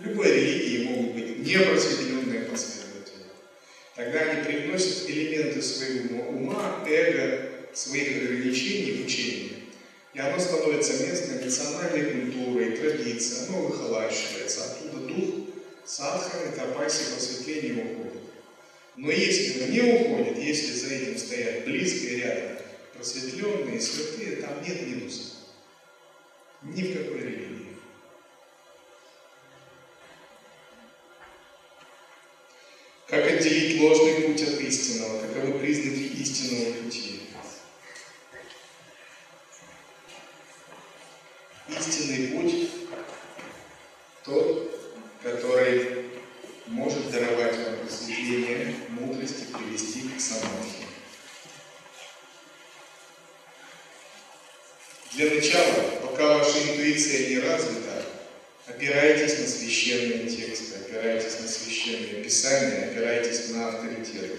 любой 0.00 0.32
религии 0.32 0.88
могут 0.88 1.12
быть 1.12 1.38
непросветленные 1.38 2.40
последователи. 2.40 2.83
Тогда 3.94 4.20
они 4.20 4.44
привносят 4.44 5.08
элементы 5.08 5.62
своего 5.62 6.28
ума, 6.30 6.84
эго, 6.86 7.50
своих 7.72 8.22
ограничений 8.22 8.92
в 8.92 9.06
учение. 9.06 9.50
И 10.14 10.18
оно 10.18 10.38
становится 10.38 11.06
местной 11.06 11.44
национальной 11.44 12.10
культурой, 12.10 12.76
традицией, 12.76 13.48
оно 13.48 13.66
выхолащивается. 13.66 14.64
Оттуда 14.64 15.06
дух 15.06 15.34
садханы, 15.84 16.56
тапаси, 16.56 17.12
просветления 17.12 17.84
уходит. 17.84 18.22
Но 18.96 19.10
если 19.10 19.62
он 19.62 19.70
не 19.70 19.80
уходит, 19.80 20.38
если 20.38 20.72
за 20.72 20.94
этим 20.94 21.18
стоят 21.18 21.64
близко 21.64 22.06
и 22.06 22.16
рядом 22.16 22.58
просветленные, 22.94 23.80
святые, 23.80 24.36
там 24.36 24.62
нет 24.66 24.86
минусов. 24.86 25.32
Ни 26.62 26.82
в 26.82 26.98
какой 26.98 27.20
религии. 27.20 27.53
Отделить 33.44 33.80
ложный 33.80 34.14
путь 34.22 34.42
от 34.42 34.60
истинного? 34.60 35.20
Каковы 35.20 35.58
признаки 35.58 36.20
истинного 36.20 36.72
пути? 36.72 37.20
Истинный 41.68 42.28
путь 42.28 42.70
тот, 44.24 44.80
который 45.22 46.06
может 46.66 47.10
даровать 47.10 47.56
вам 47.56 47.78
просветление, 47.78 48.74
мудрость 48.88 49.42
и 49.42 49.52
привести 49.52 50.08
к 50.08 50.20
самадхи. 50.20 50.84
Для 55.12 55.34
начала, 55.34 56.00
пока 56.02 56.38
ваша 56.38 56.58
интуиция 56.58 57.28
не 57.28 57.38
развита, 57.38 57.83
опирайтесь 58.66 59.38
на 59.38 59.46
священные 59.46 60.28
тексты, 60.28 60.76
опирайтесь 60.76 61.40
на 61.40 61.48
священные 61.48 62.24
писания, 62.24 62.90
опирайтесь 62.90 63.50
на 63.50 63.68
авторитеты. 63.68 64.38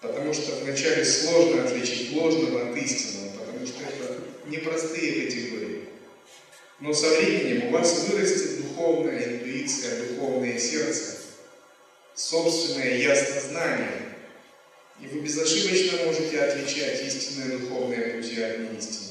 Потому 0.00 0.32
что 0.32 0.56
вначале 0.56 1.04
сложно 1.04 1.64
отличить 1.64 2.12
ложного 2.12 2.70
от 2.70 2.76
истинного, 2.76 3.38
потому 3.38 3.66
что 3.66 3.82
это 3.82 4.20
непростые 4.46 5.26
категории. 5.26 5.88
Но 6.80 6.94
со 6.94 7.10
временем 7.10 7.66
у 7.66 7.70
вас 7.70 8.08
вырастет 8.08 8.62
духовная 8.62 9.22
интуиция, 9.22 10.06
духовное 10.06 10.58
сердце, 10.58 11.18
собственное 12.14 12.96
яснознание, 12.96 14.16
и 14.98 15.06
вы 15.06 15.20
безошибочно 15.20 16.04
можете 16.06 16.40
отличать 16.40 17.02
истинное 17.06 17.58
духовное 17.58 18.16
пути 18.16 18.42
от 18.42 18.58
неистинного. 18.60 19.09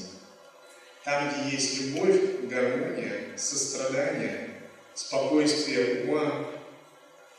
Там, 1.10 1.28
где 1.28 1.56
есть 1.56 1.80
любовь, 1.80 2.20
гармония, 2.44 3.36
сострадание, 3.36 4.50
спокойствие 4.94 6.04
ума, 6.04 6.46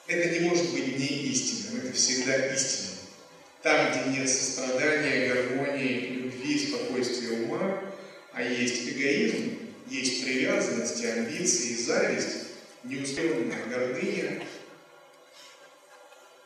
это 0.07 0.30
не 0.30 0.49
может 0.49 0.73
быть 0.73 0.99
не 0.99 1.07
истинным, 1.07 1.80
это 1.80 1.93
всегда 1.93 2.53
истинным. 2.53 2.98
Там, 3.61 3.91
где 3.91 4.19
нет 4.19 4.30
сострадания, 4.30 5.34
гармонии, 5.34 5.99
любви, 6.10 6.68
спокойствия 6.68 7.45
ума, 7.45 7.81
а 8.34 8.43
есть 8.43 8.89
эгоизм, 8.89 9.60
есть 9.88 10.26
привязанность, 10.26 11.06
амбиции, 11.06 11.81
зависть, 11.81 12.48
неуспеванная 12.84 13.68
гордыня, 13.68 14.43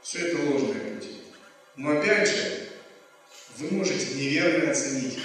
все 0.03 0.27
это 0.27 0.43
ложные 0.43 0.79
пути. 0.79 1.21
Но 1.75 1.97
опять 1.97 2.29
же, 2.29 2.67
вы 3.57 3.71
можете 3.71 4.13
неверно 4.13 4.69
оценить 4.69 5.17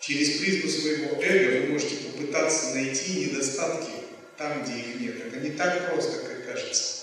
Через 0.00 0.38
призму 0.38 0.70
своего 0.70 1.22
эго 1.22 1.60
вы 1.60 1.72
можете 1.72 1.96
попытаться 1.96 2.74
найти 2.74 3.26
недостатки 3.26 3.90
там, 4.36 4.62
где 4.62 4.78
их 4.78 5.00
нет. 5.00 5.26
Это 5.26 5.40
не 5.40 5.50
так 5.50 5.90
просто, 5.90 6.18
как 6.24 6.46
кажется. 6.46 6.98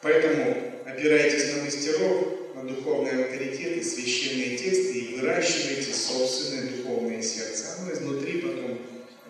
Поэтому 0.00 0.82
опирайтесь 0.86 1.52
на 1.52 1.64
мастеров, 1.64 2.54
на 2.54 2.62
духовные 2.62 3.24
авторитеты, 3.24 3.84
священные 3.84 4.56
тексты 4.56 4.98
и 4.98 5.14
выращивайте 5.16 5.92
собственное 5.92 6.70
духовное 6.70 7.22
сердце. 7.22 7.76
Оно 7.78 7.92
изнутри 7.92 8.40
потом 8.40 8.80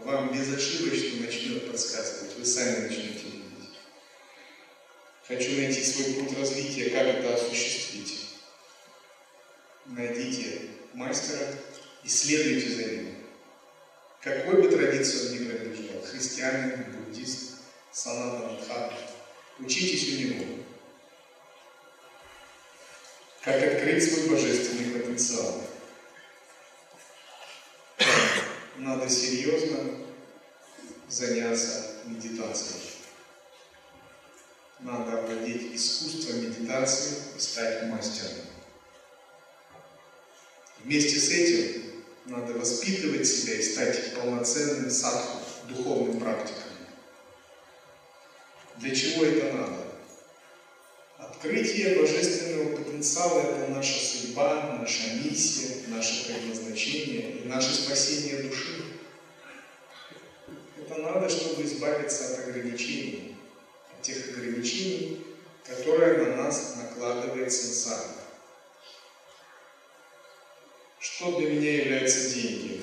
вам 0.04 0.32
безошибочно 0.32 1.26
начнет 1.26 1.66
подсказывать. 1.66 2.36
Вы 2.38 2.44
сами 2.44 2.86
начнете 2.86 3.24
видеть. 3.24 3.78
Хочу 5.26 5.56
найти 5.56 5.82
свой 5.82 6.14
путь 6.14 6.38
развития, 6.38 6.90
как 6.90 7.06
это 7.06 7.34
осуществить. 7.34 8.26
Найдите 9.86 10.60
мастера 10.94 11.54
и 12.04 12.08
следуйте 12.08 12.68
за 12.70 12.84
ним. 12.84 13.14
Какой 14.22 14.62
бы 14.62 14.68
традиции 14.68 15.26
он 15.26 15.32
ни 15.34 15.48
принадлежал, 15.48 16.02
христианин, 16.02 16.84
буддист, 16.92 17.58
санатанадхарма, 17.92 18.98
учитесь 19.60 20.08
у 20.08 20.20
него. 20.20 20.64
Как 23.42 23.62
открыть 23.62 24.12
свой 24.12 24.28
божественный 24.30 24.98
потенциал. 24.98 25.62
Надо 28.78 29.08
серьезно 29.08 30.06
заняться 31.08 32.00
медитацией. 32.04 32.82
Надо 34.80 35.20
овладеть 35.20 35.74
искусством 35.74 36.42
медитации 36.42 37.16
и 37.36 37.40
стать 37.40 37.84
мастером. 37.84 38.55
Вместе 40.86 41.18
с 41.18 41.30
этим 41.30 41.82
надо 42.26 42.52
воспитывать 42.52 43.26
себя 43.26 43.54
и 43.54 43.62
стать 43.62 44.14
полноценным 44.14 44.88
садху, 44.88 45.38
духовным 45.68 46.20
практиком. 46.20 46.62
Для 48.76 48.94
чего 48.94 49.24
это 49.24 49.52
надо? 49.52 49.84
Открытие 51.18 52.00
божественного 52.00 52.76
потенциала– 52.76 53.40
это 53.42 53.72
наша 53.72 53.98
судьба, 53.98 54.78
наша 54.80 55.14
миссия, 55.14 55.88
наше 55.88 56.26
предназначение 56.26 57.32
и 57.38 57.48
наше 57.48 57.74
спасение 57.74 58.44
души. 58.44 58.84
Это 60.78 61.00
надо, 61.00 61.28
чтобы 61.28 61.64
избавиться 61.64 62.26
от 62.26 62.46
ограничений, 62.46 63.36
от 63.92 64.02
тех 64.02 64.28
ограничений, 64.28 65.26
которые 65.64 66.28
на 66.28 66.44
нас 66.44 66.76
накладывает 66.76 67.52
сансара. 67.52 68.25
Что 71.16 71.40
для 71.40 71.48
меня 71.48 71.72
являются 71.72 72.34
деньги? 72.34 72.82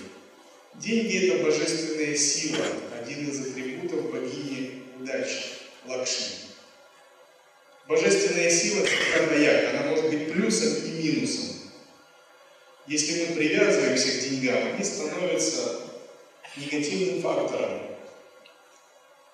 Деньги– 0.74 1.30
это 1.30 1.44
божественная 1.44 2.16
сила, 2.16 2.66
один 3.00 3.30
из 3.30 3.48
атрибутов 3.48 4.12
богини 4.12 4.86
удачи, 5.00 5.44
Лакшми. 5.86 6.38
Божественная 7.88 8.50
сила– 8.50 8.88
двояк, 9.28 9.76
она 9.76 9.84
может 9.84 10.10
быть 10.10 10.32
плюсом 10.34 10.84
и 10.84 10.90
минусом. 10.90 11.58
Если 12.88 13.24
мы 13.24 13.36
привязываемся 13.36 14.08
к 14.08 14.22
деньгам, 14.24 14.74
они 14.74 14.84
становятся 14.84 15.82
негативным 16.58 17.22
фактором, 17.22 17.82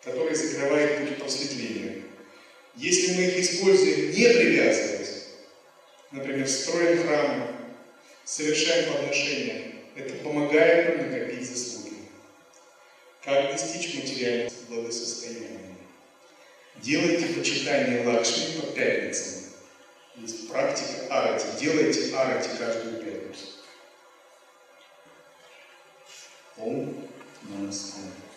который 0.03 0.35
закрывает 0.35 0.99
путь 0.99 1.15
к 1.15 1.21
просветлению. 1.21 2.03
Если 2.76 3.13
мы 3.13 3.21
их 3.21 3.38
используем 3.38 4.11
не 4.11 4.27
привязываясь, 4.27 5.23
например, 6.11 6.49
строим 6.49 7.07
храмы, 7.07 7.59
совершаем 8.30 8.93
подношения, 8.93 9.73
это 9.95 10.14
помогает 10.23 10.97
нам 10.99 11.11
накопить 11.11 11.49
заслуги. 11.49 11.95
Как 13.23 13.51
достичь 13.51 13.95
материального 13.95 14.53
благосостояния? 14.69 15.76
Делайте 16.76 17.34
почитание 17.34 18.06
Лакшми 18.06 18.61
по 18.61 18.68
пятницам. 18.68 19.51
Есть 20.15 20.47
практика 20.47 21.07
арати. 21.10 21.45
Делайте 21.60 22.15
арати 22.15 22.49
каждую 22.57 23.03
пятницу. 23.03 23.47
Ом 26.57 27.10
Намаскар. 27.43 28.28